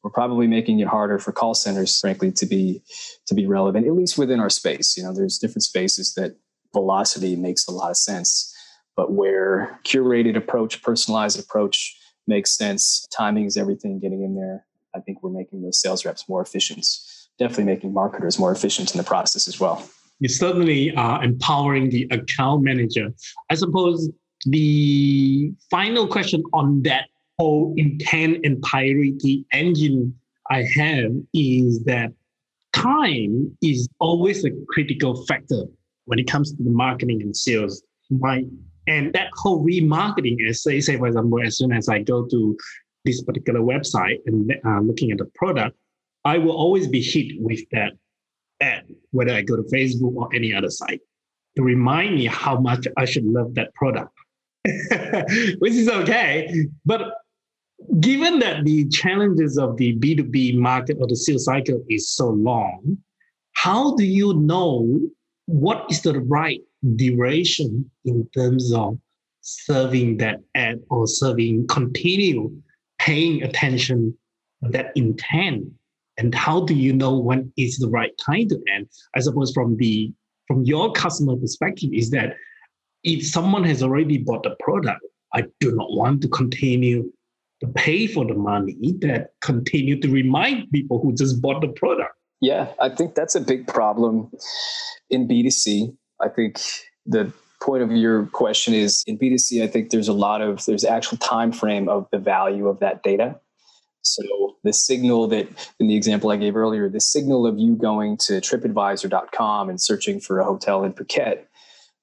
we're 0.03 0.11
probably 0.11 0.47
making 0.47 0.81
it 0.81 0.89
harder 0.89 1.19
for 1.19 1.33
call 1.33 1.55
centers, 1.55 1.99
frankly, 2.01 2.33
to 2.33 2.47
be 2.47 2.83
to 3.27 3.35
be 3.35 3.47
relevant, 3.47 3.87
at 3.87 3.93
least 3.93 4.17
within 4.17 4.41
our 4.41 4.51
space. 4.51 4.97
You 4.97 5.03
know, 5.03 5.15
there's 5.15 5.39
different 5.39 5.65
spaces 5.65 6.15
that 6.15 6.37
velocity 6.73 7.37
makes 7.37 7.67
a 7.67 7.73
lot 7.73 7.91
of 7.91 7.97
sense, 7.97 8.55
but 8.97 9.13
where 9.13 9.79
curated 9.85 10.37
approach, 10.37 10.83
personalized 10.83 11.39
approach 11.39 11.97
makes 12.27 12.57
sense, 12.57 13.07
timing 13.13 13.45
is 13.45 13.57
everything. 13.57 13.99
Getting 13.99 14.23
in 14.23 14.37
there, 14.37 14.65
I 14.95 15.01
think 15.01 15.23
we're 15.23 15.31
making 15.31 15.63
those 15.63 15.81
sales 15.81 16.05
reps 16.05 16.29
more 16.29 16.41
efficient. 16.41 16.87
Definitely 17.39 17.65
making 17.65 17.93
marketers 17.93 18.39
more 18.39 18.53
efficient 18.53 18.93
in 18.93 18.99
the 18.99 19.05
process 19.05 19.49
as 19.49 19.61
well. 19.61 19.87
You 20.19 20.29
certainly 20.29 20.95
are 20.97 21.23
empowering 21.25 21.91
the 21.91 22.07
account 22.11 22.63
manager. 22.63 23.13
I 23.51 23.55
suppose 23.55 24.11
the 24.45 25.53
final 25.71 26.07
question 26.07 26.43
on 26.53 26.83
that 26.83 27.09
whole 27.41 27.73
intent 27.79 28.45
and 28.45 28.61
priority 28.61 29.47
engine 29.53 30.15
I 30.51 30.67
have 30.77 31.13
is 31.33 31.83
that 31.85 32.13
time 32.75 33.57
is 33.63 33.89
always 33.99 34.45
a 34.45 34.51
critical 34.69 35.25
factor 35.25 35.63
when 36.05 36.19
it 36.19 36.27
comes 36.31 36.53
to 36.53 36.63
the 36.63 36.71
marketing 36.71 37.23
and 37.23 37.35
sales. 37.35 37.83
My 38.11 38.45
and 38.87 39.11
that 39.15 39.29
whole 39.37 39.65
remarketing, 39.65 40.37
as 40.47 40.63
say, 40.63 40.83
say 40.83 40.99
for 40.99 41.07
example, 41.07 41.41
as 41.43 41.57
soon 41.57 41.73
as 41.73 41.89
I 41.89 42.01
go 42.01 42.27
to 42.27 42.59
this 43.07 43.23
particular 43.23 43.61
website 43.61 44.19
and 44.27 44.53
uh, 44.67 44.81
looking 44.81 45.11
at 45.11 45.17
the 45.17 45.31
product, 45.35 45.75
I 46.27 46.37
will 46.37 46.57
always 46.65 46.89
be 46.89 47.01
hit 47.01 47.41
with 47.41 47.61
that 47.73 47.93
ad, 48.61 48.85
whether 49.13 49.33
I 49.33 49.41
go 49.41 49.57
to 49.57 49.63
Facebook 49.63 50.15
or 50.15 50.29
any 50.35 50.53
other 50.53 50.69
site, 50.69 51.01
to 51.57 51.63
remind 51.63 52.17
me 52.17 52.27
how 52.27 52.61
much 52.61 52.87
I 52.99 53.07
should 53.07 53.25
love 53.25 53.55
that 53.55 53.73
product, 53.73 54.13
which 55.61 55.73
is 55.73 55.89
okay. 55.89 56.67
But 56.85 57.15
given 58.01 58.39
that 58.41 58.65
the 58.65 58.89
challenges 58.89 59.59
of 59.59 59.77
the 59.77 59.97
B2B 59.99 60.57
market 60.57 60.99
or 61.01 61.07
the 61.07 61.17
sales 61.17 61.45
cycle 61.45 61.83
is 61.89 62.11
so 62.11 62.29
long, 62.29 62.99
how 63.53 63.95
do 63.97 64.05
you 64.05 64.35
know 64.35 65.01
what 65.47 65.87
is 65.91 66.03
the 66.03 66.21
right 66.21 66.61
duration 66.97 67.91
in 68.05 68.29
terms 68.35 68.73
of 68.73 68.99
serving 69.41 70.19
that 70.19 70.41
ad 70.55 70.81
or 70.91 71.07
serving 71.07 71.67
continue 71.67 72.53
paying 72.99 73.43
attention 73.43 74.17
that 74.63 74.93
intent? 74.95 75.65
And 76.19 76.35
how 76.35 76.61
do 76.61 76.75
you 76.75 76.93
know 76.93 77.19
when 77.19 77.53
is 77.57 77.79
the 77.79 77.89
right 77.89 78.13
time 78.19 78.49
to 78.49 78.61
end? 78.75 78.89
I 79.17 79.21
suppose 79.21 79.53
from 79.53 79.77
the 79.77 80.13
from 80.47 80.65
your 80.65 80.93
customer 80.93 81.37
perspective 81.37 81.91
is 81.93 82.11
that 82.11 82.35
if 83.05 83.27
someone 83.27 83.65
has 83.65 83.83
already 83.83 84.19
bought 84.19 84.43
the 84.43 84.57
product 84.59 85.01
i 85.33 85.43
do 85.61 85.73
not 85.75 85.93
want 85.93 86.21
to 86.21 86.29
continue 86.29 87.11
to 87.61 87.67
pay 87.69 88.07
for 88.07 88.25
the 88.25 88.35
money 88.35 88.95
that 89.01 89.33
continue 89.41 90.01
to 90.01 90.09
remind 90.09 90.71
people 90.71 91.01
who 91.01 91.15
just 91.15 91.41
bought 91.41 91.61
the 91.61 91.69
product. 91.69 92.15
Yeah, 92.41 92.73
I 92.81 92.89
think 92.89 93.15
that's 93.15 93.35
a 93.35 93.41
big 93.41 93.67
problem 93.67 94.31
in 95.11 95.29
B2C. 95.29 95.95
I 96.21 96.29
think 96.29 96.59
the 97.05 97.33
point 97.61 97.83
of 97.83 97.93
your 97.93 98.27
question 98.27 98.73
is 98.73 99.05
in 99.07 99.19
B2C, 99.19 99.63
I 99.63 99.67
think 99.67 99.91
there's 99.91 100.09
a 100.09 100.15
lot 100.15 100.41
of 100.41 100.65
there's 100.65 100.85
actual 100.85 101.19
time 101.19 101.53
frame 101.53 101.89
of 101.89 102.07
the 102.11 102.19
value 102.19 102.67
of 102.69 102.81
that 102.81 103.03
data. 103.03 103.39
So 104.03 104.57
the 104.65 104.73
signal 104.73 105.29
that 105.29 105.47
in 105.79 105.89
the 105.89 105.97
example 105.97 106.31
I 106.31 106.37
gave 106.37 106.57
earlier, 106.57 106.89
the 106.89 107.01
signal 107.01 107.47
of 107.47 107.59
you 107.59 107.77
going 107.77 108.17
to 108.19 108.41
tripadvisor.com 108.41 109.69
and 109.69 109.81
searching 109.81 110.21
for 110.21 110.41
a 110.41 110.45
hotel 110.45 110.85
in 110.85 110.95
Phuket, 110.95 111.41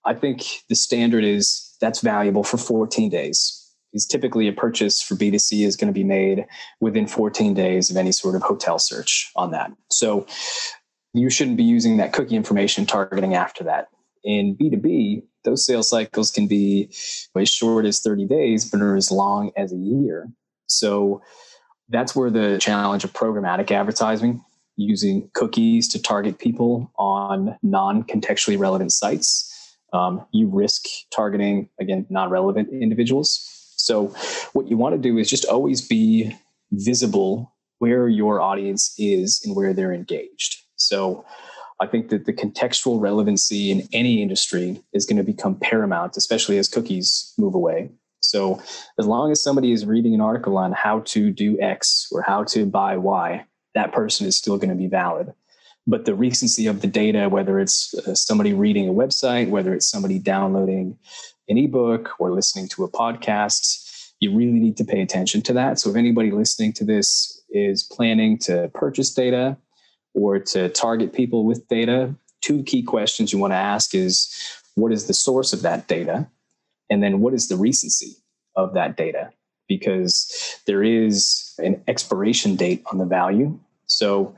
I 0.05 0.13
think 0.13 0.43
the 0.69 0.75
standard 0.75 1.23
is 1.23 1.75
that's 1.81 2.01
valuable 2.01 2.43
for 2.43 2.57
14 2.57 3.09
days 3.09 3.56
is 3.97 4.05
typically 4.05 4.47
a 4.47 4.53
purchase 4.53 5.01
for 5.01 5.15
B2C 5.15 5.65
is 5.65 5.75
going 5.75 5.91
to 5.91 5.93
be 5.93 6.03
made 6.03 6.45
within 6.79 7.07
14 7.07 7.53
days 7.53 7.89
of 7.89 7.97
any 7.97 8.11
sort 8.11 8.35
of 8.35 8.43
hotel 8.43 8.79
search 8.79 9.31
on 9.35 9.51
that. 9.51 9.71
So 9.89 10.27
you 11.13 11.29
shouldn't 11.29 11.57
be 11.57 11.63
using 11.63 11.97
that 11.97 12.13
cookie 12.13 12.35
information 12.35 12.85
targeting 12.85 13.33
after 13.33 13.63
that. 13.63 13.87
In 14.23 14.55
B2B, 14.55 15.23
those 15.43 15.65
sales 15.65 15.89
cycles 15.89 16.31
can 16.31 16.47
be 16.47 16.89
as 17.35 17.49
short 17.49 17.85
as 17.85 17.99
30 17.99 18.27
days, 18.27 18.69
but 18.69 18.81
are 18.81 18.95
as 18.95 19.11
long 19.11 19.51
as 19.57 19.73
a 19.73 19.77
year. 19.77 20.27
So 20.67 21.21
that's 21.89 22.15
where 22.15 22.29
the 22.29 22.57
challenge 22.59 23.03
of 23.03 23.13
programmatic 23.13 23.71
advertising 23.71 24.43
using 24.75 25.29
cookies 25.33 25.87
to 25.89 26.01
target 26.01 26.37
people 26.37 26.91
on 26.97 27.57
non 27.63 28.03
contextually 28.03 28.59
relevant 28.59 28.91
sites. 28.91 29.53
Um, 29.93 30.25
you 30.33 30.49
risk 30.49 30.83
targeting, 31.11 31.69
again, 31.79 32.05
non 32.09 32.29
relevant 32.29 32.69
individuals. 32.69 33.56
So, 33.77 34.07
what 34.53 34.67
you 34.67 34.75
want 34.75 34.95
to 34.95 35.01
do 35.01 35.17
is 35.17 35.29
just 35.29 35.45
always 35.45 35.81
be 35.81 36.35
visible 36.71 37.55
where 37.79 38.09
your 38.09 38.41
audience 38.41 38.93
is 38.97 39.41
and 39.45 39.55
where 39.55 39.73
they're 39.73 39.93
engaged. 39.93 40.63
So, 40.75 41.25
I 41.79 41.85
think 41.85 42.09
that 42.09 42.25
the 42.25 42.33
contextual 42.33 42.99
relevancy 42.99 43.71
in 43.71 43.87
any 43.93 44.21
industry 44.21 44.81
is 44.93 45.05
going 45.05 45.17
to 45.17 45.23
become 45.23 45.55
paramount, 45.55 46.17
especially 46.17 46.57
as 46.57 46.67
cookies 46.67 47.33
move 47.37 47.53
away. 47.53 47.91
So, 48.19 48.61
as 48.97 49.05
long 49.05 49.31
as 49.31 49.41
somebody 49.41 49.71
is 49.71 49.85
reading 49.85 50.13
an 50.13 50.21
article 50.21 50.57
on 50.57 50.71
how 50.71 51.01
to 51.01 51.31
do 51.31 51.59
X 51.61 52.07
or 52.11 52.23
how 52.23 52.43
to 52.45 52.65
buy 52.65 52.97
Y, 52.97 53.45
that 53.75 53.93
person 53.93 54.25
is 54.25 54.35
still 54.35 54.57
going 54.57 54.69
to 54.69 54.75
be 54.75 54.87
valid. 54.87 55.33
But 55.85 56.05
the 56.05 56.15
recency 56.15 56.67
of 56.67 56.81
the 56.81 56.87
data, 56.87 57.29
whether 57.29 57.59
it's 57.59 57.93
uh, 57.93 58.15
somebody 58.15 58.53
reading 58.53 58.89
a 58.89 58.93
website, 58.93 59.49
whether 59.49 59.73
it's 59.73 59.87
somebody 59.87 60.19
downloading 60.19 60.97
an 61.49 61.57
ebook 61.57 62.19
or 62.19 62.31
listening 62.31 62.67
to 62.69 62.83
a 62.83 62.91
podcast, 62.91 64.11
you 64.19 64.35
really 64.35 64.59
need 64.59 64.77
to 64.77 64.83
pay 64.83 65.01
attention 65.01 65.41
to 65.43 65.53
that. 65.53 65.79
So, 65.79 65.89
if 65.89 65.95
anybody 65.95 66.31
listening 66.31 66.73
to 66.73 66.83
this 66.83 67.41
is 67.49 67.83
planning 67.83 68.37
to 68.39 68.69
purchase 68.73 69.13
data, 69.13 69.57
or 70.17 70.39
to 70.39 70.67
target 70.69 71.13
people 71.13 71.45
with 71.45 71.67
data, 71.67 72.13
two 72.41 72.63
key 72.63 72.81
questions 72.81 73.31
you 73.31 73.39
want 73.39 73.51
to 73.51 73.57
ask 73.57 73.93
is 73.93 74.33
what 74.75 74.91
is 74.91 75.05
the 75.05 75.13
source 75.13 75.53
of 75.53 75.61
that 75.61 75.87
data? 75.87 76.27
And 76.89 77.03
then 77.03 77.19
what 77.19 77.33
is 77.33 77.47
the 77.47 77.55
recency 77.55 78.15
of 78.55 78.73
that 78.73 78.97
data? 78.97 79.29
Because 79.67 80.59
there 80.65 80.83
is 80.83 81.53
an 81.59 81.81
expiration 81.87 82.55
date 82.55 82.83
on 82.91 82.97
the 82.97 83.05
value. 83.05 83.59
So 83.85 84.35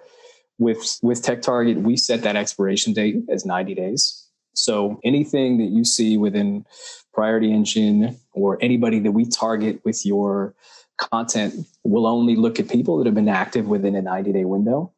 with, 0.58 1.00
with 1.02 1.22
TechTarget, 1.22 1.82
we 1.82 1.96
set 1.96 2.24
that 2.24 2.36
expiration 2.36 2.92
date 2.94 3.18
as 3.30 3.46
90 3.46 3.76
days. 3.76 4.26
So 4.54 5.00
anything 5.04 5.58
that 5.58 5.70
you 5.70 5.84
see 5.86 6.18
within 6.18 6.66
Priority 7.14 7.52
Engine 7.52 8.18
or 8.34 8.58
anybody 8.62 9.00
that 9.00 9.12
we 9.12 9.26
target 9.26 9.82
with 9.84 10.06
your 10.06 10.56
content 10.98 11.66
will 11.84 12.06
only 12.06 12.36
look 12.36 12.60
at 12.60 12.70
people 12.70 12.98
that 12.98 13.06
have 13.06 13.16
been 13.16 13.30
active 13.30 13.68
within 13.68 13.96
a 13.96 14.02
90 14.02 14.34
day 14.34 14.46
window. 14.46 14.94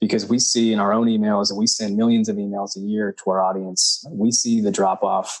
Because 0.00 0.26
we 0.26 0.40
see 0.40 0.72
in 0.72 0.80
our 0.80 0.92
own 0.92 1.06
emails 1.06 1.50
and 1.50 1.58
we 1.58 1.66
send 1.66 1.96
millions 1.96 2.28
of 2.28 2.36
emails 2.36 2.76
a 2.76 2.80
year 2.80 3.14
to 3.22 3.30
our 3.30 3.40
audience. 3.40 4.04
We 4.10 4.32
see 4.32 4.60
the 4.60 4.72
drop 4.72 5.04
off 5.04 5.40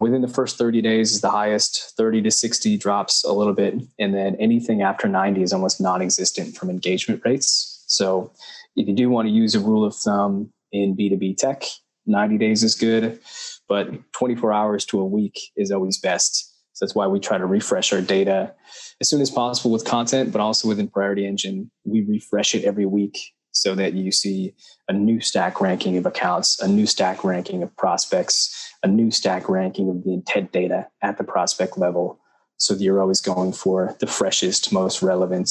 within 0.00 0.22
the 0.22 0.28
first 0.28 0.56
30 0.56 0.80
days 0.80 1.12
is 1.12 1.20
the 1.20 1.30
highest. 1.30 1.94
30 1.96 2.22
to 2.22 2.30
60 2.30 2.78
drops 2.78 3.22
a 3.24 3.32
little 3.32 3.52
bit. 3.52 3.74
And 3.98 4.14
then 4.14 4.34
anything 4.36 4.80
after 4.80 5.08
90 5.08 5.42
is 5.42 5.52
almost 5.52 5.80
non-existent 5.80 6.56
from 6.56 6.70
engagement 6.70 7.20
rates. 7.24 7.84
So 7.86 8.32
if 8.76 8.88
you 8.88 8.94
do 8.94 9.10
want 9.10 9.28
to 9.28 9.32
use 9.32 9.54
a 9.54 9.60
rule 9.60 9.84
of 9.84 9.94
thumb 9.94 10.52
in 10.72 10.96
b2b 10.96 11.36
tech 11.36 11.64
90 12.08 12.38
days 12.38 12.62
is 12.62 12.74
good 12.74 13.20
but 13.68 13.90
24 14.12 14.52
hours 14.52 14.84
to 14.86 15.00
a 15.00 15.04
week 15.04 15.38
is 15.56 15.70
always 15.70 15.98
best 15.98 16.54
so 16.72 16.84
that's 16.84 16.94
why 16.94 17.06
we 17.06 17.20
try 17.20 17.38
to 17.38 17.46
refresh 17.46 17.92
our 17.92 18.00
data 18.00 18.54
as 19.00 19.08
soon 19.08 19.20
as 19.20 19.30
possible 19.30 19.70
with 19.70 19.84
content 19.84 20.32
but 20.32 20.40
also 20.40 20.66
within 20.68 20.88
priority 20.88 21.26
engine 21.26 21.70
we 21.84 22.04
refresh 22.06 22.54
it 22.54 22.64
every 22.64 22.86
week 22.86 23.18
so 23.58 23.74
that 23.74 23.94
you 23.94 24.12
see 24.12 24.54
a 24.88 24.92
new 24.92 25.20
stack 25.20 25.60
ranking 25.60 25.96
of 25.96 26.06
accounts, 26.06 26.60
a 26.60 26.68
new 26.68 26.86
stack 26.86 27.24
ranking 27.24 27.62
of 27.62 27.76
prospects, 27.76 28.72
a 28.82 28.86
new 28.88 29.10
stack 29.10 29.48
ranking 29.48 29.90
of 29.90 30.04
the 30.04 30.14
intent 30.14 30.52
data 30.52 30.86
at 31.02 31.18
the 31.18 31.24
prospect 31.24 31.76
level. 31.76 32.20
So 32.60 32.74
that 32.74 32.82
you're 32.82 33.00
always 33.00 33.20
going 33.20 33.52
for 33.52 33.96
the 34.00 34.06
freshest, 34.06 34.72
most 34.72 35.00
relevant 35.00 35.48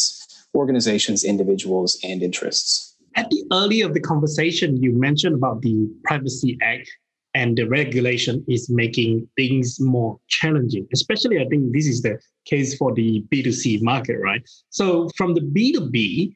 organizations, 0.54 1.24
individuals, 1.24 1.98
and 2.04 2.22
interests. 2.22 2.87
At 3.18 3.32
the 3.32 3.44
early 3.52 3.82
of 3.82 3.96
the 3.96 4.00
conversation, 4.00 4.78
you 4.78 4.92
mentioned 4.92 5.34
about 5.34 5.64
the 5.64 5.90
Privacy 6.04 6.56
Act 6.62 6.88
and 7.34 7.58
the 7.58 7.68
regulation 7.68 8.46
is 8.48 8.70
making 8.70 9.28
things 9.36 9.80
more 9.80 10.20
challenging. 10.28 10.88
Especially, 10.94 11.40
I 11.40 11.46
think 11.46 11.74
this 11.74 11.88
is 11.88 12.04
the 12.04 12.20
case 12.46 12.78
for 12.78 12.94
the 12.94 13.26
B2C 13.34 13.82
market, 13.82 14.20
right? 14.20 14.48
So, 14.70 15.10
from 15.18 15.34
the 15.34 15.42
B2B, 15.42 16.32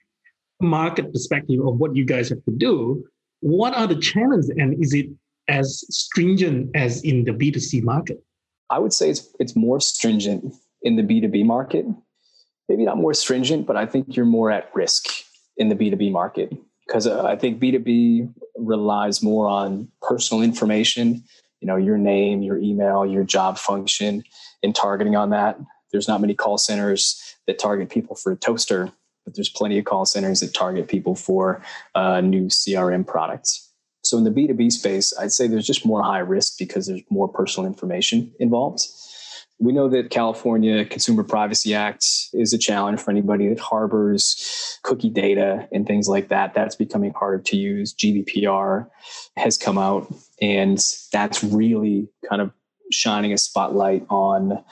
market 0.59 1.13
perspective 1.13 1.59
of 1.59 1.77
what 1.77 1.95
you 1.95 2.03
guys 2.03 2.29
have 2.29 2.43
to 2.45 2.51
do, 2.51 3.03
what 3.41 3.75
are 3.75 3.85
the 3.85 3.95
challenges 3.95 4.49
and 4.49 4.83
is 4.83 4.93
it 4.95 5.07
as 5.47 5.83
stringent 5.89 6.71
as 6.75 7.03
in 7.03 7.25
the 7.25 7.31
B2C 7.31 7.83
market? 7.83 8.23
I 8.71 8.79
would 8.79 8.93
say 8.93 9.11
it's 9.11 9.29
it's 9.39 9.55
more 9.55 9.79
stringent 9.79 10.51
in 10.81 10.95
the 10.95 11.03
B2B 11.03 11.45
market. 11.45 11.85
Maybe 12.67 12.85
not 12.85 12.97
more 12.97 13.13
stringent, 13.13 13.67
but 13.67 13.77
I 13.77 13.85
think 13.85 14.15
you're 14.15 14.25
more 14.25 14.49
at 14.49 14.71
risk 14.73 15.05
in 15.57 15.69
the 15.69 15.75
B2B 15.75 16.11
market 16.11 16.51
because 16.85 17.07
uh, 17.07 17.23
I 17.23 17.35
think 17.35 17.61
B2B 17.61 18.33
relies 18.57 19.23
more 19.23 19.47
on 19.47 19.87
personal 20.01 20.43
information, 20.43 21.23
you 21.59 21.67
know, 21.67 21.77
your 21.77 21.97
name, 21.97 22.41
your 22.41 22.57
email, 22.57 23.05
your 23.05 23.23
job 23.23 23.57
function, 23.57 24.23
and 24.63 24.75
targeting 24.75 25.15
on 25.15 25.29
that. 25.29 25.59
There's 25.91 26.07
not 26.07 26.21
many 26.21 26.33
call 26.33 26.57
centers 26.57 27.35
that 27.47 27.59
target 27.59 27.89
people 27.89 28.15
for 28.15 28.31
a 28.31 28.35
toaster 28.35 28.91
but 29.25 29.35
there's 29.35 29.49
plenty 29.49 29.77
of 29.77 29.85
call 29.85 30.05
centers 30.05 30.39
that 30.39 30.53
target 30.53 30.87
people 30.87 31.15
for 31.15 31.61
uh, 31.95 32.21
new 32.21 32.45
CRM 32.45 33.05
products. 33.05 33.69
So 34.03 34.17
in 34.17 34.23
the 34.23 34.31
B2B 34.31 34.71
space, 34.71 35.13
I'd 35.17 35.31
say 35.31 35.47
there's 35.47 35.67
just 35.67 35.85
more 35.85 36.03
high 36.03 36.19
risk 36.19 36.57
because 36.57 36.87
there's 36.87 37.03
more 37.09 37.27
personal 37.27 37.67
information 37.67 38.31
involved. 38.39 38.87
We 39.61 39.73
know 39.73 39.87
that 39.89 40.09
California 40.09 40.83
Consumer 40.85 41.23
Privacy 41.23 41.75
Act 41.75 42.03
is 42.33 42.51
a 42.51 42.57
challenge 42.57 42.99
for 42.99 43.11
anybody 43.11 43.47
that 43.47 43.59
harbors 43.59 44.79
cookie 44.81 45.11
data 45.11 45.67
and 45.71 45.85
things 45.85 46.07
like 46.07 46.29
that. 46.29 46.55
That's 46.55 46.75
becoming 46.75 47.13
harder 47.13 47.43
to 47.43 47.55
use. 47.55 47.93
GDPR 47.93 48.87
has 49.37 49.59
come 49.59 49.77
out, 49.77 50.11
and 50.41 50.79
that's 51.13 51.43
really 51.43 52.09
kind 52.27 52.41
of 52.41 52.51
shining 52.91 53.33
a 53.33 53.37
spotlight 53.37 54.03
on 54.09 54.63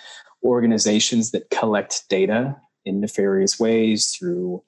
organizations 0.43 1.29
that 1.31 1.51
collect 1.51 2.09
data 2.09 2.59
in 2.83 2.99
nefarious 2.99 3.59
ways 3.59 4.07
through 4.07 4.63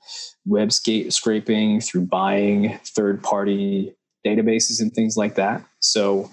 web 0.46 0.72
scraping, 0.72 1.82
through 1.82 2.06
buying 2.06 2.80
third 2.86 3.24
party 3.24 3.96
databases 4.26 4.82
and 4.82 4.94
things 4.94 5.18
like 5.18 5.36
that. 5.36 5.64
So 5.80 6.30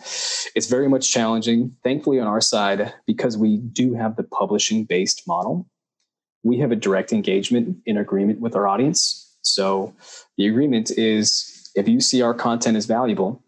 it's 0.55 0.67
very 0.67 0.89
much 0.89 1.11
challenging. 1.11 1.75
Thankfully, 1.83 2.21
on 2.21 2.27
our 2.27 2.41
side, 2.41 2.93
because 3.07 3.37
we 3.37 3.59
do 3.59 3.95
have 3.95 4.17
the 4.17 4.25
publishing 4.25 4.85
based 4.85 5.27
model, 5.27 5.67
we 6.43 6.59
have 6.59 6.73
a 6.73 6.77
direct 6.77 7.13
engagement 7.13 7.79
in 7.87 7.97
agreement 7.97 8.41
with 8.41 8.55
our 8.55 8.69
audience. 8.69 9.37
So 9.43 9.95
the 10.37 10.47
agreement 10.47 10.91
is 10.91 11.71
if 11.75 11.89
you 11.89 12.01
see 12.01 12.23
our 12.23 12.35
content 12.35 12.77
is 12.77 12.87
valuable, 12.87 13.43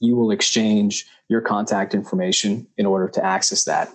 you 0.00 0.16
will 0.16 0.30
exchange 0.30 1.06
your 1.28 1.40
contact 1.40 1.94
information 1.94 2.66
in 2.76 2.86
order 2.86 3.08
to 3.08 3.24
access 3.24 3.64
that. 3.64 3.90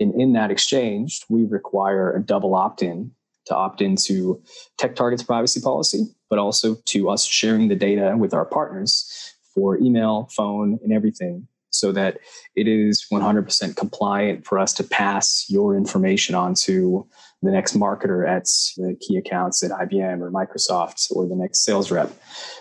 And 0.00 0.14
in 0.20 0.32
that 0.32 0.50
exchange, 0.50 1.22
we 1.28 1.44
require 1.44 2.14
a 2.16 2.20
double 2.20 2.54
opt 2.54 2.82
in 2.82 3.12
to 3.46 3.54
opt 3.54 3.80
into 3.80 4.40
TechTarget's 4.80 5.22
privacy 5.22 5.60
policy, 5.60 6.04
but 6.30 6.38
also 6.38 6.76
to 6.86 7.10
us 7.10 7.26
sharing 7.26 7.68
the 7.68 7.74
data 7.74 8.14
with 8.16 8.32
our 8.32 8.44
partners 8.44 9.31
for 9.54 9.78
email, 9.78 10.28
phone, 10.34 10.78
and 10.82 10.92
everything 10.92 11.46
so 11.70 11.90
that 11.92 12.18
it 12.54 12.68
is 12.68 13.06
100% 13.10 13.76
compliant 13.76 14.46
for 14.46 14.58
us 14.58 14.74
to 14.74 14.84
pass 14.84 15.46
your 15.48 15.74
information 15.74 16.34
on 16.34 16.54
to 16.54 17.06
the 17.40 17.50
next 17.50 17.74
marketer 17.76 18.28
at 18.28 18.44
the 18.76 18.96
key 19.00 19.16
accounts 19.16 19.62
at 19.62 19.70
IBM 19.70 20.20
or 20.20 20.30
Microsoft 20.30 21.10
or 21.10 21.26
the 21.26 21.34
next 21.34 21.64
sales 21.64 21.90
rep. 21.90 22.12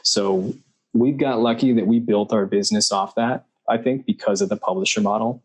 So 0.03 0.53
we've 0.93 1.17
got 1.17 1.41
lucky 1.41 1.73
that 1.73 1.87
we 1.87 1.99
built 1.99 2.31
our 2.31 2.45
business 2.45 2.91
off 2.91 3.15
that, 3.15 3.45
I 3.67 3.77
think, 3.77 4.05
because 4.05 4.41
of 4.41 4.49
the 4.49 4.57
publisher 4.57 5.01
model 5.01 5.43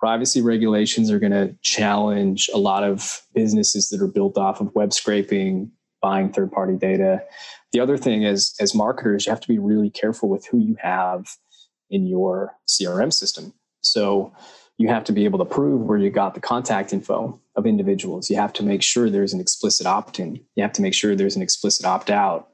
privacy 0.00 0.40
regulations 0.40 1.10
are 1.10 1.18
going 1.18 1.30
to 1.30 1.54
challenge 1.60 2.48
a 2.54 2.58
lot 2.58 2.82
of 2.82 3.22
businesses 3.34 3.90
that 3.90 4.00
are 4.02 4.08
built 4.08 4.38
off 4.38 4.60
of 4.60 4.74
web 4.74 4.94
scraping, 4.94 5.70
buying 6.02 6.32
third 6.32 6.52
party 6.52 6.76
data. 6.76 7.22
The 7.72 7.80
other 7.80 7.96
thing 7.96 8.22
is, 8.22 8.54
as 8.60 8.74
marketers, 8.74 9.26
you 9.26 9.30
have 9.30 9.40
to 9.40 9.48
be 9.48 9.58
really 9.58 9.90
careful 9.90 10.28
with 10.28 10.46
who 10.46 10.58
you 10.58 10.76
have 10.80 11.36
in 11.90 12.06
your 12.06 12.54
CRM 12.68 13.12
system. 13.12 13.52
So 13.82 14.32
you 14.78 14.88
have 14.88 15.04
to 15.04 15.12
be 15.12 15.24
able 15.24 15.38
to 15.38 15.44
prove 15.44 15.82
where 15.82 15.98
you 15.98 16.10
got 16.10 16.34
the 16.34 16.40
contact 16.40 16.92
info 16.92 17.38
of 17.56 17.66
individuals. 17.66 18.30
You 18.30 18.36
have 18.36 18.52
to 18.54 18.62
make 18.62 18.82
sure 18.82 19.10
there's 19.10 19.34
an 19.34 19.40
explicit 19.40 19.86
opt 19.86 20.18
in. 20.18 20.40
You 20.56 20.62
have 20.62 20.72
to 20.72 20.82
make 20.82 20.94
sure 20.94 21.14
there's 21.14 21.36
an 21.36 21.42
explicit 21.42 21.84
opt 21.84 22.10
out. 22.10 22.48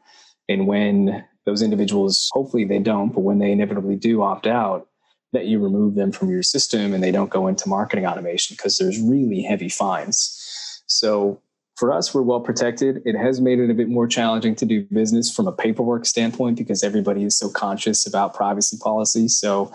And 0.49 0.67
when 0.67 1.25
those 1.45 1.63
individuals, 1.63 2.29
hopefully 2.33 2.65
they 2.65 2.81
don't, 2.81 3.11
but 3.11 3.21
when 3.21 3.39
they 3.39 3.53
inevitably 3.53 3.97
do 3.97 4.23
opt 4.23 4.47
out, 4.47 4.89
that 5.33 5.47
you 5.47 5.59
remove 5.59 5.95
them 5.95 6.13
from 6.13 6.31
your 6.31 6.43
system 6.43 6.95
and 6.95 7.03
they 7.03 7.11
don't 7.11 7.31
go 7.31 7.47
into 7.47 7.69
marketing 7.69 8.07
automation 8.07 8.55
because 8.55 8.79
there's 8.79 9.01
really 9.01 9.43
heavy 9.43 9.69
fines. 9.69 10.83
So 10.87 11.41
for 11.77 11.93
us, 11.93 12.15
we're 12.15 12.23
well 12.23 12.41
protected. 12.41 13.03
It 13.05 13.15
has 13.17 13.41
made 13.41 13.61
it 13.61 13.71
a 13.71 13.75
bit 13.75 13.89
more 13.89 14.07
challenging 14.07 14.55
to 14.57 14.65
do 14.65 14.87
business 14.91 15.35
from 15.35 15.47
a 15.47 15.53
paperwork 15.53 16.07
standpoint 16.07 16.57
because 16.57 16.83
everybody 16.83 17.23
is 17.23 17.37
so 17.37 17.51
conscious 17.51 18.07
about 18.07 18.35
privacy 18.35 18.79
policy. 18.83 19.29
So, 19.29 19.71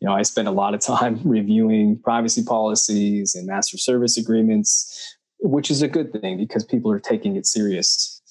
you 0.00 0.08
know, 0.08 0.14
I 0.14 0.22
spend 0.22 0.48
a 0.48 0.52
lot 0.52 0.72
of 0.72 0.80
time 0.80 1.20
reviewing 1.24 1.98
privacy 1.98 2.42
policies 2.42 3.34
and 3.34 3.46
master 3.46 3.76
service 3.76 4.16
agreements, 4.16 5.16
which 5.40 5.70
is 5.70 5.82
a 5.82 5.88
good 5.88 6.10
thing 6.12 6.38
because 6.38 6.64
people 6.64 6.90
are 6.90 7.00
taking 7.00 7.36
it 7.36 7.46
serious. 7.46 8.22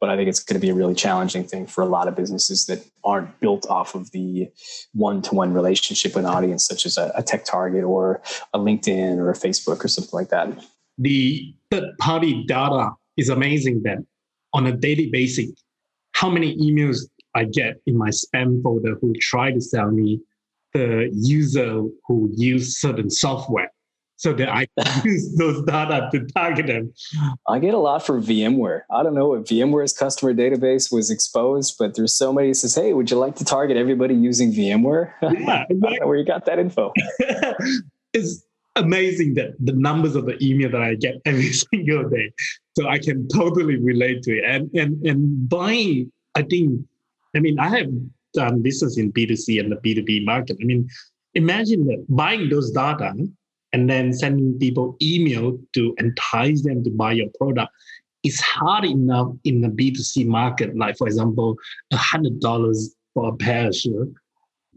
but 0.00 0.08
I 0.08 0.14
think 0.14 0.28
it's 0.28 0.44
going 0.44 0.54
to 0.54 0.64
be 0.64 0.70
a 0.70 0.74
really 0.74 0.94
challenging 0.94 1.42
thing 1.42 1.66
for 1.66 1.82
a 1.82 1.86
lot 1.88 2.06
of 2.06 2.14
businesses 2.14 2.66
that 2.66 2.86
aren't 3.02 3.40
built 3.40 3.68
off 3.68 3.96
of 3.96 4.12
the 4.12 4.48
one-to-one 4.94 5.52
relationship 5.52 6.14
with 6.14 6.24
an 6.24 6.30
audience, 6.30 6.64
such 6.64 6.86
as 6.86 6.96
a, 6.96 7.10
a 7.16 7.24
tech 7.24 7.44
target 7.44 7.82
or 7.82 8.22
a 8.54 8.60
LinkedIn 8.60 9.18
or 9.18 9.30
a 9.30 9.34
Facebook 9.34 9.84
or 9.84 9.88
something 9.88 10.16
like 10.16 10.28
that. 10.28 10.64
The 10.98 11.54
third-party 11.70 12.44
data 12.46 12.90
is 13.16 13.28
amazing. 13.28 13.82
then 13.82 14.06
on 14.54 14.66
a 14.66 14.72
daily 14.72 15.08
basis, 15.10 15.50
how 16.12 16.30
many 16.30 16.56
emails 16.56 17.00
I 17.34 17.44
get 17.44 17.76
in 17.86 17.96
my 17.96 18.08
spam 18.08 18.62
folder 18.62 18.96
who 19.00 19.12
try 19.20 19.52
to 19.52 19.60
sell 19.60 19.90
me 19.90 20.20
the 20.74 21.10
user 21.12 21.82
who 22.06 22.30
use 22.34 22.80
certain 22.80 23.10
software 23.10 23.70
so 24.16 24.32
that 24.32 24.48
I 24.48 24.66
use 25.04 25.36
those 25.36 25.62
data 25.64 26.08
to 26.12 26.26
target 26.34 26.66
them. 26.66 26.92
I 27.48 27.58
get 27.60 27.72
a 27.74 27.78
lot 27.78 28.04
from 28.04 28.22
VMware. 28.22 28.82
I 28.90 29.02
don't 29.04 29.14
know 29.14 29.34
if 29.34 29.44
VMware's 29.44 29.92
customer 29.92 30.34
database 30.34 30.92
was 30.92 31.10
exposed, 31.10 31.76
but 31.78 31.94
there's 31.94 32.16
so 32.16 32.32
many 32.32 32.52
says, 32.52 32.74
"Hey, 32.74 32.92
would 32.92 33.10
you 33.10 33.16
like 33.18 33.36
to 33.36 33.44
target 33.44 33.76
everybody 33.76 34.14
using 34.14 34.52
VMware?" 34.52 35.12
Yeah, 35.22 35.64
exactly. 35.70 35.98
where 36.02 36.16
you 36.16 36.24
got 36.24 36.46
that 36.46 36.58
info. 36.58 36.92
it's 38.12 38.44
amazing 38.78 39.34
that 39.34 39.50
the 39.58 39.72
numbers 39.72 40.16
of 40.16 40.26
the 40.26 40.42
email 40.44 40.70
that 40.70 40.82
I 40.82 40.94
get 40.94 41.16
every 41.24 41.52
single 41.52 42.08
day. 42.08 42.32
So 42.76 42.88
I 42.88 42.98
can 42.98 43.28
totally 43.28 43.76
relate 43.76 44.22
to 44.24 44.38
it. 44.38 44.44
And 44.44 44.70
and 44.74 45.04
and 45.06 45.48
buying, 45.48 46.12
I 46.34 46.42
think, 46.42 46.80
I 47.36 47.40
mean, 47.40 47.58
I 47.58 47.68
have 47.68 47.90
done 48.34 48.62
business 48.62 48.98
in 48.98 49.12
B2C 49.12 49.60
and 49.60 49.72
the 49.72 49.76
B2B 49.76 50.24
market. 50.24 50.56
I 50.60 50.64
mean, 50.64 50.88
imagine 51.34 51.86
that 51.86 52.04
buying 52.08 52.48
those 52.48 52.70
data 52.70 53.14
and 53.72 53.90
then 53.90 54.12
sending 54.12 54.58
people 54.58 54.96
email 55.02 55.58
to 55.74 55.94
entice 55.98 56.62
them 56.62 56.82
to 56.84 56.90
buy 56.90 57.12
your 57.12 57.28
product 57.38 57.72
is 58.24 58.40
hard 58.40 58.84
enough 58.84 59.28
in 59.44 59.60
the 59.60 59.68
B2C 59.68 60.26
market. 60.26 60.76
Like, 60.76 60.96
for 60.96 61.06
example, 61.06 61.56
$100 61.92 62.84
for 63.14 63.28
a 63.28 63.36
pair 63.36 63.68
of 63.68 63.74
shoes. 63.74 64.08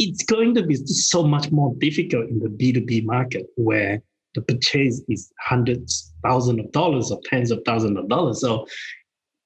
It's 0.04 0.24
going 0.24 0.56
to 0.56 0.64
be 0.64 0.76
so 0.76 1.24
much 1.24 1.52
more 1.52 1.76
difficult 1.78 2.28
in 2.28 2.40
the 2.40 2.50
B2B 2.50 3.06
market 3.06 3.46
where 3.56 4.02
the 4.34 4.42
purchase 4.42 5.02
is 5.08 5.32
hundreds, 5.40 6.12
thousands 6.24 6.60
of 6.60 6.72
dollars 6.72 7.12
or 7.12 7.20
tens 7.26 7.52
of 7.52 7.62
thousands 7.66 8.00
of 8.00 8.10
dollars. 8.10 8.42
So 8.42 8.66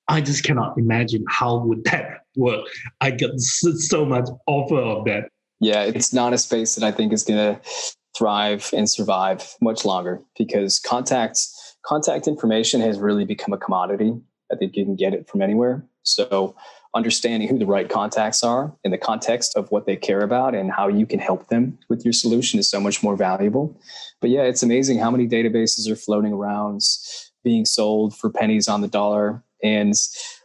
I 0.07 0.21
just 0.21 0.43
cannot 0.43 0.77
imagine 0.77 1.25
how 1.27 1.57
would 1.65 1.83
that 1.85 2.21
work. 2.37 2.65
I 3.01 3.11
get 3.11 3.31
so 3.39 4.05
much 4.05 4.29
offer 4.47 4.79
of 4.79 5.03
that. 5.05 5.29
Yeah, 5.59 5.83
it's 5.83 6.13
not 6.13 6.31
a 6.31 6.37
space 6.37 6.75
that 6.75 6.85
I 6.85 6.91
think 6.91 7.11
is 7.11 7.23
going 7.23 7.55
to 7.55 7.61
thrive 8.17 8.69
and 8.73 8.89
survive 8.89 9.55
much 9.61 9.83
longer 9.83 10.21
because 10.37 10.79
contacts 10.79 11.75
contact 11.85 12.27
information 12.27 12.79
has 12.81 12.97
really 12.97 13.25
become 13.25 13.53
a 13.53 13.57
commodity. 13.57 14.13
I 14.51 14.55
think 14.55 14.75
you 14.75 14.85
can 14.85 14.95
get 14.95 15.13
it 15.13 15.27
from 15.27 15.41
anywhere. 15.41 15.85
So 16.03 16.55
understanding 16.95 17.47
who 17.47 17.59
the 17.59 17.65
right 17.65 17.89
contacts 17.89 18.43
are 18.43 18.73
in 18.83 18.91
the 18.91 18.97
context 18.97 19.55
of 19.55 19.69
what 19.69 19.85
they 19.85 19.95
care 19.95 20.21
about 20.21 20.55
and 20.55 20.71
how 20.71 20.87
you 20.87 21.05
can 21.05 21.19
help 21.19 21.47
them 21.47 21.77
with 21.89 22.03
your 22.05 22.13
solution 22.13 22.59
is 22.59 22.69
so 22.69 22.79
much 22.79 23.03
more 23.03 23.15
valuable. 23.15 23.77
But 24.21 24.29
yeah, 24.29 24.43
it's 24.43 24.63
amazing 24.63 24.99
how 24.99 25.11
many 25.11 25.27
databases 25.27 25.89
are 25.89 25.95
floating 25.95 26.33
around 26.33 26.81
being 27.43 27.65
sold 27.65 28.17
for 28.17 28.29
pennies 28.29 28.67
on 28.67 28.81
the 28.81 28.87
dollar. 28.87 29.43
And 29.61 29.93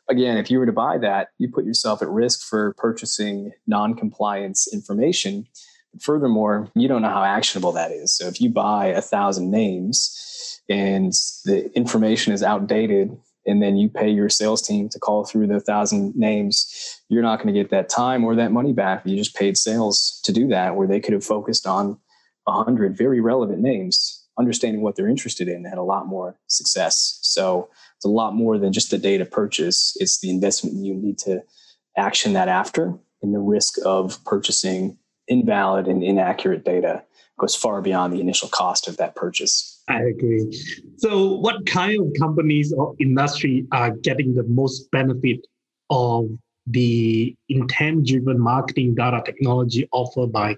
again, 0.09 0.37
if 0.37 0.51
you 0.51 0.59
were 0.59 0.67
to 0.67 0.73
buy 0.73 0.99
that, 0.99 1.29
you 1.39 1.49
put 1.49 1.65
yourself 1.65 2.03
at 2.03 2.09
risk 2.09 2.47
for 2.47 2.75
purchasing 2.75 3.53
non 3.67 3.95
compliance 3.95 4.69
information 4.73 5.47
Furthermore, 5.99 6.71
you 6.75 6.87
don't 6.87 7.03
know 7.03 7.09
how 7.09 7.25
actionable 7.25 7.73
that 7.73 7.91
is. 7.91 8.13
So 8.13 8.27
if 8.29 8.41
you 8.41 8.51
buy 8.51 8.87
a 8.87 9.03
thousand 9.03 9.51
names 9.51 10.61
and 10.69 11.13
the 11.45 11.71
information 11.75 12.33
is 12.33 12.43
outdated, 12.43 13.19
and 13.47 13.63
then 13.63 13.77
you 13.77 13.89
pay 13.89 14.09
your 14.09 14.29
sales 14.29 14.63
team 14.63 14.89
to 14.91 14.99
call 14.99 15.25
through 15.25 15.47
the 15.47 15.61
thousand 15.61 16.15
names, 16.15 17.01
you're 17.09 17.23
not 17.23 17.37
going 17.37 17.53
to 17.53 17.59
get 17.61 17.71
that 17.71 17.89
time 17.89 18.25
or 18.25 18.35
that 18.37 18.53
money 18.53 18.73
back. 18.73 19.03
You 19.05 19.17
just 19.17 19.35
paid 19.35 19.57
sales 19.57 20.21
to 20.25 20.33
do 20.33 20.49
that, 20.49 20.77
where 20.77 20.87
they 20.87 21.01
could 21.01 21.15
have 21.15 21.25
focused 21.25 21.67
on 21.67 21.99
a 22.47 22.53
hundred 22.53 22.97
very 22.97 23.21
relevant 23.21 23.61
names, 23.61 24.25
understanding 24.39 24.83
what 24.83 24.97
they're 24.97 25.09
interested 25.09 25.49
in, 25.49 25.65
had 25.65 25.79
a 25.79 25.83
lot 25.83 26.07
more 26.07 26.39
success. 26.49 27.19
So 27.23 27.69
it's 27.97 28.05
a 28.05 28.09
lot 28.09 28.35
more 28.35 28.59
than 28.59 28.73
just 28.73 28.91
the 28.91 28.99
data 28.99 29.25
purchase. 29.25 29.97
It's 30.01 30.21
the 30.21 30.31
investment 30.31 30.77
you 30.77 30.95
need 30.95 31.19
to 31.19 31.43
action 31.97 32.33
that 32.35 32.49
after 32.49 32.99
and 33.23 33.35
the 33.35 33.39
risk 33.39 33.75
of 33.85 34.23
purchasing 34.25 34.97
invalid 35.29 35.87
and 35.87 36.03
inaccurate 36.03 36.65
data 36.65 37.05
goes 37.41 37.57
far 37.57 37.81
beyond 37.81 38.13
the 38.13 38.21
initial 38.21 38.49
cost 38.49 38.87
of 38.87 38.97
that 38.99 39.17
purchase. 39.17 39.83
I 39.89 40.03
agree. 40.03 40.53
So, 40.99 41.35
what 41.37 41.67
kind 41.67 42.01
of 42.01 42.13
companies 42.19 42.73
or 42.73 42.95
industry 43.01 43.67
are 43.73 43.91
getting 43.91 44.35
the 44.35 44.45
most 44.45 44.91
benefit 44.91 45.47
of 45.89 46.29
the 46.67 47.35
intent 47.49 48.07
driven 48.07 48.39
marketing 48.39 48.95
data 48.95 49.23
technology 49.25 49.89
offered 49.93 50.31
by 50.33 50.57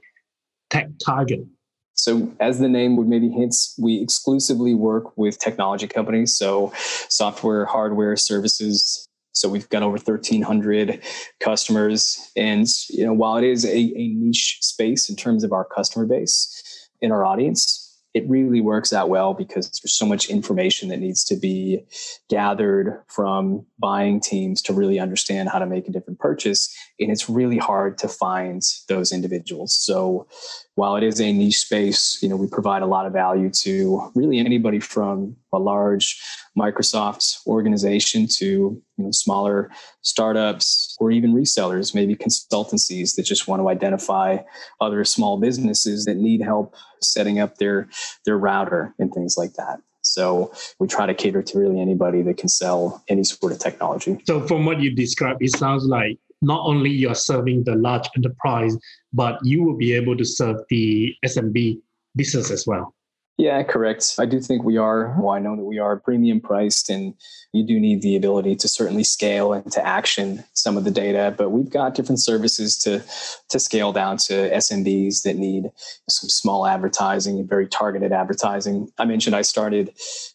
Tech 0.70 0.89
Target? 1.05 1.47
So, 1.95 2.30
as 2.41 2.59
the 2.59 2.68
name 2.68 2.97
would 2.97 3.07
maybe 3.07 3.30
hints, 3.30 3.74
we 3.78 4.03
exclusively 4.03 4.74
work 4.74 5.16
with 5.16 5.39
technology 5.39 5.87
companies. 5.87 6.35
So, 6.37 6.72
software, 7.09 7.64
hardware, 7.64 8.16
services, 8.16 9.09
so 9.35 9.49
we've 9.49 9.68
got 9.70 9.83
over 9.83 9.97
1,300 9.97 11.03
customers. 11.41 12.30
And 12.37 12.66
you 12.91 13.05
know, 13.05 13.14
while 13.14 13.37
it 13.37 13.45
is 13.45 13.64
a, 13.64 13.76
a 13.76 14.09
niche 14.09 14.59
space 14.61 15.09
in 15.09 15.16
terms 15.16 15.43
of 15.43 15.53
our 15.53 15.64
customer 15.64 16.07
base 16.07 16.61
in 17.03 17.12
our 17.12 17.24
audience, 17.26 17.92
it 18.14 18.28
really 18.28 18.61
works 18.61 18.92
out 18.92 19.09
well 19.09 19.34
because 19.34 19.70
there's 19.70 19.94
so 19.94 20.07
much 20.07 20.28
information 20.28 20.88
that 20.90 20.98
needs 20.98 21.24
to 21.24 21.36
be 21.36 21.84
gathered 22.28 23.03
from 23.09 23.66
buying 23.78 24.20
teams 24.20 24.61
to 24.62 24.72
really 24.72 24.98
understand 24.98 25.48
how 25.48 25.59
to 25.59 25.66
make 25.66 25.88
a 25.88 25.90
different 25.90 26.18
purchase. 26.18 26.74
And 27.03 27.12
it's 27.12 27.28
really 27.28 27.59
hard 27.59 27.98
to 27.98 28.09
find 28.09 28.62
those 28.88 29.12
individuals. 29.12 29.74
So 29.74 30.26
while 30.74 30.96
it 30.96 31.03
is 31.03 31.20
a 31.20 31.32
niche 31.32 31.61
space, 31.61 32.18
you 32.22 32.28
know, 32.28 32.36
we 32.36 32.46
provide 32.46 32.82
a 32.82 32.86
lot 32.86 33.07
of 33.07 33.12
value 33.12 33.50
to 33.50 34.11
really 34.14 34.38
anybody 34.38 34.80
from 34.80 35.36
a 35.53 35.59
large 35.59 36.20
Microsoft 36.59 37.46
organization 37.46 38.26
to 38.26 38.44
you 38.46 38.82
know, 39.05 39.11
smaller 39.11 39.70
startups 40.03 40.96
or 40.98 41.11
even 41.11 41.34
resellers, 41.34 41.94
maybe 41.94 42.16
consultancies 42.16 43.16
that 43.16 43.24
just 43.24 43.48
want 43.48 43.61
to 43.61 43.68
identify 43.68 44.38
other 44.80 45.05
small 45.05 45.38
businesses 45.38 46.05
that 46.05 46.16
need 46.16 46.42
help 46.42 46.74
setting 47.03 47.38
up 47.38 47.59
their 47.59 47.88
their 48.24 48.38
router 48.38 48.94
and 48.98 49.12
things 49.12 49.36
like 49.36 49.55
that. 49.55 49.80
So 50.03 50.53
we 50.78 50.88
try 50.88 51.07
to 51.07 51.14
cater 51.14 51.42
to 51.42 51.59
really 51.59 51.80
anybody 51.80 52.22
that 52.22 52.36
can 52.36 52.48
sell 52.48 53.03
any 53.09 53.24
sort 53.24 53.53
of 53.53 53.59
technology. 53.59 54.20
So 54.26 54.46
from 54.46 54.64
what 54.66 54.80
you 54.80 54.94
described, 54.94 55.42
it 55.42 55.57
sounds 55.57 55.84
like 55.84 56.18
not 56.43 56.66
only 56.66 56.90
you're 56.90 57.14
serving 57.14 57.64
the 57.64 57.76
large 57.76 58.09
enterprise, 58.16 58.76
but 59.12 59.38
you 59.43 59.62
will 59.62 59.76
be 59.76 59.95
able 59.95 60.16
to 60.16 60.24
serve 60.24 60.57
the 60.68 61.14
SMB 61.24 61.80
business 62.14 62.51
as 62.51 62.66
well. 62.66 62.95
Yeah, 63.38 63.62
correct. 63.62 64.16
I 64.18 64.26
do 64.26 64.40
think 64.40 64.62
we 64.62 64.76
are, 64.76 65.16
well, 65.18 65.30
I 65.30 65.38
know 65.38 65.57
that 65.57 65.64
we 65.64 65.78
are 65.78 65.99
premium 65.99 66.40
priced 66.40 66.90
and 66.90 67.14
you 67.53 67.66
do 67.66 67.80
need 67.80 68.03
the 68.03 68.14
ability 68.14 68.57
to 68.57 68.68
certainly 68.68 69.05
scale 69.05 69.55
and 69.55 69.72
to 69.72 69.84
action 69.84 70.45
some 70.53 70.76
of 70.76 70.84
the 70.84 70.90
data, 70.90 71.34
but 71.36 71.51
we've 71.51 71.70
got 71.70 71.95
different 71.95 72.20
services 72.20 72.76
to, 72.80 73.03
to 73.49 73.59
scale 73.59 73.90
down 73.90 74.18
to 74.18 74.51
SMBs 74.51 75.22
that 75.22 75.36
need 75.36 75.72
some 76.11 76.28
small 76.28 76.66
advertising 76.66 77.38
and 77.38 77.49
very 77.49 77.66
targeted 77.66 78.12
advertising. 78.12 78.93
I 78.99 79.07
mentioned 79.07 79.34
I 79.34 79.43
started, 79.43 79.88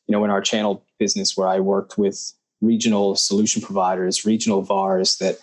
you 0.07 0.11
know, 0.11 0.25
in 0.25 0.31
our 0.31 0.41
channel 0.41 0.83
business 0.97 1.37
where 1.37 1.47
I 1.47 1.59
worked 1.59 1.99
with 1.99 2.33
regional 2.61 3.15
solution 3.15 3.61
providers, 3.61 4.25
regional 4.25 4.63
VARs 4.63 5.17
that 5.17 5.37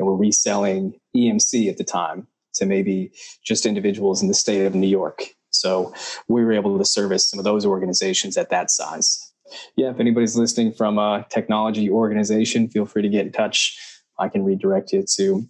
you 0.00 0.06
know, 0.06 0.12
were 0.12 0.16
reselling 0.16 0.94
EMC 1.14 1.68
at 1.68 1.76
the 1.76 1.84
time 1.84 2.26
to 2.54 2.64
maybe 2.64 3.12
just 3.44 3.66
individuals 3.66 4.22
in 4.22 4.28
the 4.28 4.34
state 4.34 4.64
of 4.64 4.74
New 4.74 4.86
York. 4.86 5.24
So 5.50 5.92
we 6.28 6.42
were 6.42 6.52
able 6.52 6.78
to 6.78 6.84
service 6.84 7.28
some 7.28 7.38
of 7.38 7.44
those 7.44 7.66
organizations 7.66 8.38
at 8.38 8.50
that 8.50 8.70
size. 8.70 9.32
Yeah, 9.76 9.90
if 9.90 10.00
anybody's 10.00 10.36
listening 10.36 10.72
from 10.72 10.98
a 10.98 11.26
technology 11.28 11.90
organization, 11.90 12.68
feel 12.68 12.86
free 12.86 13.02
to 13.02 13.08
get 13.08 13.26
in 13.26 13.32
touch. 13.32 13.78
I 14.18 14.28
can 14.28 14.42
redirect 14.44 14.92
you 14.92 15.04
to 15.16 15.46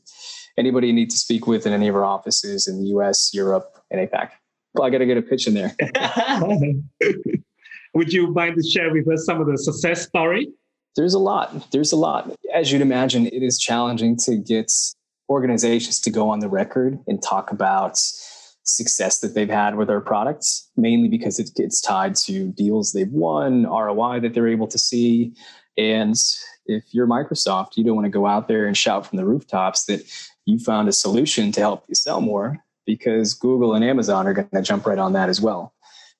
anybody 0.59 0.89
you 0.89 0.93
need 0.93 1.11
to 1.11 1.19
speak 1.19 1.47
with 1.47 1.67
in 1.67 1.73
any 1.73 1.87
of 1.89 1.95
our 1.95 2.05
offices 2.05 2.67
in 2.67 2.81
the 2.81 2.89
US, 2.97 3.31
Europe, 3.33 3.79
and 3.91 4.01
APAC. 4.01 4.31
Well, 4.75 4.87
I 4.87 4.91
got 4.91 4.99
to 4.99 5.07
get 5.07 5.17
a 5.17 5.23
pitch 5.23 5.47
in 5.47 5.55
there. 5.55 5.77
Would 7.95 8.13
you 8.13 8.33
mind 8.33 8.57
to 8.57 8.69
share 8.69 8.93
with 8.93 9.09
us 9.09 9.27
some 9.27 9.41
of 9.41 9.47
the 9.47 9.59
success 9.59 10.07
story? 10.07 10.49
There's 10.97 11.15
a 11.15 11.19
lot. 11.19 11.71
There's 11.71 11.93
a 11.93 11.97
lot. 11.97 12.33
As 12.53 12.73
you'd 12.73 12.83
imagine, 12.83 13.27
it 13.27 13.43
is 13.43 13.59
challenging 13.59 14.17
to 14.25 14.37
get 14.37 14.73
organizations 15.29 16.01
to 16.01 16.11
go 16.11 16.29
on 16.29 16.41
the 16.41 16.49
record 16.49 16.99
and 17.07 17.23
talk 17.23 17.53
about 17.53 17.97
success 18.65 19.21
that 19.21 19.35
they've 19.35 19.49
had 19.49 19.77
with 19.77 19.89
their 19.89 20.01
products, 20.01 20.69
mainly 20.77 21.09
because 21.09 21.39
it 21.39 21.51
gets 21.57 21.81
tied 21.81 22.15
to 22.15 22.49
deals 22.53 22.93
they've 22.93 23.11
won, 23.11 23.65
ROI 23.65 24.21
that 24.21 24.35
they're 24.35 24.49
able 24.49 24.67
to 24.67 24.79
see. 24.79 25.33
And 25.77 26.15
if 26.67 26.85
you're 26.93 27.07
Microsoft, 27.07 27.77
you 27.77 27.85
don't 27.85 27.97
want 27.97 28.07
to 28.07 28.11
go 28.11 28.27
out 28.27 28.49
there 28.49 28.67
and 28.67 28.77
shout 28.77 29.07
from 29.07 29.17
the 29.17 29.25
rooftops 29.25 29.85
that 29.87 30.03
you 30.47 30.59
found 30.59 30.89
a 30.89 30.93
solution 30.93 31.53
to 31.53 31.61
help 31.61 31.85
you 31.89 31.95
sell 31.95 32.21
more 32.21 32.59
because 32.87 33.35
Google 33.35 33.75
and 33.75 33.85
Amazon 33.85 34.27
are 34.27 34.35
going 34.35 34.49
to 34.53 34.63
jump 34.63 34.87
right 34.87 34.99
on 34.99 35.13
that 35.13 35.29
as 35.29 35.41
well. 35.41 35.73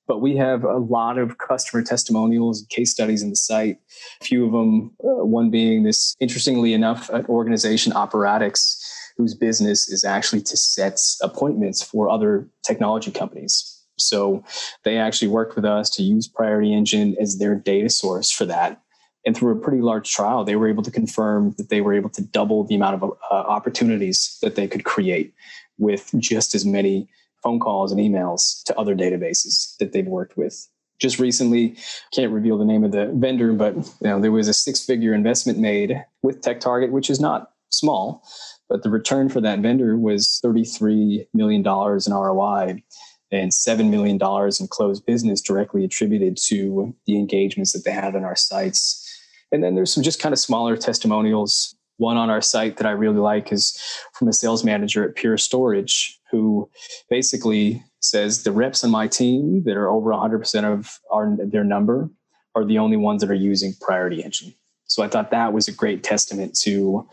But 0.07 0.19
we 0.19 0.35
have 0.37 0.63
a 0.63 0.77
lot 0.77 1.17
of 1.17 1.37
customer 1.37 1.83
testimonials 1.83 2.59
and 2.59 2.69
case 2.69 2.91
studies 2.91 3.21
in 3.21 3.29
the 3.29 3.35
site. 3.35 3.77
A 4.21 4.25
few 4.25 4.45
of 4.45 4.51
them, 4.51 4.91
uh, 5.03 5.25
one 5.25 5.49
being 5.49 5.83
this, 5.83 6.15
interestingly 6.19 6.73
enough, 6.73 7.09
an 7.09 7.25
organization, 7.27 7.93
Operatix, 7.93 8.77
whose 9.17 9.35
business 9.35 9.87
is 9.87 10.03
actually 10.03 10.41
to 10.41 10.57
set 10.57 10.99
appointments 11.21 11.83
for 11.83 12.09
other 12.09 12.47
technology 12.65 13.11
companies. 13.11 13.81
So 13.97 14.43
they 14.83 14.97
actually 14.97 15.27
worked 15.27 15.55
with 15.55 15.65
us 15.65 15.89
to 15.91 16.03
use 16.03 16.27
Priority 16.27 16.73
Engine 16.73 17.15
as 17.19 17.37
their 17.37 17.55
data 17.55 17.89
source 17.89 18.31
for 18.31 18.45
that. 18.45 18.81
And 19.25 19.37
through 19.37 19.55
a 19.55 19.61
pretty 19.61 19.81
large 19.81 20.11
trial, 20.11 20.43
they 20.43 20.55
were 20.55 20.67
able 20.67 20.81
to 20.83 20.91
confirm 20.91 21.53
that 21.57 21.69
they 21.69 21.81
were 21.81 21.93
able 21.93 22.09
to 22.09 22.23
double 22.23 22.63
the 22.63 22.75
amount 22.75 22.95
of 22.95 23.03
uh, 23.03 23.33
opportunities 23.33 24.37
that 24.41 24.55
they 24.55 24.67
could 24.67 24.83
create 24.83 25.33
with 25.77 26.11
just 26.17 26.55
as 26.55 26.65
many 26.65 27.07
phone 27.43 27.59
calls 27.59 27.91
and 27.91 27.99
emails 27.99 28.63
to 28.63 28.77
other 28.77 28.95
databases 28.95 29.77
that 29.77 29.91
they've 29.91 30.07
worked 30.07 30.37
with. 30.37 30.67
Just 30.99 31.19
recently, 31.19 31.75
can't 32.13 32.31
reveal 32.31 32.57
the 32.57 32.65
name 32.65 32.83
of 32.83 32.91
the 32.91 33.11
vendor, 33.15 33.53
but 33.53 33.75
you 33.75 33.85
know 34.03 34.19
there 34.19 34.31
was 34.31 34.47
a 34.47 34.53
six-figure 34.53 35.13
investment 35.13 35.57
made 35.57 36.03
with 36.21 36.41
TechTarget, 36.41 36.91
which 36.91 37.09
is 37.09 37.19
not 37.19 37.51
small, 37.69 38.23
but 38.69 38.83
the 38.83 38.89
return 38.89 39.29
for 39.29 39.41
that 39.41 39.59
vendor 39.59 39.97
was 39.97 40.39
$33 40.45 41.27
million 41.33 41.61
in 41.61 42.13
ROI 42.13 42.83
and 43.31 43.51
$7 43.51 43.89
million 43.89 44.19
in 44.59 44.67
closed 44.67 45.05
business 45.05 45.41
directly 45.41 45.85
attributed 45.85 46.37
to 46.45 46.93
the 47.05 47.17
engagements 47.17 47.71
that 47.73 47.85
they 47.85 47.91
had 47.91 48.15
on 48.15 48.25
our 48.25 48.35
sites. 48.35 49.07
And 49.51 49.63
then 49.63 49.75
there's 49.75 49.93
some 49.93 50.03
just 50.03 50.21
kind 50.21 50.33
of 50.33 50.39
smaller 50.39 50.77
testimonials 50.77 51.75
one 51.97 52.17
on 52.17 52.29
our 52.29 52.41
site 52.41 52.77
that 52.77 52.87
I 52.87 52.91
really 52.91 53.19
like 53.19 53.51
is 53.51 53.79
from 54.13 54.27
a 54.27 54.33
sales 54.33 54.63
manager 54.63 55.07
at 55.07 55.15
Pure 55.15 55.37
Storage, 55.37 56.19
who 56.31 56.69
basically 57.09 57.83
says 57.99 58.43
the 58.43 58.51
reps 58.51 58.83
on 58.83 58.89
my 58.89 59.07
team 59.07 59.63
that 59.65 59.77
are 59.77 59.89
over 59.89 60.09
100% 60.11 60.63
of 60.63 60.99
our, 61.11 61.37
their 61.37 61.63
number 61.63 62.09
are 62.55 62.65
the 62.65 62.79
only 62.79 62.97
ones 62.97 63.21
that 63.21 63.29
are 63.29 63.35
using 63.35 63.73
Priority 63.81 64.23
Engine. 64.23 64.53
So 64.85 65.03
I 65.03 65.07
thought 65.07 65.31
that 65.31 65.53
was 65.53 65.67
a 65.67 65.71
great 65.71 66.03
testament 66.03 66.57
to 66.63 67.07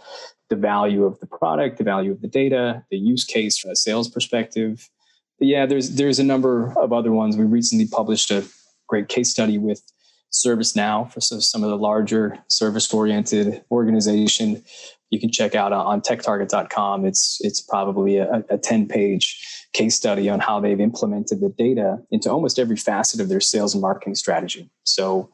the 0.49 0.57
value 0.57 1.05
of 1.05 1.21
the 1.21 1.27
product, 1.27 1.79
the 1.79 1.85
value 1.85 2.11
of 2.11 2.21
the 2.23 2.29
data, 2.29 2.85
the 2.91 2.97
use 2.97 3.25
case 3.25 3.59
from 3.59 3.71
a 3.71 3.77
sales 3.77 4.09
perspective. 4.09 4.89
But 5.39 5.49
yeah, 5.49 5.67
there's 5.67 5.91
there's 5.91 6.19
a 6.19 6.25
number 6.25 6.73
of 6.77 6.93
other 6.93 7.13
ones. 7.13 7.37
We 7.37 7.45
recently 7.45 7.87
published 7.87 8.31
a 8.31 8.45
great 8.89 9.09
case 9.09 9.31
study 9.31 9.59
with 9.59 9.83
ServiceNow 10.33 11.13
for 11.13 11.21
some 11.21 11.63
of 11.63 11.71
the 11.71 11.77
larger 11.77 12.39
service 12.49 12.93
oriented 12.93 13.63
organization. 13.71 14.65
You 15.11 15.19
can 15.19 15.31
check 15.31 15.55
out 15.55 15.73
uh, 15.73 15.83
on 15.83 16.01
techtarget.com. 16.01 17.05
It's 17.05 17.39
it's 17.41 17.61
probably 17.61 18.19
a, 18.19 18.45
a 18.51 18.59
10 18.59 18.89
page 18.89 19.67
case 19.73 19.95
study 19.95 20.29
on 20.29 20.41
how 20.41 20.61
they've 20.61 20.81
implemented 20.81 21.41
the 21.41 21.49
data 21.51 21.99
into 22.11 22.31
almost 22.31 22.59
every 22.59 22.77
facet 22.77 23.21
of 23.21 23.29
their 23.29 23.41
sales 23.41 23.75
and 23.75 23.83
marketing 23.83 24.15
strategy. 24.15 24.71
So 24.85 25.31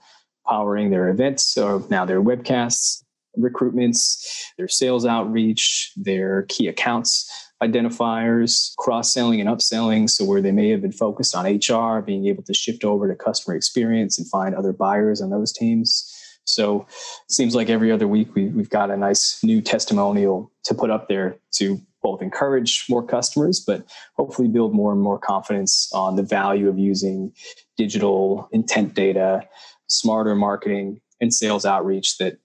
powering 0.46 0.90
their 0.90 1.08
events, 1.08 1.44
so 1.44 1.86
now 1.90 2.04
their 2.04 2.22
webcasts, 2.22 3.02
recruitments, 3.38 4.44
their 4.58 4.68
sales 4.68 5.06
outreach, 5.06 5.92
their 5.96 6.42
key 6.42 6.68
accounts 6.68 7.30
identifiers, 7.62 8.74
cross 8.76 9.12
selling 9.12 9.40
and 9.40 9.48
upselling. 9.48 10.08
So, 10.08 10.24
where 10.24 10.42
they 10.42 10.52
may 10.52 10.68
have 10.70 10.82
been 10.82 10.92
focused 10.92 11.34
on 11.34 11.46
HR, 11.46 12.02
being 12.02 12.26
able 12.26 12.42
to 12.44 12.54
shift 12.54 12.84
over 12.84 13.08
to 13.08 13.14
customer 13.14 13.56
experience 13.56 14.18
and 14.18 14.28
find 14.28 14.54
other 14.54 14.72
buyers 14.72 15.20
on 15.20 15.30
those 15.30 15.52
teams. 15.52 16.10
So, 16.44 16.86
it 17.26 17.32
seems 17.32 17.54
like 17.54 17.70
every 17.70 17.90
other 17.90 18.06
week 18.06 18.34
we, 18.34 18.48
we've 18.48 18.70
got 18.70 18.90
a 18.90 18.96
nice 18.96 19.42
new 19.42 19.60
testimonial 19.60 20.50
to 20.64 20.74
put 20.74 20.90
up 20.90 21.08
there 21.08 21.36
to 21.56 21.80
both 22.02 22.20
encourage 22.20 22.84
more 22.88 23.04
customers, 23.04 23.58
but 23.58 23.84
hopefully 24.16 24.46
build 24.46 24.74
more 24.74 24.92
and 24.92 25.00
more 25.00 25.18
confidence 25.18 25.90
on 25.94 26.16
the 26.16 26.22
value 26.22 26.68
of 26.68 26.78
using 26.78 27.32
digital 27.76 28.48
intent 28.52 28.94
data, 28.94 29.40
smarter 29.88 30.34
marketing, 30.34 31.00
and 31.20 31.32
sales 31.32 31.64
outreach 31.64 32.18
that 32.18 32.38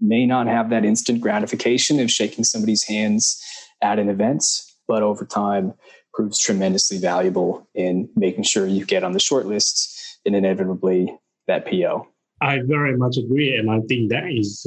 may 0.00 0.26
not 0.26 0.48
have 0.48 0.68
that 0.70 0.84
instant 0.84 1.20
gratification 1.20 2.00
of 2.00 2.10
shaking 2.10 2.44
somebody's 2.44 2.82
hands 2.82 3.40
at 3.80 3.98
an 3.98 4.08
event, 4.08 4.44
but 4.88 5.02
over 5.02 5.24
time 5.24 5.72
proves 6.12 6.38
tremendously 6.38 6.98
valuable 6.98 7.68
in 7.74 8.08
making 8.16 8.44
sure 8.44 8.66
you 8.66 8.84
get 8.84 9.04
on 9.04 9.12
the 9.12 9.20
short 9.20 9.46
lists 9.46 10.18
and 10.26 10.34
inevitably 10.34 11.16
that 11.46 11.66
PO. 11.66 12.06
I 12.44 12.60
very 12.64 12.96
much 12.96 13.16
agree. 13.16 13.56
And 13.56 13.70
I 13.70 13.80
think 13.88 14.10
that 14.10 14.30
is 14.30 14.66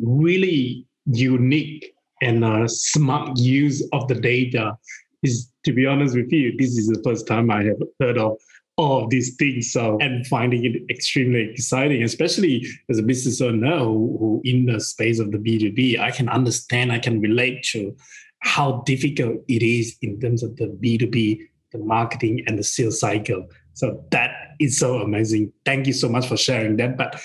really 0.00 0.86
unique 1.06 1.92
and 2.22 2.70
smart 2.70 3.38
use 3.38 3.86
of 3.92 4.08
the 4.08 4.14
data. 4.14 4.76
Is 5.22 5.50
to 5.64 5.72
be 5.72 5.86
honest 5.86 6.16
with 6.16 6.32
you, 6.32 6.56
this 6.56 6.76
is 6.76 6.86
the 6.86 7.02
first 7.04 7.26
time 7.26 7.50
I 7.50 7.64
have 7.64 7.82
heard 8.00 8.18
of 8.18 8.36
all 8.76 9.04
of 9.04 9.10
these 9.10 9.36
things. 9.36 9.72
So 9.72 9.98
and 10.00 10.26
finding 10.26 10.64
it 10.64 10.82
extremely 10.90 11.50
exciting, 11.50 12.02
especially 12.02 12.66
as 12.90 12.98
a 12.98 13.02
business 13.02 13.40
owner 13.40 13.78
who, 13.78 14.16
who 14.18 14.40
in 14.44 14.66
the 14.66 14.80
space 14.80 15.18
of 15.18 15.32
the 15.32 15.38
B2B, 15.38 15.98
I 15.98 16.10
can 16.10 16.28
understand, 16.28 16.92
I 16.92 16.98
can 16.98 17.20
relate 17.20 17.62
to 17.72 17.96
how 18.40 18.82
difficult 18.86 19.38
it 19.48 19.62
is 19.62 19.96
in 20.02 20.20
terms 20.20 20.42
of 20.42 20.56
the 20.56 20.66
B2B, 20.66 21.40
the 21.72 21.78
marketing 21.78 22.44
and 22.46 22.58
the 22.58 22.64
sales 22.64 23.00
cycle. 23.00 23.46
So 23.72 24.04
that 24.10 24.30
is 24.60 24.78
so 24.78 24.96
amazing. 24.96 25.52
Thank 25.64 25.86
you 25.86 25.92
so 25.92 26.08
much 26.08 26.26
for 26.26 26.36
sharing 26.36 26.76
that. 26.76 26.96
But 26.96 27.20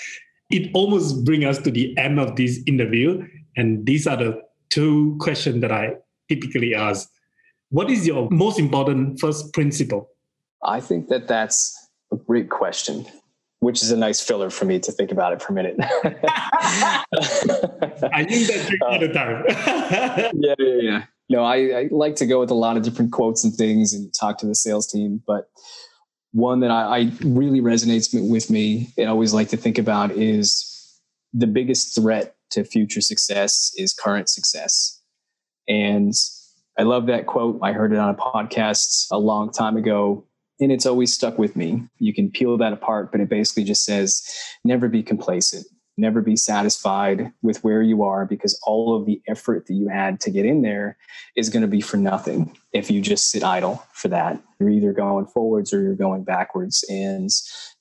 it 0.50 0.70
almost 0.74 1.24
brings 1.24 1.44
us 1.44 1.58
to 1.58 1.70
the 1.70 1.96
end 1.98 2.20
of 2.20 2.36
this 2.36 2.60
interview. 2.66 3.26
And 3.56 3.86
these 3.86 4.06
are 4.06 4.16
the 4.16 4.42
two 4.70 5.16
questions 5.20 5.60
that 5.62 5.72
I 5.72 5.94
typically 6.28 6.74
ask. 6.74 7.08
What 7.70 7.90
is 7.90 8.06
your 8.06 8.28
most 8.30 8.58
important 8.58 9.18
first 9.18 9.52
principle? 9.52 10.08
I 10.64 10.80
think 10.80 11.08
that 11.08 11.26
that's 11.26 11.88
a 12.12 12.16
great 12.16 12.50
question, 12.50 13.06
which 13.60 13.82
is 13.82 13.90
a 13.90 13.96
nice 13.96 14.20
filler 14.20 14.50
for 14.50 14.66
me 14.66 14.78
to 14.80 14.92
think 14.92 15.10
about 15.10 15.32
it 15.32 15.42
for 15.42 15.52
a 15.52 15.54
minute. 15.54 15.76
I 18.12 18.24
think 18.28 18.46
that 18.46 18.78
all 18.86 18.98
the 19.00 19.08
time. 19.08 19.44
yeah, 20.38 20.54
yeah, 20.58 20.74
yeah. 20.82 21.04
No, 21.28 21.44
I, 21.44 21.56
I, 21.56 21.88
like 21.90 22.16
to 22.16 22.26
go 22.26 22.40
with 22.40 22.50
a 22.50 22.54
lot 22.54 22.76
of 22.76 22.82
different 22.82 23.12
quotes 23.12 23.42
and 23.42 23.54
things 23.54 23.94
and 23.94 24.12
talk 24.12 24.36
to 24.38 24.46
the 24.46 24.54
sales 24.54 24.86
team, 24.86 25.22
but 25.26 25.48
one 26.32 26.60
that 26.60 26.70
I, 26.70 26.98
I 26.98 27.12
really 27.22 27.60
resonates 27.60 28.08
with 28.12 28.50
me 28.50 28.92
and 28.96 29.08
I 29.08 29.10
always 29.10 29.34
like 29.34 29.48
to 29.50 29.56
think 29.56 29.78
about 29.78 30.12
is 30.12 30.68
the 31.32 31.46
biggest 31.46 31.94
threat 31.94 32.36
to 32.50 32.64
future 32.64 33.00
success 33.00 33.70
is 33.76 33.94
current 33.94 34.28
success. 34.28 35.00
And 35.68 36.12
I 36.78 36.82
love 36.82 37.06
that 37.06 37.26
quote. 37.26 37.58
I 37.62 37.72
heard 37.72 37.92
it 37.92 37.98
on 37.98 38.10
a 38.10 38.14
podcast 38.14 39.06
a 39.10 39.18
long 39.18 39.52
time 39.52 39.76
ago 39.76 40.26
and 40.58 40.72
it's 40.72 40.86
always 40.86 41.12
stuck 41.12 41.38
with 41.38 41.56
me. 41.56 41.82
You 41.98 42.14
can 42.14 42.30
peel 42.30 42.56
that 42.58 42.72
apart, 42.72 43.12
but 43.12 43.20
it 43.20 43.28
basically 43.28 43.64
just 43.64 43.84
says 43.84 44.22
never 44.64 44.88
be 44.88 45.02
complacent, 45.02 45.66
never 45.96 46.22
be 46.22 46.36
satisfied 46.36 47.32
with 47.42 47.62
where 47.62 47.82
you 47.82 48.02
are 48.02 48.24
because 48.24 48.58
all 48.64 48.96
of 48.96 49.06
the 49.06 49.20
effort 49.28 49.66
that 49.66 49.74
you 49.74 49.88
had 49.88 50.20
to 50.20 50.30
get 50.30 50.46
in 50.46 50.62
there 50.62 50.96
is 51.36 51.50
going 51.50 51.60
to 51.62 51.68
be 51.68 51.80
for 51.80 51.96
nothing 51.96 52.56
if 52.72 52.90
you 52.90 53.00
just 53.00 53.30
sit 53.30 53.44
idle 53.44 53.82
for 53.92 54.08
that. 54.08 54.40
You're 54.58 54.70
either 54.70 54.92
going 54.92 55.26
forwards 55.26 55.72
or 55.72 55.82
you're 55.82 55.94
going 55.94 56.24
backwards. 56.24 56.84
And 56.88 57.28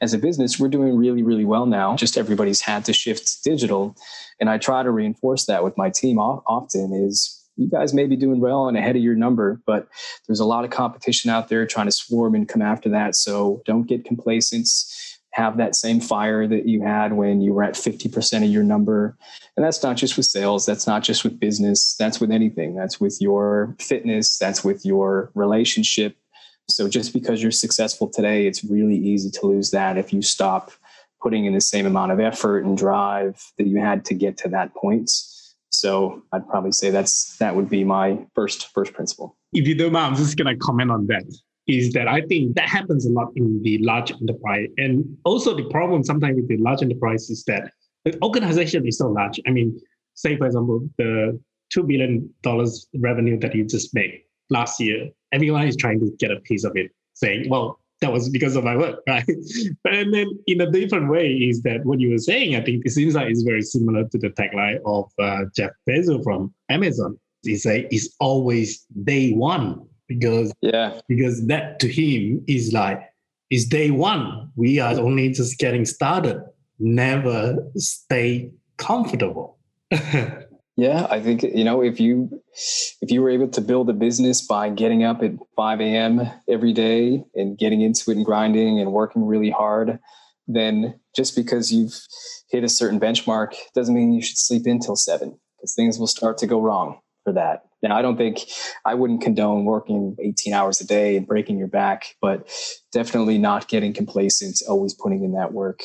as 0.01 0.13
a 0.13 0.17
business, 0.17 0.59
we're 0.59 0.67
doing 0.67 0.97
really, 0.97 1.23
really 1.23 1.45
well 1.45 1.65
now. 1.65 1.95
Just 1.95 2.17
everybody's 2.17 2.61
had 2.61 2.83
to 2.85 2.93
shift 2.93 3.43
digital. 3.43 3.95
And 4.39 4.49
I 4.49 4.57
try 4.57 4.83
to 4.83 4.91
reinforce 4.91 5.45
that 5.45 5.63
with 5.63 5.77
my 5.77 5.89
team 5.89 6.19
often 6.19 6.93
is 6.93 7.37
you 7.57 7.69
guys 7.69 7.93
may 7.93 8.05
be 8.07 8.15
doing 8.15 8.39
well 8.39 8.67
and 8.67 8.77
ahead 8.77 8.95
of 8.95 9.01
your 9.01 9.15
number, 9.15 9.61
but 9.65 9.87
there's 10.27 10.39
a 10.39 10.45
lot 10.45 10.63
of 10.63 10.71
competition 10.71 11.29
out 11.29 11.49
there 11.49 11.65
trying 11.65 11.85
to 11.85 11.91
swarm 11.91 12.33
and 12.33 12.49
come 12.49 12.61
after 12.61 12.89
that. 12.89 13.15
So 13.15 13.61
don't 13.65 13.87
get 13.87 14.05
complacent. 14.05 14.67
Have 15.33 15.57
that 15.57 15.75
same 15.75 15.99
fire 15.99 16.47
that 16.47 16.67
you 16.67 16.81
had 16.81 17.13
when 17.13 17.41
you 17.41 17.53
were 17.53 17.63
at 17.63 17.75
50% 17.75 18.43
of 18.43 18.49
your 18.49 18.63
number. 18.63 19.17
And 19.55 19.65
that's 19.65 19.81
not 19.81 19.97
just 19.97 20.17
with 20.17 20.25
sales, 20.25 20.65
that's 20.65 20.87
not 20.87 21.03
just 21.03 21.23
with 21.23 21.39
business, 21.39 21.95
that's 21.97 22.19
with 22.19 22.31
anything. 22.31 22.75
That's 22.75 22.99
with 22.99 23.17
your 23.21 23.75
fitness, 23.79 24.37
that's 24.37 24.63
with 24.63 24.85
your 24.85 25.31
relationship. 25.35 26.17
So 26.69 26.87
just 26.87 27.13
because 27.13 27.41
you're 27.41 27.51
successful 27.51 28.07
today, 28.07 28.45
it's 28.45 28.63
really 28.63 28.97
easy 28.97 29.29
to 29.31 29.45
lose 29.45 29.71
that 29.71 29.97
if 29.97 30.13
you 30.13 30.21
stop 30.21 30.71
putting 31.21 31.45
in 31.45 31.53
the 31.53 31.61
same 31.61 31.85
amount 31.85 32.11
of 32.11 32.19
effort 32.19 32.65
and 32.65 32.77
drive 32.77 33.41
that 33.57 33.67
you 33.67 33.79
had 33.79 34.05
to 34.05 34.13
get 34.13 34.37
to 34.37 34.49
that 34.49 34.73
point 34.73 35.09
so 35.71 36.21
I'd 36.31 36.47
probably 36.47 36.73
say 36.73 36.91
that's 36.91 37.37
that 37.37 37.55
would 37.55 37.69
be 37.69 37.83
my 37.83 38.19
first 38.35 38.67
first 38.73 38.93
principle. 38.93 39.37
If 39.53 39.67
you 39.67 39.75
don't 39.75 39.93
mind, 39.93 40.13
I'm 40.13 40.15
just 40.15 40.37
gonna 40.37 40.55
comment 40.55 40.91
on 40.91 41.07
that. 41.07 41.23
Is 41.67 41.93
that 41.93 42.07
I 42.07 42.21
think 42.21 42.55
that 42.55 42.67
happens 42.67 43.05
a 43.05 43.11
lot 43.11 43.31
in 43.35 43.61
the 43.61 43.77
large 43.79 44.11
enterprise, 44.11 44.67
and 44.77 45.05
also 45.25 45.55
the 45.55 45.69
problem 45.69 46.03
sometimes 46.03 46.35
with 46.35 46.47
the 46.47 46.57
large 46.57 46.81
enterprise 46.81 47.29
is 47.29 47.43
that 47.45 47.71
the 48.03 48.17
organization 48.23 48.87
is 48.87 48.97
so 48.97 49.07
large. 49.07 49.39
I 49.47 49.51
mean, 49.51 49.79
say 50.15 50.37
for 50.37 50.47
example, 50.47 50.89
the 50.97 51.39
two 51.71 51.83
billion 51.83 52.33
dollars 52.41 52.87
revenue 52.95 53.39
that 53.39 53.55
you 53.55 53.65
just 53.65 53.93
made 53.93 54.21
last 54.49 54.79
year, 54.79 55.09
everyone 55.31 55.67
is 55.67 55.77
trying 55.77 55.99
to 55.99 56.11
get 56.19 56.31
a 56.31 56.39
piece 56.41 56.63
of 56.63 56.75
it, 56.75 56.91
saying, 57.13 57.47
"Well, 57.47 57.79
that 58.01 58.11
was 58.11 58.29
because 58.29 58.55
of 58.55 58.63
my 58.63 58.75
work, 58.75 58.99
right? 59.07 59.25
But 59.83 59.93
and 59.93 60.13
then 60.13 60.27
in 60.47 60.61
a 60.61 60.69
different 60.69 61.09
way 61.09 61.29
is 61.29 61.61
that 61.61 61.85
what 61.85 61.99
you 61.99 62.11
were 62.11 62.17
saying, 62.17 62.55
I 62.55 62.61
think 62.61 62.85
it 62.85 62.91
seems 62.91 63.15
like 63.15 63.29
it's 63.29 63.43
very 63.43 63.61
similar 63.61 64.07
to 64.09 64.17
the 64.17 64.29
tagline 64.29 64.79
of 64.85 65.11
uh, 65.19 65.45
Jeff 65.55 65.71
Bezos 65.87 66.23
from 66.23 66.53
Amazon. 66.69 67.17
He 67.43 67.55
say 67.55 67.87
it's 67.89 68.15
always 68.19 68.85
day 69.03 69.31
one 69.31 69.87
because 70.19 70.53
yeah 70.61 70.99
because 71.07 71.45
that 71.47 71.79
to 71.79 71.87
him 71.87 72.43
is 72.47 72.73
like 72.73 73.01
is 73.51 73.67
day 73.67 73.91
one. 73.91 74.49
We 74.55 74.79
are 74.79 74.97
only 74.97 75.29
just 75.29 75.59
getting 75.59 75.85
started. 75.85 76.41
Never 76.79 77.57
stay 77.75 78.49
comfortable. 78.77 79.59
yeah, 80.77 81.05
I 81.09 81.19
think 81.19 81.43
you 81.43 81.63
know 81.63 81.83
if 81.83 81.99
you 81.99 82.41
if 83.01 83.11
you 83.11 83.21
were 83.21 83.29
able 83.29 83.49
to 83.49 83.61
build 83.61 83.89
a 83.89 83.93
business 83.93 84.41
by 84.41 84.69
getting 84.69 85.03
up 85.03 85.21
at 85.21 85.33
5 85.55 85.81
a.m. 85.81 86.21
every 86.49 86.73
day 86.73 87.23
and 87.35 87.57
getting 87.57 87.81
into 87.81 88.09
it 88.09 88.17
and 88.17 88.25
grinding 88.25 88.79
and 88.79 88.93
working 88.93 89.25
really 89.25 89.51
hard, 89.51 89.99
then 90.47 90.99
just 91.15 91.35
because 91.35 91.71
you've 91.71 91.99
hit 92.49 92.63
a 92.63 92.69
certain 92.69 92.99
benchmark 92.99 93.53
doesn't 93.75 93.93
mean 93.93 94.13
you 94.13 94.21
should 94.21 94.37
sleep 94.37 94.65
in 94.65 94.79
till 94.79 94.95
seven 94.95 95.37
because 95.57 95.75
things 95.75 95.99
will 95.99 96.07
start 96.07 96.37
to 96.39 96.47
go 96.47 96.59
wrong 96.59 96.99
for 97.25 97.33
that. 97.33 97.63
Now, 97.81 97.95
I 97.95 98.01
don't 98.01 98.17
think 98.17 98.41
I 98.85 98.93
wouldn't 98.93 99.21
condone 99.21 99.65
working 99.65 100.15
18 100.19 100.53
hours 100.53 100.81
a 100.81 100.85
day 100.85 101.17
and 101.17 101.25
breaking 101.25 101.57
your 101.57 101.67
back, 101.67 102.15
but 102.21 102.49
definitely 102.91 103.37
not 103.37 103.67
getting 103.67 103.93
complacent, 103.93 104.61
always 104.67 104.93
putting 104.93 105.23
in 105.23 105.33
that 105.33 105.53
work. 105.53 105.81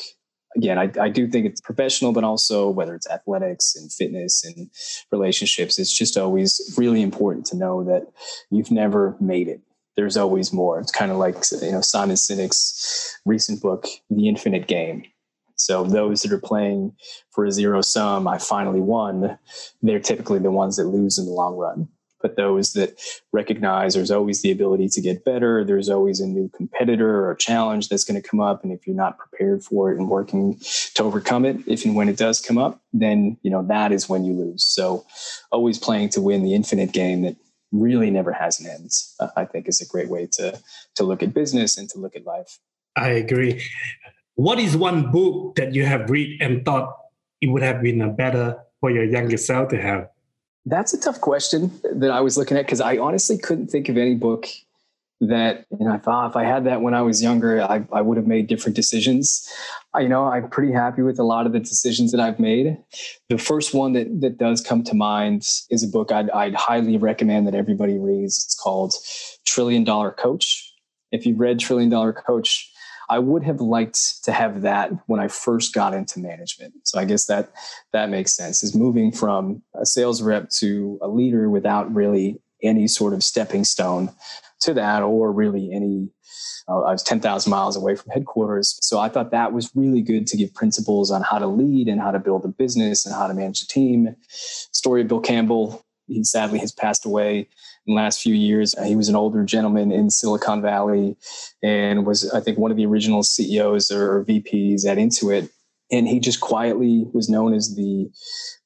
Again, 0.55 0.77
I, 0.77 0.91
I 0.99 1.09
do 1.09 1.27
think 1.27 1.45
it's 1.45 1.61
professional, 1.61 2.13
but 2.13 2.23
also 2.23 2.69
whether 2.69 2.95
it's 2.95 3.09
athletics 3.09 3.75
and 3.75 3.91
fitness 3.91 4.43
and 4.43 4.69
relationships, 5.11 5.77
it's 5.77 5.95
just 5.95 6.17
always 6.17 6.73
really 6.77 7.01
important 7.01 7.45
to 7.47 7.57
know 7.57 7.83
that 7.83 8.07
you've 8.49 8.71
never 8.71 9.15
made 9.19 9.47
it. 9.47 9.61
There's 9.95 10.17
always 10.17 10.53
more. 10.53 10.79
It's 10.79 10.91
kind 10.91 11.11
of 11.11 11.17
like 11.17 11.35
you 11.61 11.71
know 11.71 11.81
Simon 11.81 12.15
Sinek's 12.15 13.19
recent 13.25 13.61
book, 13.61 13.87
The 14.09 14.27
Infinite 14.27 14.67
Game 14.67 15.03
so 15.57 15.83
those 15.83 16.21
that 16.21 16.31
are 16.31 16.39
playing 16.39 16.95
for 17.31 17.45
a 17.45 17.51
zero 17.51 17.81
sum, 17.81 18.27
I 18.27 18.37
finally 18.37 18.79
won, 18.79 19.37
they're 19.81 19.99
typically 19.99 20.39
the 20.39 20.51
ones 20.51 20.77
that 20.77 20.85
lose 20.85 21.17
in 21.17 21.25
the 21.25 21.31
long 21.31 21.55
run. 21.55 21.87
But 22.21 22.35
those 22.35 22.73
that 22.73 22.99
recognize 23.31 23.93
there's 23.93 24.09
always 24.09 24.41
the 24.41 24.51
ability 24.51 24.89
to 24.89 25.01
get 25.01 25.23
better, 25.23 25.63
there's 25.63 25.89
always 25.89 26.19
a 26.19 26.25
new 26.25 26.49
competitor 26.49 27.27
or 27.27 27.35
challenge 27.35 27.89
that's 27.89 28.03
going 28.03 28.19
to 28.19 28.27
come 28.27 28.39
up. 28.39 28.63
And 28.63 28.73
if 28.73 28.87
you're 28.87 28.95
not 28.95 29.19
prepared 29.19 29.63
for 29.63 29.91
it 29.91 29.99
and 29.99 30.09
working 30.09 30.59
to 30.95 31.03
overcome 31.03 31.45
it, 31.45 31.57
if 31.67 31.85
and 31.85 31.95
when 31.95 32.09
it 32.09 32.17
does 32.17 32.41
come 32.41 32.57
up, 32.57 32.81
then 32.91 33.37
you 33.43 33.51
know 33.51 33.63
that 33.67 33.91
is 33.91 34.09
when 34.09 34.25
you 34.25 34.33
lose. 34.33 34.63
So 34.63 35.05
always 35.51 35.77
playing 35.77 36.09
to 36.09 36.21
win 36.21 36.43
the 36.43 36.55
infinite 36.55 36.91
game 36.91 37.21
that 37.21 37.35
really 37.71 38.09
never 38.09 38.31
has 38.31 38.59
an 38.59 38.67
end, 38.67 38.89
uh, 39.19 39.27
I 39.35 39.45
think 39.45 39.67
is 39.67 39.81
a 39.81 39.87
great 39.87 40.09
way 40.09 40.27
to 40.33 40.59
to 40.95 41.03
look 41.03 41.21
at 41.21 41.35
business 41.35 41.77
and 41.77 41.87
to 41.89 41.99
look 41.99 42.15
at 42.15 42.25
life. 42.25 42.57
I 42.95 43.09
agree. 43.09 43.61
What 44.37 44.59
is 44.59 44.77
one 44.77 45.11
book 45.11 45.55
that 45.55 45.73
you 45.73 45.83
have 45.85 46.11
read 46.11 46.39
and 46.43 46.63
thought 46.63 46.95
it 47.41 47.47
would 47.47 47.63
have 47.63 47.81
been 47.81 48.15
better 48.15 48.55
for 48.79 48.91
your 48.91 49.03
younger 49.03 49.35
self 49.35 49.69
to 49.69 49.81
have? 49.81 50.09
That's 50.63 50.93
a 50.93 50.99
tough 50.99 51.19
question 51.21 51.71
that 51.95 52.11
I 52.11 52.21
was 52.21 52.37
looking 52.37 52.55
at 52.55 52.67
because 52.67 52.79
I 52.79 52.99
honestly 52.99 53.39
couldn't 53.39 53.71
think 53.71 53.89
of 53.89 53.97
any 53.97 54.13
book 54.13 54.47
that 55.21 55.65
you 55.71 55.87
know 55.87 55.91
I 55.91 55.97
thought 55.97 56.29
if 56.29 56.35
I 56.35 56.43
had 56.43 56.65
that 56.65 56.83
when 56.83 56.93
I 56.93 57.01
was 57.01 57.23
younger, 57.23 57.63
I, 57.63 57.83
I 57.91 58.01
would 58.01 58.15
have 58.15 58.27
made 58.27 58.45
different 58.45 58.75
decisions. 58.75 59.51
I, 59.95 60.01
you 60.01 60.07
know, 60.07 60.25
I'm 60.25 60.49
pretty 60.49 60.71
happy 60.71 61.01
with 61.01 61.17
a 61.17 61.23
lot 61.23 61.47
of 61.47 61.51
the 61.51 61.59
decisions 61.59 62.11
that 62.11 62.21
I've 62.21 62.39
made. 62.39 62.77
The 63.29 63.39
first 63.39 63.73
one 63.73 63.93
that 63.93 64.21
that 64.21 64.37
does 64.37 64.61
come 64.61 64.83
to 64.83 64.93
mind 64.93 65.47
is 65.71 65.81
a 65.81 65.87
book 65.87 66.11
I'd, 66.11 66.29
I'd 66.29 66.53
highly 66.53 66.97
recommend 66.97 67.47
that 67.47 67.55
everybody 67.55 67.97
reads. 67.97 68.45
It's 68.45 68.53
called 68.53 68.93
Trillion 69.45 69.83
Dollar 69.83 70.11
Coach. 70.11 70.71
If 71.11 71.25
you've 71.25 71.39
read 71.39 71.59
Trillion 71.59 71.89
Dollar 71.89 72.13
Coach, 72.13 72.71
I 73.09 73.19
would 73.19 73.43
have 73.43 73.61
liked 73.61 74.23
to 74.25 74.31
have 74.31 74.61
that 74.61 74.91
when 75.07 75.19
I 75.19 75.27
first 75.27 75.73
got 75.73 75.93
into 75.93 76.19
management. 76.19 76.73
So 76.83 76.99
I 76.99 77.05
guess 77.05 77.25
that 77.25 77.51
that 77.93 78.09
makes 78.09 78.35
sense. 78.35 78.63
Is 78.63 78.75
moving 78.75 79.11
from 79.11 79.61
a 79.79 79.85
sales 79.85 80.21
rep 80.21 80.49
to 80.59 80.99
a 81.01 81.07
leader 81.07 81.49
without 81.49 81.93
really 81.93 82.41
any 82.61 82.87
sort 82.87 83.13
of 83.13 83.23
stepping 83.23 83.63
stone 83.63 84.09
to 84.61 84.73
that, 84.73 85.03
or 85.03 85.31
really 85.31 85.71
any. 85.71 86.09
Uh, 86.67 86.81
I 86.81 86.91
was 86.91 87.03
ten 87.03 87.21
thousand 87.21 87.49
miles 87.49 87.77
away 87.77 87.95
from 87.95 88.11
headquarters, 88.11 88.77
so 88.81 88.99
I 88.99 89.09
thought 89.09 89.31
that 89.31 89.53
was 89.53 89.71
really 89.75 90.01
good 90.01 90.27
to 90.27 90.37
give 90.37 90.53
principles 90.53 91.11
on 91.11 91.21
how 91.21 91.39
to 91.39 91.47
lead 91.47 91.87
and 91.87 92.01
how 92.01 92.11
to 92.11 92.19
build 92.19 92.43
a 92.43 92.49
business 92.49 93.05
and 93.05 93.15
how 93.15 93.27
to 93.27 93.33
manage 93.33 93.61
a 93.61 93.67
team. 93.67 94.15
Story 94.29 95.01
of 95.01 95.07
Bill 95.07 95.21
Campbell. 95.21 95.85
He 96.07 96.23
sadly 96.23 96.59
has 96.59 96.71
passed 96.71 97.05
away 97.05 97.49
last 97.87 98.21
few 98.21 98.33
years. 98.33 98.75
Uh, 98.75 98.83
he 98.83 98.95
was 98.95 99.09
an 99.09 99.15
older 99.15 99.43
gentleman 99.43 99.91
in 99.91 100.09
Silicon 100.09 100.61
Valley 100.61 101.15
and 101.63 102.05
was, 102.05 102.29
I 102.31 102.41
think, 102.41 102.57
one 102.57 102.71
of 102.71 102.77
the 102.77 102.85
original 102.85 103.23
CEOs 103.23 103.91
or 103.91 104.25
VPs 104.25 104.85
at 104.85 104.97
Intuit. 104.97 105.49
And 105.91 106.07
he 106.07 106.19
just 106.19 106.41
quietly 106.41 107.05
was 107.13 107.29
known 107.29 107.53
as 107.53 107.75
the 107.75 108.09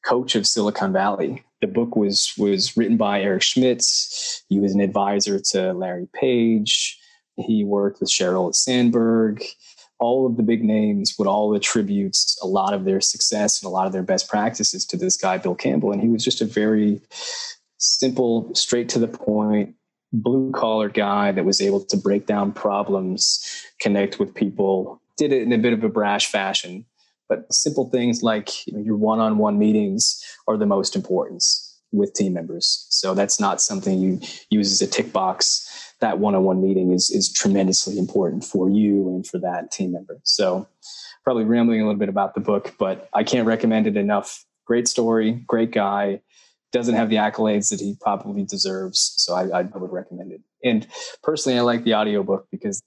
coach 0.04 0.36
of 0.36 0.48
Silicon 0.48 0.92
Valley. 0.92 1.44
The 1.62 1.68
book 1.68 1.96
was 1.96 2.34
was 2.38 2.76
written 2.76 2.98
by 2.98 3.22
Eric 3.22 3.44
Schmidt. 3.44 3.86
He 4.50 4.60
was 4.60 4.74
an 4.74 4.82
advisor 4.82 5.40
to 5.52 5.74
Larry 5.74 6.08
Page. 6.14 6.98
He 7.38 7.64
worked 7.64 8.00
with 8.00 8.10
Sheryl 8.10 8.54
Sandberg. 8.56 9.44
All 10.00 10.26
of 10.26 10.36
the 10.36 10.44
big 10.44 10.64
names 10.64 11.14
would 11.20 11.28
all 11.28 11.54
attribute 11.54 12.18
a 12.42 12.48
lot 12.48 12.74
of 12.74 12.86
their 12.86 13.00
success 13.00 13.62
and 13.62 13.68
a 13.68 13.72
lot 13.72 13.86
of 13.86 13.94
their 13.94 14.02
best 14.02 14.28
practices 14.28 14.84
to 14.86 14.98
this 14.98 15.16
guy, 15.16 15.38
Bill 15.38 15.54
Campbell. 15.54 15.92
And 15.92 16.02
he 16.02 16.10
was 16.10 16.24
just 16.24 16.42
a 16.42 16.46
very 16.46 17.00
simple, 17.82 18.54
straight 18.54 18.88
to 18.90 19.00
the 19.00 19.08
point, 19.08 19.76
blue 20.14 20.52
collar 20.52 20.90
guy 20.90 21.32
that 21.32 21.46
was 21.46 21.62
able 21.62 21.84
to 21.86 21.98
break 21.98 22.26
down 22.26 22.52
problems, 22.52 23.66
connect 23.80 24.20
with 24.20 24.36
people, 24.36 25.02
did 25.18 25.34
it 25.34 25.42
in 25.42 25.52
a 25.52 25.58
bit 25.58 25.74
of 25.74 25.84
a 25.84 25.90
brash 25.90 26.28
fashion. 26.28 26.86
But 27.28 27.52
simple 27.52 27.90
things 27.90 28.24
like 28.24 28.50
your 28.68 28.98
one 28.98 29.20
on 29.20 29.38
one 29.38 29.58
meetings 29.58 30.22
are 30.48 30.58
the 30.58 30.66
most 30.66 30.96
important 30.96 31.44
with 31.94 32.14
team 32.14 32.34
members. 32.34 32.86
So 32.90 33.14
that's 33.14 33.40
not 33.40 33.62
something 33.62 34.00
you 34.00 34.20
use 34.50 34.72
as 34.72 34.82
a 34.82 34.88
tick 34.88 35.12
box. 35.12 35.68
That 36.02 36.20
one 36.20 36.36
on 36.36 36.44
one 36.44 36.62
meeting 36.62 36.92
is, 36.92 37.10
is 37.10 37.32
tremendously 37.32 37.98
important 37.98 38.44
for 38.44 38.70
you 38.70 39.08
and 39.10 39.26
for 39.26 39.38
that 39.40 39.72
team 39.72 39.94
member. 39.94 40.20
So, 40.24 40.68
probably 41.24 41.44
rambling 41.44 41.80
a 41.82 41.86
little 41.86 42.00
bit 42.00 42.10
about 42.10 42.34
the 42.34 42.40
book, 42.40 42.74
but 42.80 43.08
I 43.14 43.24
can't 43.24 43.46
recommend 43.46 43.86
it 43.86 43.96
enough. 43.96 44.44
Great 44.66 44.88
story, 44.88 45.34
great 45.48 45.72
guy 45.72 46.22
doesn't 46.72 46.96
have 46.96 47.10
the 47.10 47.18
accolades 47.18 47.70
that 47.70 47.80
he 47.80 47.96
probably 48.02 48.44
deserves. 48.44 49.14
So 49.18 49.34
I, 49.36 49.60
I, 49.60 49.62
would 49.64 49.92
recommend 49.92 50.32
it. 50.32 50.42
And 50.64 50.88
personally, 51.22 51.58
I 51.58 51.62
like 51.62 51.84
the 51.84 51.94
audiobook 51.94 52.48
because 52.52 52.82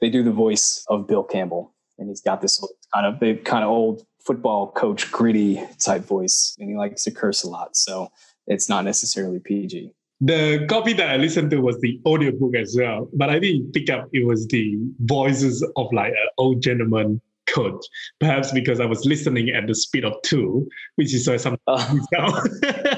they 0.00 0.10
do 0.10 0.22
the 0.22 0.32
voice 0.32 0.84
of 0.88 1.06
Bill 1.06 1.24
Campbell. 1.24 1.74
And 1.98 2.08
he's 2.08 2.20
got 2.20 2.40
this 2.40 2.62
kind 2.94 3.06
of 3.06 3.18
big, 3.18 3.44
kind 3.44 3.64
of 3.64 3.70
old 3.70 4.02
football 4.24 4.70
coach, 4.72 5.10
gritty 5.10 5.60
type 5.84 6.04
voice. 6.04 6.54
And 6.58 6.70
he 6.70 6.76
likes 6.76 7.04
to 7.04 7.10
curse 7.10 7.42
a 7.42 7.48
lot. 7.48 7.76
So 7.76 8.08
it's 8.46 8.68
not 8.68 8.84
necessarily 8.84 9.40
PG. 9.40 9.92
The 10.20 10.66
copy 10.68 10.92
that 10.94 11.10
I 11.10 11.16
listened 11.16 11.50
to 11.52 11.60
was 11.60 11.80
the 11.80 12.00
audiobook 12.06 12.56
as 12.56 12.76
well. 12.78 13.08
But 13.12 13.30
I 13.30 13.38
didn't 13.38 13.72
pick 13.72 13.90
up 13.90 14.08
it 14.12 14.26
was 14.26 14.46
the 14.48 14.76
voices 15.00 15.66
of 15.76 15.86
like 15.92 16.12
an 16.12 16.28
old 16.38 16.62
gentleman 16.62 17.20
coach. 17.48 17.84
Perhaps 18.20 18.52
because 18.52 18.80
I 18.80 18.86
was 18.86 19.04
listening 19.04 19.50
at 19.50 19.66
the 19.66 19.74
speed 19.74 20.04
of 20.04 20.14
two, 20.22 20.68
which 20.96 21.14
is 21.14 21.28
why 21.28 21.36
some. 21.36 21.56
Oh. 21.68 22.44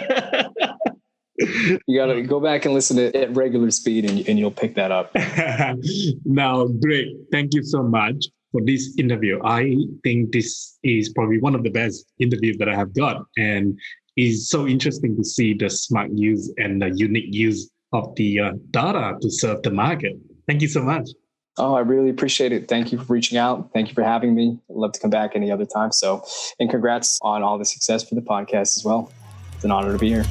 you 1.87 1.99
gotta 1.99 2.23
go 2.23 2.41
back 2.41 2.65
and 2.65 2.75
listen 2.75 2.97
to 2.97 3.05
it 3.05 3.15
at 3.15 3.35
regular 3.35 3.71
speed 3.71 4.05
and, 4.05 4.27
and 4.29 4.39
you'll 4.39 4.51
pick 4.51 4.75
that 4.75 4.93
up 4.93 5.11
now 6.25 6.67
great 6.67 7.09
thank 7.33 7.55
you 7.55 7.63
so 7.63 7.83
much 7.83 8.27
for 8.53 8.61
this 8.65 8.95
interview 8.99 9.41
i 9.45 9.77
think 10.05 10.33
this 10.33 10.79
is 10.83 11.09
probably 11.11 11.41
one 11.41 11.55
of 11.55 11.63
the 11.63 11.71
best 11.71 12.13
interviews 12.19 12.57
that 12.59 12.69
i 12.69 12.75
have 12.75 12.93
got 12.95 13.25
and 13.37 13.79
it's 14.17 14.51
so 14.51 14.67
interesting 14.67 15.17
to 15.17 15.25
see 15.25 15.55
the 15.55 15.71
smart 15.71 16.11
use 16.15 16.53
and 16.59 16.83
the 16.83 16.91
unique 16.97 17.33
use 17.33 17.71
of 17.93 18.15
the 18.17 18.39
uh, 18.39 18.53
data 18.71 19.17
to 19.21 19.31
serve 19.31 19.63
the 19.63 19.71
market 19.71 20.13
thank 20.47 20.61
you 20.61 20.69
so 20.69 20.83
much 20.83 21.09
Oh, 21.59 21.75
I 21.75 21.81
really 21.81 22.09
appreciate 22.09 22.53
it. 22.53 22.69
Thank 22.69 22.93
you 22.93 22.99
for 22.99 23.13
reaching 23.13 23.37
out. 23.37 23.71
Thank 23.75 23.89
you 23.89 23.95
for 23.95 24.03
having 24.03 24.35
me. 24.35 24.59
I'd 24.71 24.77
love 24.77 24.93
to 24.93 25.01
come 25.01 25.11
back 25.11 25.33
any 25.35 25.51
other 25.51 25.67
time. 25.67 25.93
So, 25.93 26.25
and 26.59 26.71
congrats 26.71 27.19
on 27.23 27.43
all 27.43 27.59
the 27.59 27.67
success 27.67 28.09
for 28.09 28.15
the 28.15 28.23
podcast 28.23 28.79
as 28.79 28.83
well. 28.85 29.13
It's 29.55 29.65
an 29.65 29.71
honor 29.71 29.93
to 29.93 29.99
be 29.99 30.09
here. 30.09 30.25